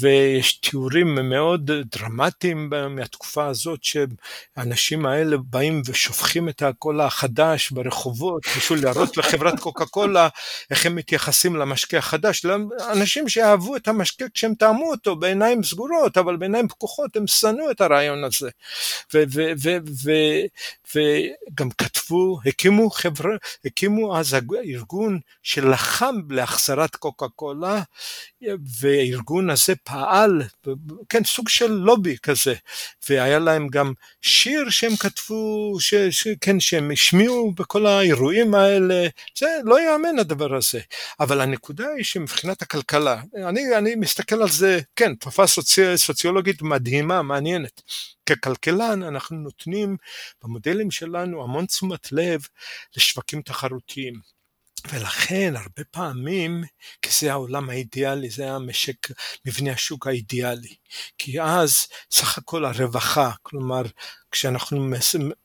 ויש 0.00 0.52
תיאורים 0.52 1.14
מאוד 1.14 1.70
דרמטיים 1.70 2.70
מהתקופה 2.90 3.46
הזאת, 3.46 3.80
שהאנשים 3.84 5.06
האלה 5.06 5.36
באים 5.36 5.82
ושופכים 5.86 6.48
את 6.48 6.62
הקול 6.62 7.00
החדש 7.00 7.70
ברחובות, 7.70 8.42
בשביל 8.56 8.84
להראות 8.84 9.16
לחברת 9.16 9.60
קוקה 9.60 9.86
קולה 9.86 10.28
איך 10.70 10.86
הם 10.86 10.96
מתייחסים 10.96 11.56
למשקה 11.56 11.98
החדש. 11.98 12.46
אנשים 12.92 13.28
שאהבו 13.28 13.76
את 13.76 13.88
המשקה 13.88 14.24
כשהם 14.34 14.54
טעמו 14.54 14.90
אותו 14.90 15.16
בעיניים 15.16 15.62
סגורות, 15.62 16.18
אבל 16.18 16.36
בעיניים 16.36 16.68
פקוחות 16.68 17.16
הם 17.16 17.26
שנאו 17.26 17.70
את 17.70 17.80
הרעיון 17.80 18.24
הזה. 18.24 18.50
וגם 20.94 21.70
כתבו, 21.70 22.21
הקימו 22.46 22.90
חברה, 22.90 23.36
הקימו 23.64 24.18
אז 24.18 24.36
ארגון 24.64 25.20
שלחם 25.42 26.14
להחזרת 26.30 26.96
קוקה 26.96 27.28
קולה, 27.28 27.82
והארגון 28.80 29.50
הזה 29.50 29.74
פעל, 29.84 30.42
כן, 31.08 31.24
סוג 31.24 31.48
של 31.48 31.72
לובי 31.72 32.16
כזה, 32.22 32.54
והיה 33.08 33.38
להם 33.38 33.68
גם 33.68 33.92
שיר 34.22 34.70
שהם 34.70 34.96
כתבו, 34.96 35.76
ש, 35.80 35.94
ש, 35.94 36.28
כן, 36.40 36.60
שהם 36.60 36.90
השמיעו 36.90 37.52
בכל 37.52 37.86
האירועים 37.86 38.54
האלה, 38.54 39.08
זה 39.38 39.46
לא 39.64 39.80
ייאמן 39.80 40.18
הדבר 40.18 40.56
הזה. 40.56 40.80
אבל 41.20 41.40
הנקודה 41.40 41.86
היא 41.96 42.04
שמבחינת 42.04 42.62
הכלכלה, 42.62 43.22
אני, 43.48 43.76
אני 43.78 43.94
מסתכל 43.94 44.42
על 44.42 44.48
זה, 44.48 44.80
כן, 44.96 45.14
תופעה 45.14 45.46
סוצי, 45.46 45.82
סוציולוגית 45.96 46.62
מדהימה, 46.62 47.22
מעניינת. 47.22 47.82
ככלכלן 48.36 49.02
אנחנו 49.02 49.36
נותנים 49.36 49.96
במודלים 50.42 50.90
שלנו 50.90 51.42
המון 51.42 51.66
תשומת 51.66 52.12
לב 52.12 52.40
לשווקים 52.96 53.42
תחרותיים. 53.42 54.14
ולכן 54.88 55.54
הרבה 55.56 55.84
פעמים, 55.90 56.64
כי 57.02 57.10
זה 57.20 57.32
העולם 57.32 57.70
האידיאלי, 57.70 58.30
זה 58.30 58.50
המשק, 58.50 59.08
מבנה 59.46 59.72
השוק 59.72 60.06
האידיאלי. 60.06 60.74
כי 61.18 61.40
אז 61.40 61.86
סך 62.10 62.38
הכל 62.38 62.64
הרווחה, 62.64 63.30
כלומר 63.42 63.82
כשאנחנו 64.30 64.88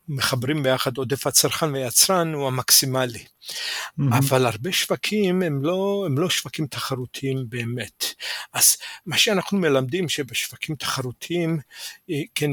מחברים 0.07 0.63
ביחד 0.63 0.97
עודף 0.97 1.27
הצרכן 1.27 1.73
ויצרן 1.73 2.33
הוא 2.33 2.47
המקסימלי. 2.47 3.23
Mm-hmm. 3.23 4.17
אבל 4.17 4.45
הרבה 4.45 4.71
שווקים 4.71 5.41
הם 5.41 5.65
לא, 5.65 6.03
הם 6.05 6.17
לא 6.17 6.29
שווקים 6.29 6.67
תחרותיים 6.67 7.45
באמת. 7.49 8.05
אז 8.53 8.77
מה 9.05 9.17
שאנחנו 9.17 9.57
מלמדים 9.57 10.09
שבשווקים 10.09 10.75
תחרותיים, 10.75 11.59
אה, 12.09 12.21
כן, 12.35 12.51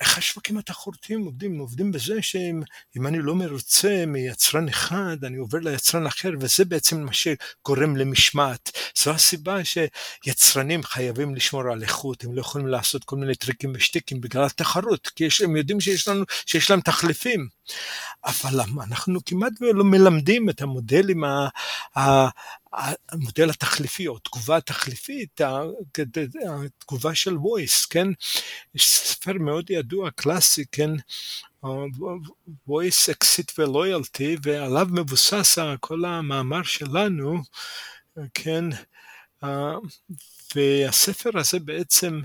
איך 0.00 0.18
השווקים 0.18 0.58
התחרותיים 0.58 1.24
עובדים? 1.24 1.58
עובדים 1.58 1.92
בזה 1.92 2.22
שאם 2.22 3.06
אני 3.06 3.18
לא 3.18 3.34
מרוצה 3.34 4.04
מיצרן 4.06 4.68
אחד, 4.68 5.16
אני 5.24 5.36
עובר 5.36 5.58
ליצרן 5.58 6.06
אחר, 6.06 6.30
וזה 6.40 6.64
בעצם 6.64 7.00
מה 7.00 7.12
שגורם 7.12 7.96
למשמעת. 7.96 8.70
זו 8.98 9.10
הסיבה 9.10 9.58
שיצרנים 9.64 10.82
חייבים 10.82 11.34
לשמור 11.34 11.62
על 11.72 11.82
איכות, 11.82 12.24
הם 12.24 12.34
לא 12.34 12.40
יכולים 12.40 12.66
לעשות 12.66 13.04
כל 13.04 13.16
מיני 13.16 13.34
טריקים 13.34 13.72
ושטיקים 13.74 14.20
בגלל 14.20 14.44
התחרות, 14.44 15.06
כי 15.06 15.24
יש, 15.24 15.40
הם 15.40 15.56
יודעים 15.56 15.80
שיש, 15.80 16.08
לנו, 16.08 16.24
שיש 16.46 16.70
להם 16.70 16.80
תחליפים. 16.80 17.48
אבל 18.24 18.60
אנחנו 18.60 19.20
כמעט 19.26 19.52
ולא 19.60 19.84
מלמדים 19.84 20.50
את 20.50 20.62
המודלים 20.62 21.24
המודל 23.08 23.50
התחליפי 23.50 24.08
או 24.08 24.18
תגובה 24.18 24.56
התחליפית, 24.56 25.40
התגובה 26.80 27.14
של 27.14 27.36
voice, 27.36 27.86
כן? 27.86 28.08
יש 28.74 28.88
ספר 28.88 29.32
מאוד 29.32 29.70
ידוע, 29.70 30.10
קלאסי, 30.10 30.64
כן? 30.72 30.90
voice, 32.66 33.08
exit 33.08 33.52
ו 33.58 33.67
loyalty, 33.67 34.36
ועליו 34.42 34.86
מבוסס 34.90 35.58
כל 35.80 36.04
המאמר 36.04 36.62
שלנו, 36.62 37.42
כן? 38.34 38.64
והספר 40.54 41.38
הזה 41.38 41.58
בעצם 41.58 42.20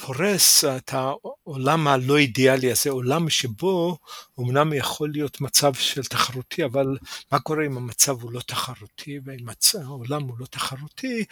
פורס 0.00 0.64
את 0.64 0.92
העולם 0.92 1.88
הלא 1.88 2.18
אידיאלי 2.18 2.72
הזה, 2.72 2.90
עולם 2.90 3.30
שבו 3.30 3.98
אמנם 4.40 4.72
יכול 4.72 5.10
להיות 5.12 5.40
מצב 5.40 5.74
של 5.74 6.04
תחרותי, 6.04 6.64
אבל 6.64 6.86
מה 7.32 7.40
קורה 7.40 7.66
אם 7.66 7.76
המצב 7.76 8.22
הוא 8.22 8.32
לא 8.32 8.40
תחרותי, 8.40 9.18
ואם 9.24 9.46
העולם 9.84 10.22
הוא 10.22 10.36
לא 10.38 10.46
תחרותי, 10.46 11.24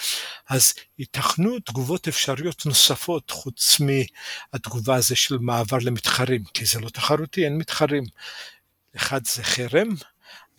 אז 0.48 0.74
ייתכנו 0.98 1.58
תגובות 1.58 2.08
אפשריות 2.08 2.66
נוספות 2.66 3.30
חוץ 3.30 3.80
מהתגובה 3.80 4.94
הזו 4.94 5.16
של 5.16 5.38
מעבר 5.38 5.78
למתחרים, 5.82 6.44
כי 6.54 6.66
זה 6.66 6.80
לא 6.80 6.88
תחרותי, 6.88 7.44
אין 7.44 7.58
מתחרים. 7.58 8.04
אחד 8.96 9.26
זה 9.26 9.42
חרם, 9.42 9.88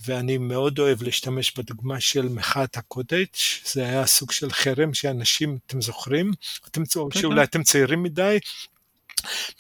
ואני 0.06 0.38
מאוד 0.38 0.80
אוהב 0.80 1.04
להשתמש 1.04 1.58
בדוגמה 1.58 2.00
של 2.00 2.30
מחאת 2.30 2.78
הקוטג', 2.78 3.26
זה 3.66 3.86
היה 3.86 4.06
סוג 4.06 4.32
של 4.32 4.52
חרם 4.52 4.94
שאנשים, 4.94 5.58
אתם 5.68 5.82
זוכרים? 5.82 6.32
אתם, 6.68 6.84
שאולי. 7.14 7.44
אתם 7.44 7.64
צעירים 7.64 8.04
מדי. 8.04 8.40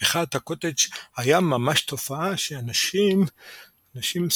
מחאת 0.01 0.35
הקוטג' 0.35 0.73
היה 1.17 1.39
ממש 1.39 1.81
תופעה 1.81 2.37
שאנשים 2.37 3.25
אנשים 3.95 4.27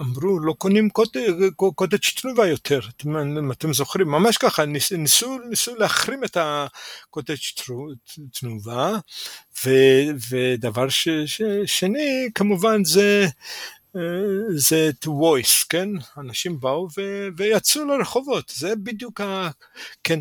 אמרו 0.00 0.38
לא 0.38 0.52
קונים 0.52 0.90
קוטג' 0.90 1.96
תנובה 2.20 2.46
יותר, 2.46 2.80
אתם, 2.96 3.50
אתם 3.52 3.72
זוכרים, 3.72 4.08
ממש 4.08 4.36
ככה, 4.36 4.64
ניס, 4.64 4.92
ניסו, 4.92 5.38
ניסו 5.50 5.74
להחרים 5.76 6.24
את 6.24 6.36
הקוטג' 6.40 7.34
תנובה, 8.32 8.98
ו, 9.64 9.70
ודבר 10.30 10.88
ש, 10.88 11.08
ש, 11.26 11.42
שני 11.66 12.28
כמובן 12.34 12.84
זה 12.84 13.26
זה 14.54 14.90
to 15.04 15.08
voice, 15.08 15.66
כן? 15.68 15.88
אנשים 16.18 16.60
באו 16.60 16.88
ו- 16.98 17.28
ויצאו 17.36 17.84
לרחובות, 17.84 18.52
זה 18.56 18.76
בדיוק 18.76 19.20
ה... 19.20 19.50
כן, 20.04 20.20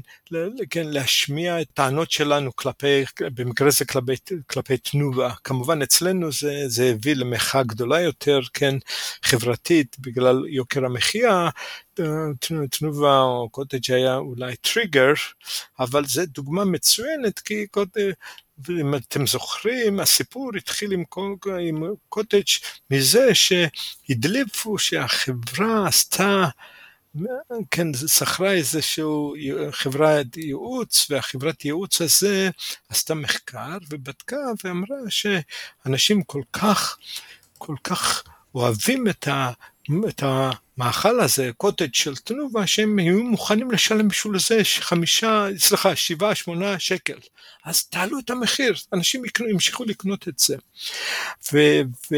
כן, 0.70 0.88
להשמיע 0.88 1.61
את 1.61 1.67
הטענות 1.72 2.11
שלנו 2.11 2.55
כלפי, 2.55 3.03
במקרה 3.20 3.70
זה 3.70 3.86
כלפי, 3.86 4.13
כלפי 4.47 4.78
תנובה. 4.78 5.34
כמובן 5.43 5.82
אצלנו 5.82 6.32
זה, 6.32 6.63
זה 6.67 6.89
הביא 6.89 7.15
למחאה 7.15 7.63
גדולה 7.63 8.01
יותר, 8.01 8.39
כן, 8.53 8.76
חברתית, 9.24 9.95
בגלל 9.99 10.43
יוקר 10.47 10.86
המחיה, 10.86 11.49
תנובה 12.72 13.22
או 13.22 13.49
קוטג' 13.51 13.91
היה 13.91 14.15
אולי 14.15 14.55
טריגר, 14.55 15.13
אבל 15.80 16.05
זה 16.05 16.26
דוגמה 16.26 16.65
מצוינת 16.65 17.39
כי 17.39 17.67
קוטג' 17.67 18.11
ואם 18.66 18.95
אתם 18.95 19.28
זוכרים, 19.28 19.99
הסיפור 19.99 20.51
התחיל 20.57 20.91
עם, 20.91 21.03
קוטג' 22.10 22.41
מזה 22.91 23.30
שהדליפו 23.34 24.78
שהחברה 24.78 25.88
עשתה, 25.88 26.49
כן, 27.72 27.93
שכרה 27.93 28.51
איזשהו 28.51 29.34
חברת 29.72 30.38
ייעוץ, 30.38 31.07
והחברת 31.10 31.66
ייעוץ 31.66 32.01
הזה 32.01 32.49
עשתה 32.89 33.14
מחקר 33.14 33.78
ובדקה 33.89 34.38
ואמרה 34.64 34.97
שאנשים 35.10 36.24
כל 36.24 36.41
כך, 36.53 36.97
כל 37.57 37.76
כך 37.84 38.24
אוהבים 38.55 39.07
את, 39.07 39.28
ה, 39.28 39.51
את 40.08 40.24
המאכל 40.24 41.20
הזה, 41.20 41.50
קוטג' 41.58 41.94
של 41.94 42.16
תנובה, 42.16 42.68
שהם 42.68 43.00
יהיו 43.00 43.24
מוכנים 43.24 43.72
לשלם 43.72 44.08
בשביל 44.08 44.40
זה 44.40 44.62
חמישה, 44.80 45.48
סליחה, 45.58 45.96
שבעה, 45.96 46.36
שמונה 46.36 46.80
שקל. 46.80 47.18
אז 47.66 47.84
תעלו 47.84 48.20
את 48.20 48.30
המחיר, 48.30 48.76
אנשים 48.94 49.26
יקנו, 49.26 49.50
ימשיכו 49.50 49.84
לקנות 49.84 50.28
את 50.28 50.40
זה. 50.40 50.56
ו, 51.54 51.58
ו, 52.12 52.16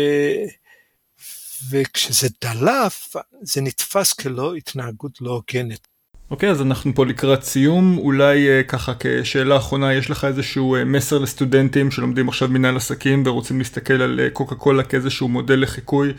וכשזה 1.71 2.27
דלף, 2.41 3.15
זה 3.41 3.61
נתפס 3.61 4.13
כלא 4.13 4.55
התנהגות 4.55 5.21
לא 5.21 5.31
הוגנת. 5.31 5.87
אוקיי, 6.31 6.49
okay, 6.49 6.51
אז 6.51 6.61
אנחנו 6.61 6.95
פה 6.95 7.05
לקראת 7.05 7.43
סיום. 7.43 7.97
אולי 7.97 8.47
uh, 8.47 8.63
ככה 8.63 8.93
כשאלה 8.99 9.57
אחרונה, 9.57 9.93
יש 9.93 10.09
לך 10.09 10.25
איזשהו 10.25 10.77
uh, 10.77 10.85
מסר 10.85 11.17
לסטודנטים 11.17 11.91
שלומדים 11.91 12.29
עכשיו 12.29 12.47
מנהל 12.47 12.77
עסקים 12.77 13.23
ורוצים 13.25 13.57
להסתכל 13.57 14.01
על 14.01 14.19
uh, 14.19 14.33
קוקה 14.33 14.55
קולה 14.55 14.83
כאיזשהו 14.83 15.27
מודל 15.27 15.61
לחיקוי 15.61 16.13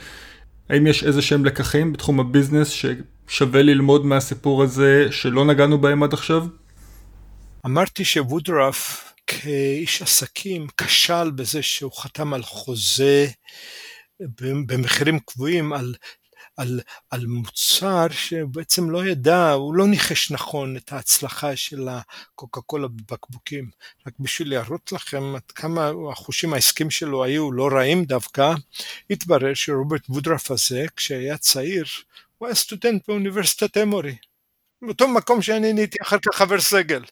האם 0.72 0.86
יש 0.86 1.04
איזה 1.04 1.22
שהם 1.22 1.44
לקחים 1.44 1.92
בתחום 1.92 2.20
הביזנס 2.20 2.68
ששווה 2.68 3.62
ללמוד 3.62 4.06
מהסיפור 4.06 4.62
הזה 4.62 5.06
שלא 5.10 5.44
נגענו 5.44 5.78
בהם 5.80 6.02
עד 6.02 6.12
עכשיו? 6.12 6.46
אמרתי 7.66 8.04
שוודרף 8.04 9.12
כאיש 9.26 10.02
עסקים 10.02 10.66
כשל 10.76 11.30
בזה 11.30 11.62
שהוא 11.62 11.92
חתם 11.92 12.34
על 12.34 12.42
חוזה 12.42 13.26
במחירים 14.66 15.18
קבועים 15.18 15.72
על 15.72 15.94
על, 16.56 16.80
על 17.10 17.26
מוצר 17.26 18.06
שבעצם 18.10 18.90
לא 18.90 19.06
ידע, 19.06 19.50
הוא 19.50 19.74
לא 19.74 19.86
ניחש 19.86 20.30
נכון 20.30 20.76
את 20.76 20.92
ההצלחה 20.92 21.56
של 21.56 21.88
הקוקה 21.88 22.60
קולה 22.60 22.88
בבקבוקים. 22.88 23.70
רק 24.06 24.12
בשביל 24.18 24.50
להראות 24.50 24.92
לכם 24.92 25.34
עד 25.34 25.50
כמה 25.54 25.90
החושים 26.12 26.54
העסקים 26.54 26.90
שלו 26.90 27.24
היו 27.24 27.52
לא 27.52 27.68
רעים 27.72 28.04
דווקא, 28.04 28.54
התברר 29.10 29.54
שרוברט 29.54 30.02
וודרף 30.08 30.50
הזה, 30.50 30.84
כשהיה 30.96 31.38
צעיר, 31.38 31.84
הוא 32.38 32.46
היה 32.46 32.54
סטודנט 32.54 33.02
באוניברסיטת 33.08 33.76
אמורי. 33.76 34.16
באותו 34.82 35.08
מקום 35.08 35.42
שאני 35.42 35.72
נהייתי 35.72 35.98
אחר 36.02 36.16
כך 36.18 36.38
חבר 36.38 36.60
סגל. 36.60 37.02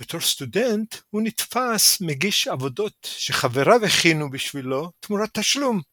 בתור 0.00 0.20
סטודנט 0.20 0.94
הוא 1.10 1.22
נתפס 1.22 2.00
מגיש 2.00 2.48
עבודות 2.48 2.92
שחבריו 3.02 3.84
הכינו 3.84 4.30
בשבילו 4.30 4.90
תמורת 5.00 5.30
תשלום. 5.32 5.91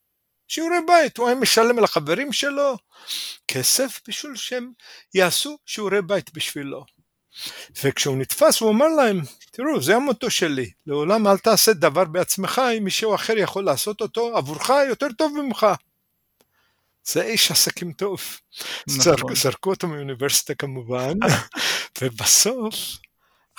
שיעורי 0.49 0.77
בית, 0.87 1.17
הוא 1.17 1.27
היה 1.27 1.35
משלם 1.35 1.79
לחברים 1.79 2.33
שלו 2.33 2.77
כסף 3.47 4.01
בשביל 4.07 4.35
שהם 4.35 4.71
יעשו 5.13 5.57
שיעורי 5.65 6.01
בית 6.01 6.33
בשבילו. 6.33 6.85
וכשהוא 7.83 8.17
נתפס 8.17 8.59
הוא 8.59 8.71
אמר 8.71 8.87
להם, 8.87 9.21
תראו 9.51 9.81
זה 9.81 9.95
המוטו 9.95 10.29
שלי, 10.29 10.71
לעולם 10.87 11.27
אל 11.27 11.37
תעשה 11.37 11.73
דבר 11.73 12.03
בעצמך 12.03 12.61
אם 12.77 12.83
מישהו 12.83 13.15
אחר 13.15 13.37
יכול 13.37 13.63
לעשות 13.63 14.01
אותו 14.01 14.37
עבורך 14.37 14.69
יותר 14.89 15.07
טוב 15.17 15.41
ממך. 15.41 15.67
זה 17.05 17.23
איש 17.23 17.51
עסקים 17.51 17.93
טוב. 17.93 18.21
נכון. 18.87 19.35
זרקו 19.35 19.69
אותו 19.69 19.87
מאוניברסיטה 19.87 20.55
כמובן, 20.55 21.13
ובסוף, 22.01 22.75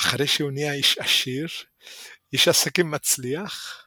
אחרי 0.01 0.26
שהוא 0.26 0.51
נהיה 0.51 0.72
איש 0.72 0.99
עשיר, 0.99 1.49
איש 2.32 2.49
עסקים 2.49 2.91
מצליח, 2.91 3.84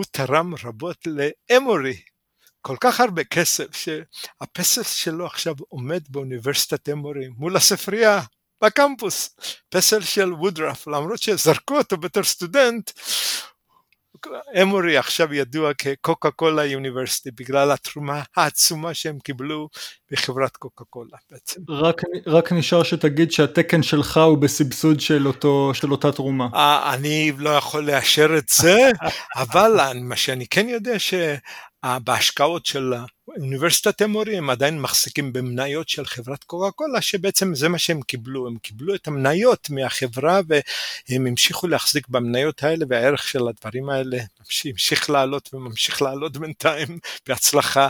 הוא 0.00 0.06
תרם 0.10 0.54
רבות 0.64 1.06
לאמורי, 1.06 2.00
כל 2.60 2.76
כך 2.80 3.00
הרבה 3.00 3.24
כסף, 3.24 3.66
שהפסל 3.76 4.82
שלו 4.82 5.26
עכשיו 5.26 5.54
עומד 5.68 6.02
באוניברסיטת 6.08 6.88
אמורי 6.88 7.28
מול 7.28 7.56
הספרייה 7.56 8.20
בקמפוס, 8.64 9.36
פסל 9.68 10.00
של 10.00 10.32
וודרף, 10.32 10.86
למרות 10.86 11.22
שזרקו 11.22 11.78
אותו 11.78 11.96
בתור 11.96 12.22
סטודנט, 12.22 12.90
אמורי 14.62 14.96
עכשיו 14.96 15.34
ידוע 15.34 15.74
כקוקה 15.74 16.30
קולה 16.30 16.64
יוניברסיטי 16.64 17.30
בגלל 17.30 17.70
התרומה 17.70 18.22
העצומה 18.36 18.94
שהם 18.94 19.18
קיבלו 19.18 19.68
בחברת 20.10 20.56
קוקה 20.56 20.84
קולה 20.84 21.16
בעצם. 21.30 21.60
רק, 21.68 22.02
רק 22.26 22.52
נשאר 22.52 22.82
שתגיד 22.82 23.32
שהתקן 23.32 23.82
שלך 23.82 24.16
הוא 24.16 24.38
בסבסוד 24.38 25.00
של, 25.00 25.26
אותו, 25.26 25.70
של 25.74 25.92
אותה 25.92 26.12
תרומה. 26.12 26.48
אה, 26.54 26.94
אני 26.94 27.32
לא 27.38 27.50
יכול 27.50 27.84
לאשר 27.86 28.38
את 28.38 28.48
זה, 28.48 28.90
אבל 29.42 29.98
מה 30.00 30.16
שאני 30.16 30.46
כן 30.46 30.68
יודע 30.68 30.96
שבהשקעות 30.98 32.66
של 32.66 32.94
אוניברסיטת 33.38 34.02
אמורי 34.02 34.36
הם 34.38 34.50
עדיין 34.50 34.80
מחזיקים 34.80 35.32
במניות 35.32 35.88
של 35.88 36.04
חברת 36.04 36.44
קוקה 36.44 36.70
קולה 36.70 37.00
שבעצם 37.00 37.54
זה 37.54 37.68
מה 37.68 37.78
שהם 37.78 38.02
קיבלו, 38.02 38.46
הם 38.46 38.58
קיבלו 38.58 38.94
את 38.94 39.08
המניות 39.08 39.70
מהחברה 39.70 40.40
והם 40.48 41.26
המשיכו 41.26 41.68
להחזיק 41.68 42.08
במניות 42.08 42.62
האלה 42.62 42.84
והערך 42.88 43.28
של 43.28 43.48
הדברים 43.48 43.90
האלה 43.90 44.18
המשיך 44.64 45.10
לעלות 45.10 45.54
וממשיך 45.54 46.02
לעלות 46.02 46.36
בינתיים 46.36 46.98
בהצלחה 47.26 47.88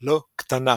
לא 0.00 0.22
קטנה. 0.36 0.76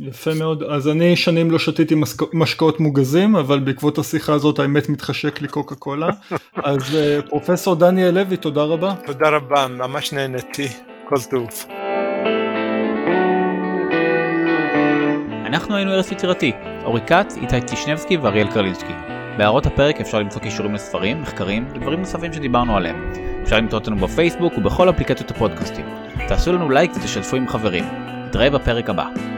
יפה 0.00 0.30
מאוד, 0.38 0.62
אז 0.62 0.88
אני 0.88 1.16
שנים 1.16 1.50
לא 1.50 1.58
שתיתי 1.58 1.94
משקאות 2.32 2.80
מוגזים, 2.80 3.36
אבל 3.36 3.58
בעקבות 3.58 3.98
השיחה 3.98 4.32
הזאת 4.32 4.58
האמת 4.58 4.88
מתחשק 4.88 5.42
לי 5.42 5.48
קוקה 5.48 5.74
קולה. 5.74 6.08
אז 6.64 6.96
אה, 6.96 7.22
פרופסור 7.22 7.74
דניאל 7.74 8.14
לוי, 8.14 8.36
תודה 8.36 8.62
רבה. 8.62 8.94
תודה 9.06 9.28
רבה, 9.28 9.66
ממש 9.68 10.12
נהניתי, 10.12 10.68
כל 11.08 11.16
טוב. 11.30 11.48
אנחנו 15.46 15.76
היינו 15.76 15.92
ארץ 15.92 16.12
יצירתי, 16.12 16.52
אורי 16.84 17.00
כץ, 17.06 17.36
איתי 17.36 17.60
טישנבסקי 17.60 18.16
ואריאל 18.16 18.50
קרלינסקי. 18.52 18.92
בהערות 19.38 19.66
הפרק 19.66 20.00
אפשר 20.00 20.18
למצוא 20.18 20.40
קישורים 20.40 20.74
לספרים, 20.74 21.22
מחקרים 21.22 21.68
ודברים 21.70 21.98
נוספים 21.98 22.32
שדיברנו 22.32 22.76
עליהם. 22.76 23.12
אפשר 23.42 23.56
למצוא 23.56 23.78
אותנו 23.78 23.96
בפייסבוק 23.96 24.58
ובכל 24.58 24.90
אפליקציות 24.90 25.30
הפודקאסטים. 25.30 25.86
תעשו 26.28 26.52
לנו 26.52 26.70
לייק 26.70 26.90
ותשתפו 26.96 27.36
עם 27.36 27.48
חברים. 27.48 27.84
נתראה 28.26 28.50
בפרק 28.50 28.90
הבא. 28.90 29.33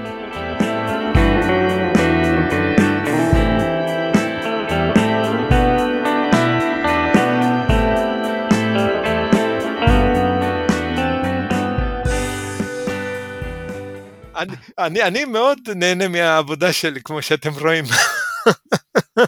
אני, 14.36 14.52
אני, 14.78 15.02
אני 15.02 15.24
מאוד 15.24 15.58
נהנה 15.76 16.08
מהעבודה 16.08 16.72
שלי, 16.72 17.00
כמו 17.02 17.22
שאתם 17.22 17.52
רואים. 17.60 17.84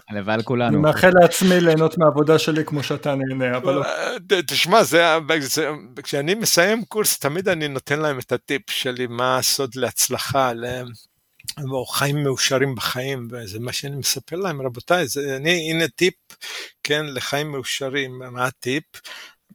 הלוואי 0.09 0.35
על 0.35 0.43
כולנו. 0.43 0.69
אני 0.69 0.77
מאחל 0.77 1.11
לעצמי 1.21 1.61
ליהנות 1.61 1.99
מהעבודה 1.99 2.39
שלי 2.39 2.65
כמו 2.65 2.83
שאתה 2.83 3.15
נהנה, 3.15 3.57
אבל 3.57 3.75
לא. 3.75 3.85
תשמע, 4.47 4.81
כשאני 6.03 6.35
מסיים 6.35 6.85
קורס, 6.85 7.19
תמיד 7.19 7.49
אני 7.49 7.69
נותן 7.69 8.01
להם 8.01 8.19
את 8.19 8.33
הטיפ 8.33 8.71
שלי, 8.71 9.07
מה 9.07 9.39
הסוד 9.39 9.71
להצלחה, 9.75 10.53
או 11.71 11.87
חיים 11.87 12.25
מאושרים 12.25 12.75
בחיים, 12.75 13.29
וזה 13.31 13.61
מה 13.61 13.73
שאני 13.73 13.97
מספר 13.97 14.37
להם, 14.37 14.63
רבותיי, 14.63 15.07
זה, 15.07 15.37
אני, 15.37 15.71
הנה 15.71 15.89
טיפ, 15.89 16.15
כן, 16.83 17.07
לחיים 17.07 17.53
מאושרים, 17.53 18.19
מה 18.19 18.47
הטיפ? 18.47 18.85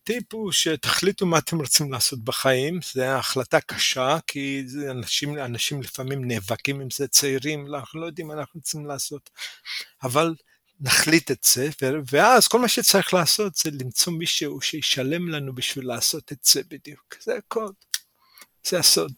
הטיפ 0.04 0.34
הוא 0.34 0.52
שתחליטו 0.52 1.26
מה 1.26 1.38
אתם 1.38 1.58
רוצים 1.58 1.92
לעשות 1.92 2.24
בחיים, 2.24 2.80
זו 2.94 3.04
החלטה 3.04 3.62
קשה, 3.62 4.18
כי 4.28 4.64
אנשים, 4.92 5.38
אנשים 5.40 5.82
לפעמים 5.82 6.28
נאבקים 6.28 6.82
עם 6.82 6.88
זה, 6.90 7.08
צעירים, 7.08 7.76
אנחנו 7.76 8.02
לא 8.02 8.06
יודעים 8.06 8.28
מה 8.28 8.34
אנחנו 8.34 8.58
רוצים 8.60 8.86
לעשות, 8.86 9.30
אבל 10.04 10.36
נחליט 10.80 11.32
את 11.32 11.48
זה, 11.54 11.70
ואז 12.12 12.48
כל 12.48 12.60
מה 12.60 12.68
שצריך 12.68 13.14
לעשות 13.14 13.56
זה 13.56 13.70
למצוא 13.82 14.14
מישהו 14.14 14.62
שישלם 14.62 15.30
לנו 15.30 15.56
בשביל 15.56 15.88
לעשות 15.88 16.32
את 16.32 16.40
זה 16.44 16.62
בדיוק, 16.70 17.16
זה 17.22 17.36
הכל, 17.36 17.68
זה 18.68 18.80
הסוד. 18.80 19.14